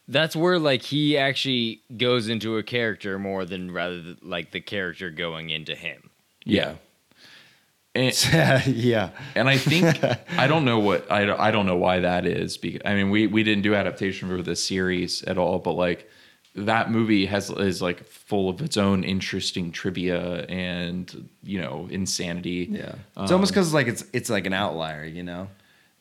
[0.07, 4.59] That's where like he actually goes into a character more than rather th- like the
[4.61, 6.09] character going into him.
[6.45, 6.75] yeah
[7.95, 8.13] and,
[8.67, 9.09] yeah.
[9.35, 10.03] And I think
[10.37, 12.57] I don't know what I don't, I don't know why that is.
[12.57, 16.09] Because I mean, we we didn't do adaptation for this series at all, but like
[16.55, 22.67] that movie has is like full of its own interesting trivia and you know insanity.
[22.71, 22.95] Yeah.
[23.17, 25.47] It's almost because like it's it's like an outlier, you know?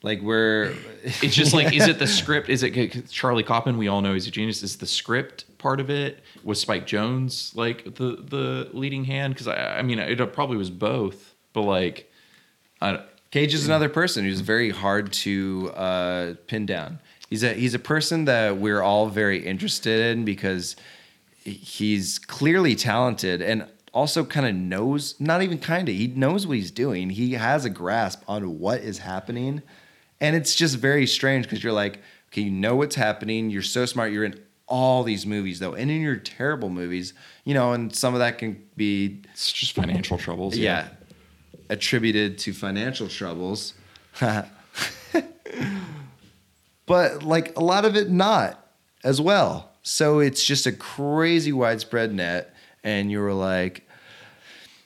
[0.03, 2.49] Like we're It's just like, is it the script?
[2.49, 3.79] Is it Charlie Kaufman?
[3.79, 4.63] We all know he's a genius.
[4.63, 6.23] Is the script part of it?
[6.45, 9.35] Was Spike Jonze like the the leading hand?
[9.35, 11.35] Because I, I mean, it probably was both.
[11.53, 12.11] But like,
[12.81, 17.01] I, Cage is another person who's very hard to uh, pin down.
[17.29, 20.77] He's a he's a person that we're all very interested in because
[21.45, 26.57] he's clearly talented and also kind of knows not even kind of he knows what
[26.57, 27.11] he's doing.
[27.11, 29.63] He has a grasp on what is happening,
[30.21, 32.01] and it's just very strange because you're like,
[32.31, 33.51] okay, you know what's happening.
[33.51, 34.13] You're so smart.
[34.13, 37.13] You're in all these movies though, and in your terrible movies,
[37.45, 40.57] you know, and some of that can be it's just financial troubles.
[40.57, 40.89] yeah,
[41.69, 43.75] attributed to financial troubles.
[46.89, 48.67] but like a lot of it not
[49.05, 49.71] as well.
[49.83, 53.89] So it's just a crazy widespread net and you were like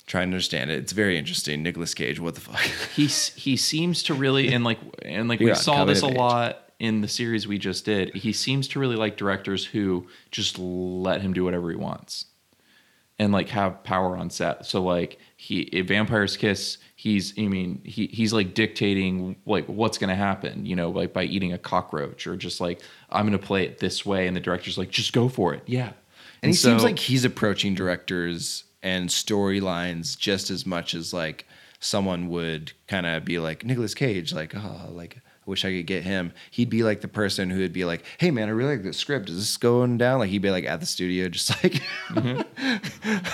[0.06, 0.78] trying to understand it.
[0.78, 1.62] It's very interesting.
[1.62, 2.60] Nicolas Cage, what the fuck?
[2.94, 6.16] he he seems to really and like and like we saw this a age.
[6.16, 8.14] lot in the series we just did.
[8.14, 12.26] He seems to really like directors who just let him do whatever he wants
[13.18, 14.66] and like have power on set.
[14.66, 19.98] So like he in Vampire's Kiss, he's I mean he he's like dictating like what's
[19.98, 23.64] gonna happen, you know, like by eating a cockroach or just like I'm gonna play
[23.64, 25.94] it this way, and the director's like just go for it, yeah.
[26.43, 31.44] And he seems like he's approaching directors and storylines just as much as like
[31.81, 35.86] someone would kind of be like Nicolas Cage, like, oh, like I wish I could
[35.86, 36.32] get him.
[36.52, 38.93] He'd be like the person who would be like, hey man, I really like the
[38.93, 39.28] script.
[39.28, 40.20] Is this going down?
[40.20, 41.82] Like he'd be like at the studio, just like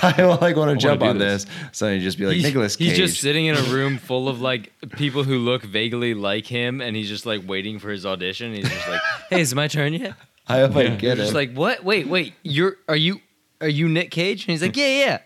[0.02, 1.44] I like want to jump on this.
[1.44, 1.54] this.
[1.72, 2.88] So he'd just be like He's- Nicolas Cage.
[2.88, 6.80] He's just sitting in a room full of like people who look vaguely like him,
[6.80, 8.54] and he's just like waiting for his audition.
[8.54, 10.14] He's just like, "Hey, is it my turn yet?"
[10.46, 11.34] I hope I get Just it.
[11.34, 11.84] like, "What?
[11.84, 12.32] Wait, wait.
[12.42, 13.20] You're are you
[13.60, 15.18] are you Nick Cage?" And he's like, "Yeah, yeah.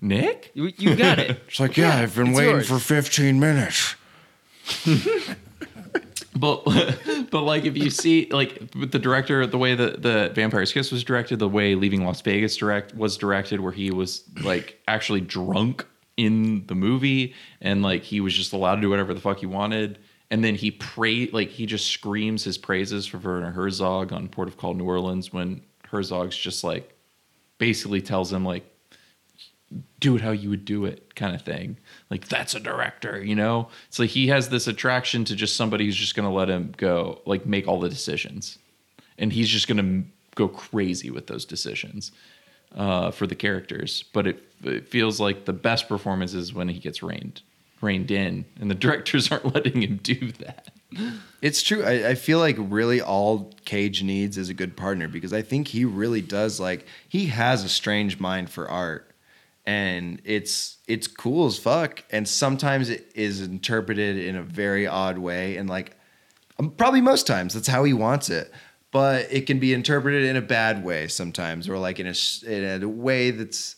[0.00, 0.52] Nick?
[0.54, 2.68] You, you got it." it's like, yeah, I've been waiting yours.
[2.68, 3.94] for 15 minutes.
[6.40, 6.64] But
[7.30, 11.04] but like if you see like the director, the way that the Vampire's Kiss was
[11.04, 15.86] directed, the way Leaving Las Vegas direct was directed, where he was like actually drunk
[16.16, 19.46] in the movie and like he was just allowed to do whatever the fuck he
[19.46, 19.98] wanted.
[20.30, 24.48] And then he pray like he just screams his praises for Werner Herzog on Port
[24.48, 26.96] of Call New Orleans when Herzog's just like
[27.58, 28.64] basically tells him like
[30.00, 31.76] do it how you would do it kind of thing.
[32.10, 33.68] Like that's a director, you know?
[33.88, 36.74] It's like he has this attraction to just somebody who's just going to let him
[36.76, 38.58] go, like make all the decisions.
[39.18, 42.12] And he's just going to go crazy with those decisions
[42.74, 44.04] uh, for the characters.
[44.12, 47.42] But it, it feels like the best performance is when he gets reined
[47.80, 50.68] reined in and the directors aren't letting him do that.
[51.40, 51.84] It's true.
[51.84, 55.68] I, I feel like really all Cage needs is a good partner because I think
[55.68, 59.09] he really does like he has a strange mind for art.
[59.66, 62.02] And it's it's cool as fuck.
[62.10, 65.56] And sometimes it is interpreted in a very odd way.
[65.56, 65.96] And like
[66.58, 68.52] um, probably most times that's how he wants it.
[68.92, 72.14] But it can be interpreted in a bad way sometimes, or like in a
[72.46, 73.76] in a way that's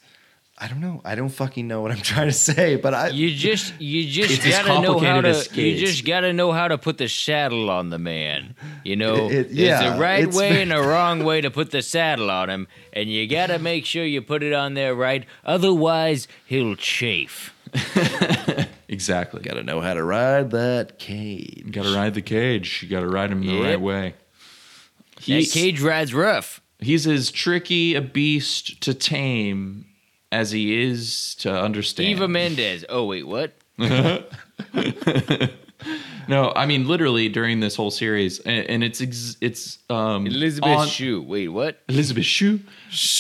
[0.63, 1.01] I don't know.
[1.05, 4.31] I don't fucking know what I'm trying to say, but I You just you just
[4.31, 7.09] It's as gotta know how to as you just gotta know how to put the
[7.09, 8.55] saddle on the man.
[8.85, 11.41] You know, It- it- yeah, there's a right it's way very- and a wrong way
[11.41, 14.75] to put the saddle on him, and you gotta make sure you put it on
[14.75, 15.25] there right.
[15.45, 17.53] Otherwise, he'll chafe.
[18.89, 19.41] Exactly.
[19.43, 21.63] Got to know how to ride that cage.
[21.65, 22.83] You gotta ride the cage.
[22.83, 23.65] You gotta ride him the Yep.
[23.65, 24.15] right way.
[25.17, 26.61] That He's, cage ride's rough.
[26.79, 29.87] he's as tricky a beast to tame
[30.33, 32.09] as he is to understand.
[32.09, 32.85] Eva Mendes.
[32.89, 33.53] Oh wait, what?
[36.29, 40.71] no, I mean literally during this whole series, and, and it's ex- it's um Elizabeth
[40.79, 41.23] on- Shue.
[41.23, 41.81] Wait, what?
[41.89, 42.61] Elizabeth Shue.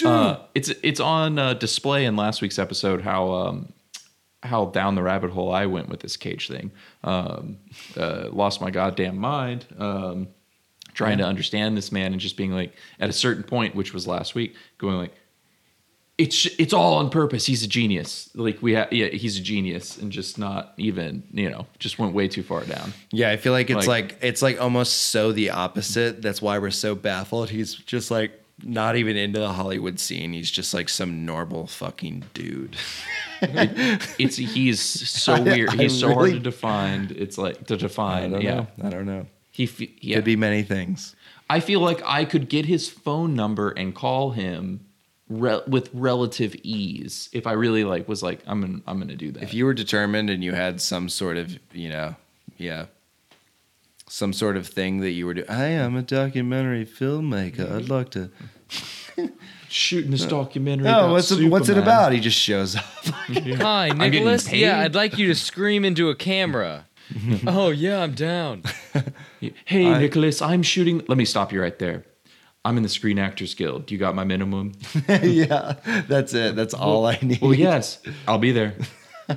[0.04, 3.72] Uh, it's it's on uh, display in last week's episode how um,
[4.42, 6.72] how down the rabbit hole I went with this cage thing.
[7.04, 7.58] Um,
[7.96, 10.28] uh, lost my goddamn mind um,
[10.94, 14.06] trying to understand this man and just being like at a certain point, which was
[14.06, 15.12] last week, going like.
[16.18, 17.46] It's it's all on purpose.
[17.46, 18.28] He's a genius.
[18.34, 22.12] Like we have, yeah, he's a genius, and just not even, you know, just went
[22.14, 22.92] way too far down.
[23.10, 26.20] Yeah, I feel like it's Like- like, it's like almost so the opposite.
[26.22, 27.48] That's why we're so baffled.
[27.50, 28.32] He's just like
[28.62, 30.32] not even into the Hollywood scene.
[30.34, 32.76] He's just like some normal fucking dude.
[33.40, 35.70] It's he's so weird.
[35.70, 37.10] I He's so hard to define.
[37.16, 38.30] It's like to I define.
[38.32, 38.66] don't Yeah, know.
[38.84, 39.26] I don't know.
[39.50, 39.96] he.
[40.00, 40.16] Yeah.
[40.16, 41.16] Could be many things.
[41.50, 44.80] I feel like I could get his phone number and call him
[45.40, 49.32] re- with relative ease if I really like was like I'm gonna I'm gonna do
[49.32, 49.42] that.
[49.42, 52.14] If you were determined and you had some sort of, you know,
[52.58, 52.86] yeah,
[54.08, 55.48] some sort of thing that you were doing.
[55.48, 57.70] I am a documentary filmmaker.
[57.76, 58.30] I'd like to.
[59.68, 60.88] shooting this documentary.
[60.88, 62.12] Oh, about what's it, what's it about?
[62.12, 62.84] He just shows up.
[63.04, 64.52] Hi, Nicolas.
[64.52, 66.86] Yeah, I'd like you to scream into a camera.
[67.46, 68.62] oh yeah, I'm down.
[69.64, 71.02] Hey, I- Nicolas, I'm shooting.
[71.08, 72.04] Let me stop you right there.
[72.64, 73.90] I'm in the Screen Actors Guild.
[73.90, 74.72] You got my minimum?
[75.08, 75.74] yeah,
[76.08, 76.54] that's it.
[76.54, 77.40] That's all I need.
[77.40, 77.98] well, yes,
[78.28, 78.74] I'll be there.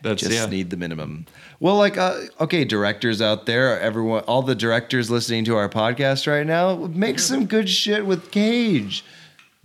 [0.00, 0.46] That's just yeah.
[0.46, 1.26] need the minimum.
[1.58, 6.28] Well, like, uh, okay, directors out there, everyone, all the directors listening to our podcast
[6.28, 9.04] right now, make some good shit with Cage.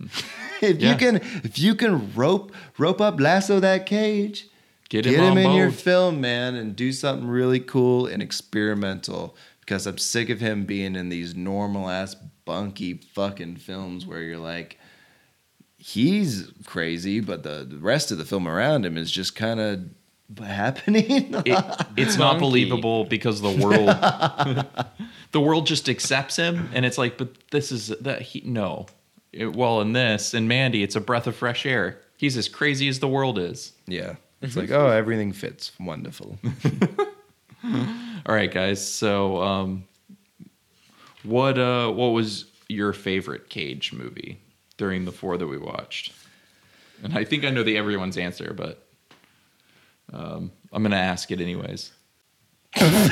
[0.60, 0.90] if Yeah.
[0.92, 4.48] you can, if you can rope rope up, lasso that cage,
[4.88, 8.20] Get get him him, on in your film, man, and do something really cool and
[8.20, 9.36] experimental.
[9.64, 12.14] Because I'm sick of him being in these normal ass
[12.44, 14.78] bunky fucking films where you're like,
[15.78, 19.84] he's crazy, but the, the rest of the film around him is just kind of
[20.44, 21.34] happening.
[21.46, 23.86] it, it's not believable because the world
[25.32, 28.86] the world just accepts him and it's like but this is that he no
[29.32, 32.88] It- well in this in mandy it's a breath of fresh air he's as crazy
[32.88, 34.14] as the world is yeah.
[34.44, 34.60] It's mm-hmm.
[34.60, 35.72] like, oh, everything fits.
[35.80, 36.38] Wonderful.
[38.26, 39.84] all right guys so um
[41.22, 44.40] what uh what was your favorite cage movie
[44.76, 46.12] during the four that we watched
[47.02, 48.86] and i think i know the everyone's answer but
[50.12, 51.92] um i'm gonna ask it anyways
[52.76, 53.10] Alan,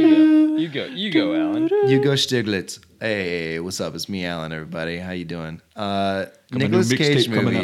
[0.00, 0.56] go.
[0.56, 0.84] You go.
[0.86, 1.68] You go, Alan.
[1.88, 2.78] Hugo Stiglitz.
[3.00, 3.94] Hey, what's up?
[3.94, 4.52] It's me, Alan.
[4.52, 5.60] Everybody, how you doing?
[5.76, 7.62] Uh, Got my new Nicolas Cage coming up.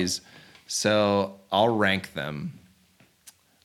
[0.67, 2.59] So I'll rank them.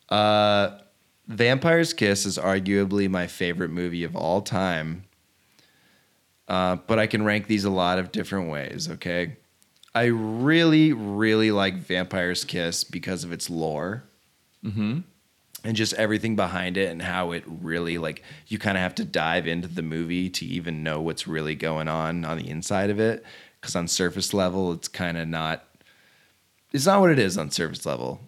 [0.09, 0.79] Uh,
[1.27, 5.03] Vampire's Kiss is arguably my favorite movie of all time.
[6.47, 8.89] Uh, but I can rank these a lot of different ways.
[8.89, 9.37] Okay,
[9.93, 14.03] I really, really like Vampire's Kiss because of its lore
[14.63, 14.99] mm-hmm
[15.63, 19.05] and just everything behind it and how it really like you kind of have to
[19.05, 22.99] dive into the movie to even know what's really going on on the inside of
[22.99, 23.23] it
[23.59, 25.65] because on surface level it's kind of not
[26.71, 28.19] it's not what it is on service level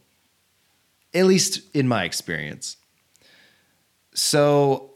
[1.14, 2.78] at least in my experience
[4.14, 4.92] so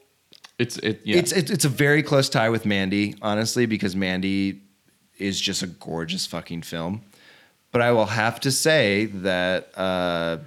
[0.58, 4.62] it's it yeah it's, it's it's a very close tie with Mandy, honestly, because Mandy
[5.18, 7.02] is just a gorgeous fucking film.
[7.72, 10.38] But I will have to say that uh,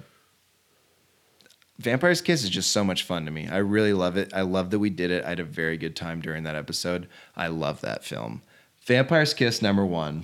[1.77, 3.47] Vampire's Kiss is just so much fun to me.
[3.47, 4.33] I really love it.
[4.33, 5.23] I love that we did it.
[5.23, 7.07] I had a very good time during that episode.
[7.35, 8.41] I love that film.
[8.81, 10.23] Vampire's Kiss number one.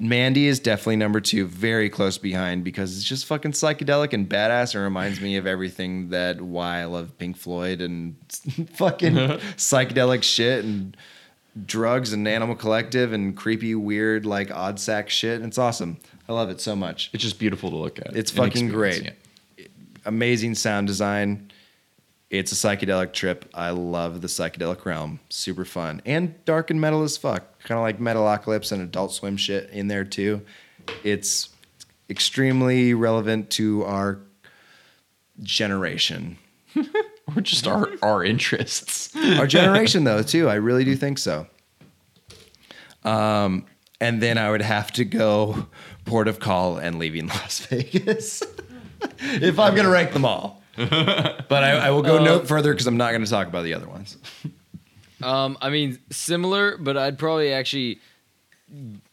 [0.00, 4.74] Mandy is definitely number two, very close behind because it's just fucking psychedelic and badass
[4.74, 8.16] and reminds me of everything that why I love Pink Floyd and
[8.74, 9.14] fucking
[9.56, 10.96] psychedelic shit and
[11.66, 15.42] drugs and Animal Collective and creepy, weird, like odd sack shit.
[15.42, 15.98] It's awesome.
[16.28, 17.10] I love it so much.
[17.12, 19.02] it's just beautiful to look at It's fucking great.
[19.04, 19.64] yeah.
[20.04, 21.50] Amazing sound design.
[22.30, 23.46] It's a psychedelic trip.
[23.54, 25.18] I love the psychedelic realm.
[25.30, 27.57] Super fun and dark and metal as fuck.
[27.68, 30.40] Kind of like Metalocalypse and Adult Swim shit in there too.
[31.04, 31.50] It's
[32.08, 34.20] extremely relevant to our
[35.42, 36.38] generation.
[37.36, 40.48] or just our our interests Our generation though too.
[40.48, 41.46] I really do think so.
[43.04, 43.66] Um,
[44.00, 45.66] and then I would have to go
[46.06, 48.42] port of call and leaving Las Vegas
[49.20, 50.62] if I'm gonna rank them all.
[50.78, 53.74] But I, I will go no further because I'm not going to talk about the
[53.74, 54.16] other ones.
[55.22, 58.00] Um, I mean, similar, but I'd probably actually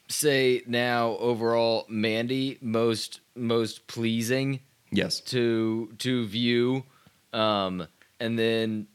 [0.08, 4.60] say now overall, Mandy most most pleasing
[4.92, 5.20] Yes.
[5.22, 6.84] to to view,
[7.34, 7.88] um,
[8.20, 8.88] and then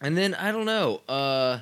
[0.00, 1.02] and then I don't know.
[1.08, 1.60] Uh,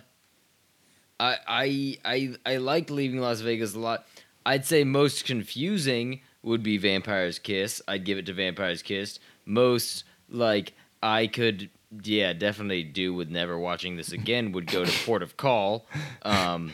[1.21, 4.07] I I I I liked leaving Las Vegas a lot.
[4.47, 7.83] I'd say most confusing would be Vampire's Kiss.
[7.89, 9.19] I'd give it to Vampire's Kiss.
[9.45, 10.73] Most like
[11.03, 11.69] I could
[12.03, 15.87] yeah definitely do with never watching this again would go to Port of Call.
[16.23, 16.73] Um,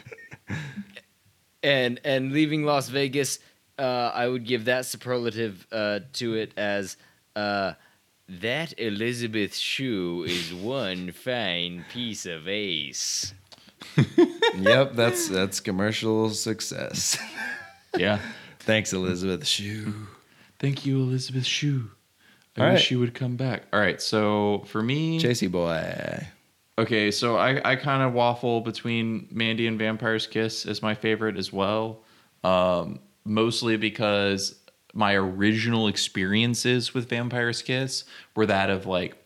[1.63, 3.39] and and leaving Las Vegas,
[3.79, 6.97] uh, I would give that superlative uh, to it as
[7.37, 7.73] uh,
[8.29, 13.35] that Elizabeth Shue is one fine piece of ace.
[14.57, 17.19] yep, that's that's commercial success.
[17.97, 18.19] Yeah.
[18.61, 19.93] Thanks, Elizabeth Shue.
[20.59, 21.91] Thank you, Elizabeth Shue.
[22.57, 22.85] I All wish right.
[22.85, 23.65] she would come back.
[23.73, 24.01] All right.
[24.01, 26.27] So for me, JC boy.
[26.77, 31.37] Okay, so I, I kind of waffle between Mandy and Vampire's Kiss as my favorite
[31.37, 32.01] as well.
[32.43, 34.57] Um, mostly because
[34.93, 38.05] my original experiences with Vampire's Kiss
[38.35, 39.17] were that of like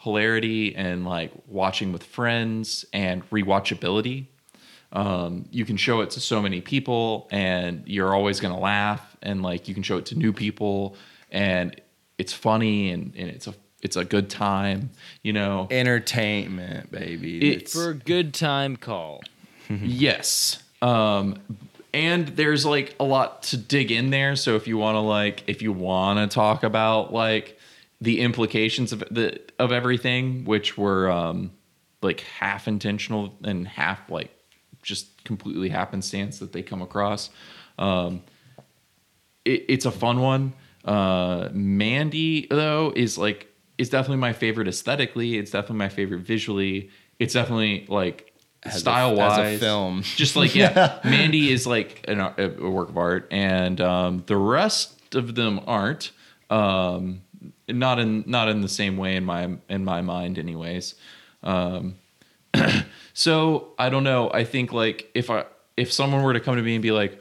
[0.00, 4.26] hilarity and like watching with friends and rewatchability.
[4.92, 9.16] Um, you can show it to so many people and you're always going to laugh
[9.22, 10.96] and like you can show it to new people
[11.30, 11.80] and
[12.20, 14.90] it's funny and, and it's a it's a good time,
[15.22, 15.66] you know.
[15.70, 17.52] Entertainment, baby.
[17.52, 19.22] It's- For a good time call.
[19.70, 20.62] Yes.
[20.82, 21.36] Um
[21.94, 25.44] and there's like a lot to dig in there, so if you want to like
[25.46, 27.58] if you want to talk about like
[28.00, 31.50] the implications of the of everything which were um
[32.02, 34.30] like half intentional and half like
[34.82, 37.30] just completely happenstance that they come across.
[37.78, 38.22] Um
[39.44, 40.52] it, it's a fun one.
[40.84, 43.48] Uh, Mandy though is like
[43.78, 45.38] is definitely my favorite aesthetically.
[45.38, 46.90] It's definitely my favorite visually.
[47.18, 48.32] It's definitely like
[48.70, 50.02] style wise a film.
[50.16, 55.14] Just like yeah, Mandy is like an, a work of art, and um, the rest
[55.14, 56.12] of them aren't.
[56.50, 57.22] Um,
[57.68, 60.94] not in not in the same way in my in my mind, anyways.
[61.42, 61.96] Um,
[63.14, 64.30] so I don't know.
[64.32, 65.44] I think like if I
[65.76, 67.20] if someone were to come to me and be like,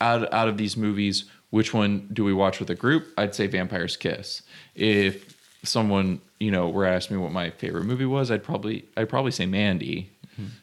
[0.00, 1.24] out out of these movies,
[1.54, 3.06] which one do we watch with a group?
[3.16, 4.42] I'd say Vampire's Kiss.
[4.74, 8.84] If someone you know were to ask me what my favorite movie was, I'd probably
[8.96, 10.10] I'd probably say Mandy.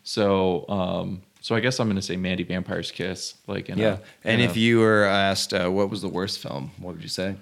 [0.03, 3.35] So um, so I guess I'm gonna say Mandy Vampire's Kiss.
[3.47, 3.97] Like in a- yeah.
[4.25, 7.03] And in if a- you were asked uh, what was the worst film, what would
[7.03, 7.35] you say?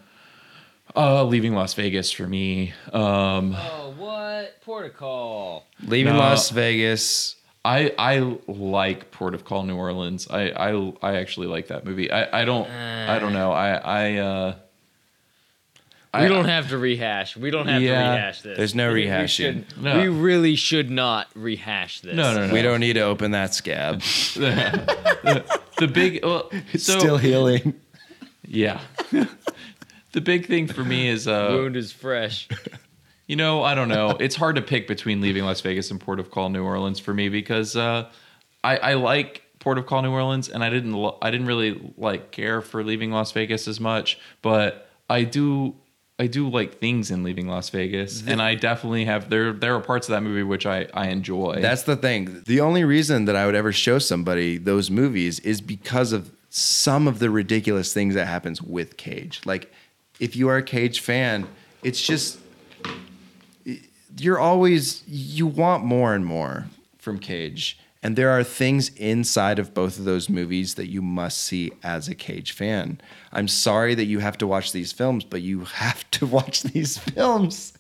[0.95, 4.59] uh, leaving Las Vegas for me, um, Oh, what?
[4.61, 5.65] Port of Call.
[5.84, 6.19] Leaving No.
[6.19, 7.35] Las Vegas.
[7.69, 10.27] I I like Port of Call New Orleans.
[10.29, 12.09] I I, I actually like that movie.
[12.11, 13.51] I, I don't I don't know.
[13.51, 14.55] I I uh
[16.15, 17.37] We I- don't have to rehash.
[17.37, 18.01] We don't have Yeah.
[18.03, 18.57] to rehash this.
[18.57, 19.27] There's no We- we rehashing.
[19.29, 19.99] shouldn't- No.
[20.01, 22.15] We really should not rehash this.
[22.15, 22.53] No, no, no.
[22.53, 24.01] We don't need to open that scab.
[24.33, 27.75] the big well, It's so still healing.
[28.47, 28.79] yeah.
[30.13, 32.47] the big thing for me is uh Wound is fresh.
[33.30, 34.18] You know, I don't know.
[34.19, 37.14] It's hard to pick between leaving Las Vegas and Port of Call New Orleans for
[37.14, 38.10] me because uh
[38.64, 41.93] I I like Port of Call New Orleans and I didn't lo- I didn't really
[41.95, 45.76] like care for leaving Las Vegas as much, but I do
[46.18, 49.53] I do like things in leaving Las Vegas, and I definitely have there.
[49.53, 51.61] There are parts of that movie which I I enjoy.
[51.61, 52.43] That's the thing.
[52.47, 57.07] The only reason that I would ever show somebody those movies is because of some
[57.07, 59.41] of the ridiculous things that happens with Cage.
[59.45, 59.72] Like
[60.19, 61.47] if you are a Cage fan,
[61.84, 62.39] it's just
[64.18, 66.68] you're always you want more and more
[66.98, 67.80] from Cage.
[68.02, 72.07] And there are things inside of both of those movies that you must see as
[72.07, 73.02] a Cage fan.
[73.34, 76.98] I'm sorry that you have to watch these films, but you have to watch these
[76.98, 77.73] films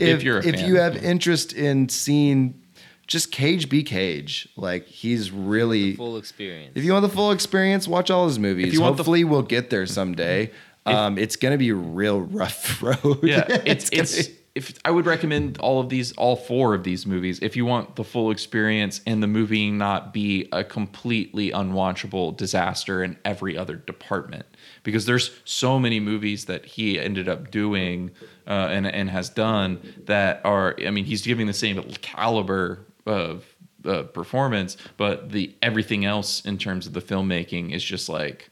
[0.00, 0.66] If you're a if fan.
[0.68, 2.58] you have interest in seeing
[3.06, 4.48] just Cage be Cage.
[4.56, 6.72] Like he's really Full experience.
[6.74, 8.72] if you want the full experience, watch all his movies.
[8.72, 10.50] you want the- Hopefully we'll get there someday.
[10.86, 13.18] um, it's gonna be a real rough road.
[13.22, 14.28] yeah, it's gonna it's.
[14.56, 17.96] If I would recommend all of these, all four of these movies, if you want
[17.96, 23.76] the full experience and the movie not be a completely unwatchable disaster in every other
[23.76, 24.46] department,
[24.82, 28.12] because there's so many movies that he ended up doing
[28.46, 33.44] uh, and and has done that are, I mean, he's giving the same caliber of
[33.84, 38.48] uh, performance, but the everything else in terms of the filmmaking is just like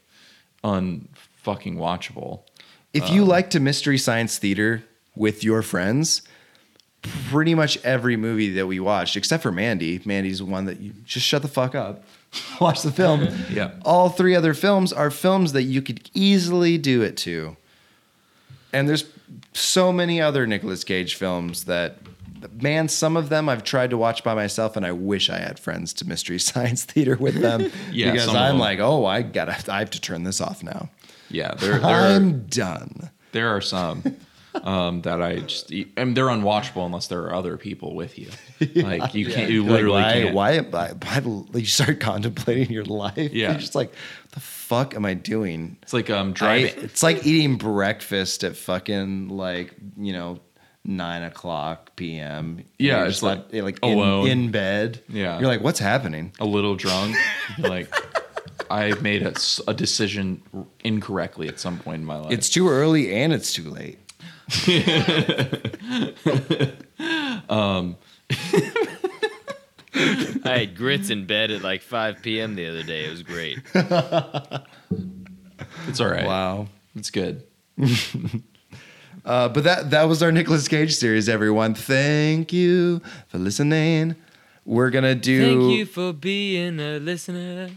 [0.63, 2.43] unfucking watchable.
[2.93, 4.83] If you like to mystery science theater
[5.15, 6.21] with your friends,
[7.29, 11.25] pretty much every movie that we watched, except for Mandy, Mandy's one that you just
[11.25, 12.03] shut the fuck up,
[12.61, 13.27] watch the film.
[13.49, 13.71] Yeah.
[13.83, 17.55] All three other films are films that you could easily do it to.
[18.73, 19.05] And there's
[19.53, 21.97] so many other Nicolas Cage films that
[22.61, 25.57] man, some of them I've tried to watch by myself, and I wish I had
[25.59, 27.71] friends to Mystery Science Theater with them.
[27.91, 30.89] Yeah, because I'm like, oh, I gotta, I have to turn this off now.
[31.29, 33.09] Yeah, I'm done.
[33.31, 34.03] there are some
[34.63, 38.29] um, that I just I mean, they're unwatchable unless there are other people with you.
[38.75, 40.35] Like you can't, you You're literally like, can't.
[40.35, 41.59] why, why, why, why?
[41.59, 43.17] You start contemplating your life.
[43.17, 43.51] Yeah.
[43.51, 43.93] You're just like,
[44.31, 45.77] the fuck am I doing?
[45.81, 46.83] It's like um I, driving.
[46.83, 50.39] it's like eating breakfast at fucking like you know
[50.85, 52.63] nine o'clock p.m.
[52.77, 54.27] Yeah, You're it's just like like in, alone.
[54.27, 55.01] in bed.
[55.09, 55.39] Yeah.
[55.39, 56.31] you're like, what's happening?
[56.39, 57.15] a little drunk.
[57.59, 57.93] like
[58.69, 59.21] I made
[59.67, 60.41] a decision
[60.83, 62.31] incorrectly at some point in my life.
[62.31, 63.99] It's too early and it's too late.
[69.95, 72.55] I had grits in bed at like 5 p.m.
[72.55, 73.05] the other day.
[73.05, 73.59] It was great.
[75.87, 76.25] it's all right.
[76.25, 76.67] Wow.
[76.95, 77.43] It's good.
[79.25, 81.73] Uh, but that that was our Nicolas Cage series, everyone.
[81.73, 84.15] Thank you for listening.
[84.65, 85.59] We're gonna do.
[85.59, 87.71] Thank you for being a listener.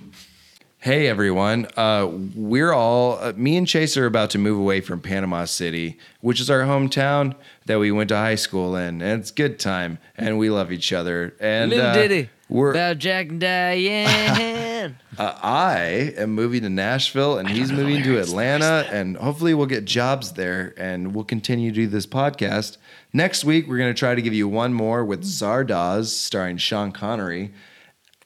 [0.89, 5.03] Hey everyone, uh, we're all uh, me and Chase are about to move away from
[5.03, 7.35] Panama City, which is our hometown
[7.67, 10.91] that we went to high school in, and it's good time, and we love each
[10.95, 11.37] other.
[11.41, 14.97] And Little uh, ditty we're about Jack and Diane.
[15.19, 19.85] uh, I am moving to Nashville, and he's moving to Atlanta, and hopefully we'll get
[19.85, 22.79] jobs there, and we'll continue to do this podcast.
[23.13, 27.53] Next week, we're gonna try to give you one more with Zardoz, starring Sean Connery.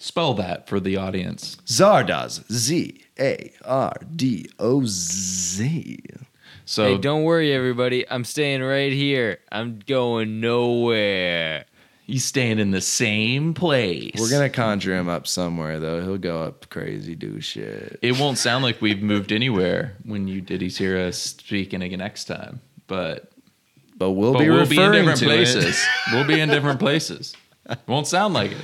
[0.02, 1.56] Spell that for the audience.
[1.64, 6.00] Zardoz, Z A R D O Z.
[6.64, 8.08] So hey, don't worry, everybody.
[8.10, 9.38] I'm staying right here.
[9.52, 11.66] I'm going nowhere.
[12.04, 14.14] he's staying in the same place.
[14.18, 16.00] We're gonna conjure him up somewhere though.
[16.02, 18.00] He'll go up crazy, do shit.
[18.02, 22.24] It won't sound like we've moved anywhere when you diddies hear us speaking again next
[22.24, 23.30] time, but
[23.96, 25.64] But we'll but be we'll be in different to places.
[25.80, 26.12] it.
[26.12, 27.36] we'll be in different places.
[27.86, 28.58] Won't sound like it.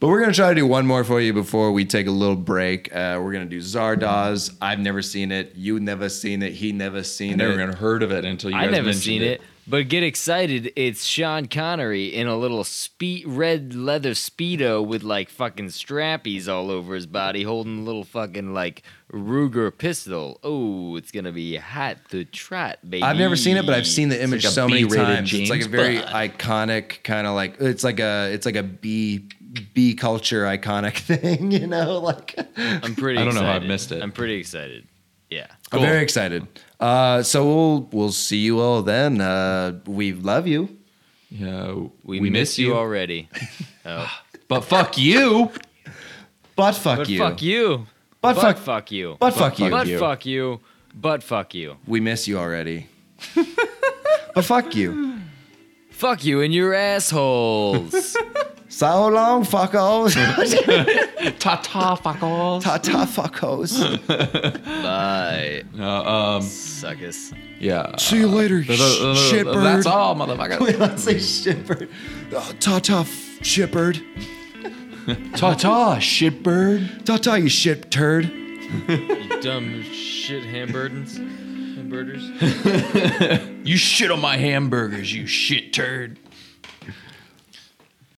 [0.00, 2.36] But we're gonna try to do one more for you before we take a little
[2.36, 2.94] break.
[2.94, 4.54] Uh, we're gonna do Zardoz.
[4.60, 5.52] I've never seen it.
[5.56, 6.52] You never seen it.
[6.54, 7.62] He never seen never it.
[7.62, 9.40] even heard of it until you I guys never mentioned seen it.
[9.66, 10.72] but get excited.
[10.76, 16.70] It's Sean Connery in a little spe- red leather speedo with like fucking strappies all
[16.70, 20.40] over his body, holding a little fucking like Ruger pistol.
[20.42, 23.02] Oh, it's gonna be hot to trot, baby.
[23.02, 25.32] I've never seen it, but I've seen the image like so many B-rated times.
[25.32, 26.08] it's like a very Bond.
[26.38, 29.28] iconic kind of like it's like a it's like a B
[29.74, 31.98] B culture iconic thing, you know.
[31.98, 33.18] Like I'm pretty.
[33.20, 34.02] I don't know how I've missed it.
[34.02, 34.86] I'm pretty excited.
[35.30, 35.46] Yeah.
[35.72, 36.46] I'm very excited.
[36.78, 39.20] Uh, so we'll we'll see you all then.
[39.20, 40.68] Uh, we love you.
[41.30, 43.28] Yeah, We, miss, you already.
[43.86, 44.08] oh.
[44.46, 45.50] but fuck you.
[46.54, 47.18] But fuck But you.
[47.18, 47.86] fuck you.
[48.20, 48.58] But But fuck.
[48.58, 49.16] fuck you.
[49.18, 49.70] But fuck you.
[49.70, 50.60] But fuck you.
[50.94, 51.76] But fuck you.
[51.88, 52.86] We miss you already.
[54.34, 55.18] but fuck you.
[55.90, 58.16] Fuck you and your assholes.
[58.76, 60.14] So long, fuckos.
[61.38, 62.60] Ta ta fuck all.
[62.60, 63.78] Ta ta, fuckos.
[64.82, 65.62] Bye.
[65.74, 67.32] No, um, Suckers.
[67.60, 67.94] yeah.
[67.98, 69.62] See you later, Uh, uh, uh, shitbird.
[69.62, 70.58] That's all, motherfucker.
[70.58, 71.88] Wait, let's say shitbird.
[72.32, 73.04] Oh, ta ta,
[73.42, 74.02] shitbird.
[75.36, 77.04] ta ta, shitbird.
[77.04, 78.24] Ta ta, you shit turd.
[78.88, 81.16] You dumb shit hamburgers.
[81.16, 82.28] Hamburgers.
[83.64, 86.18] You shit on my hamburgers, you shit turd.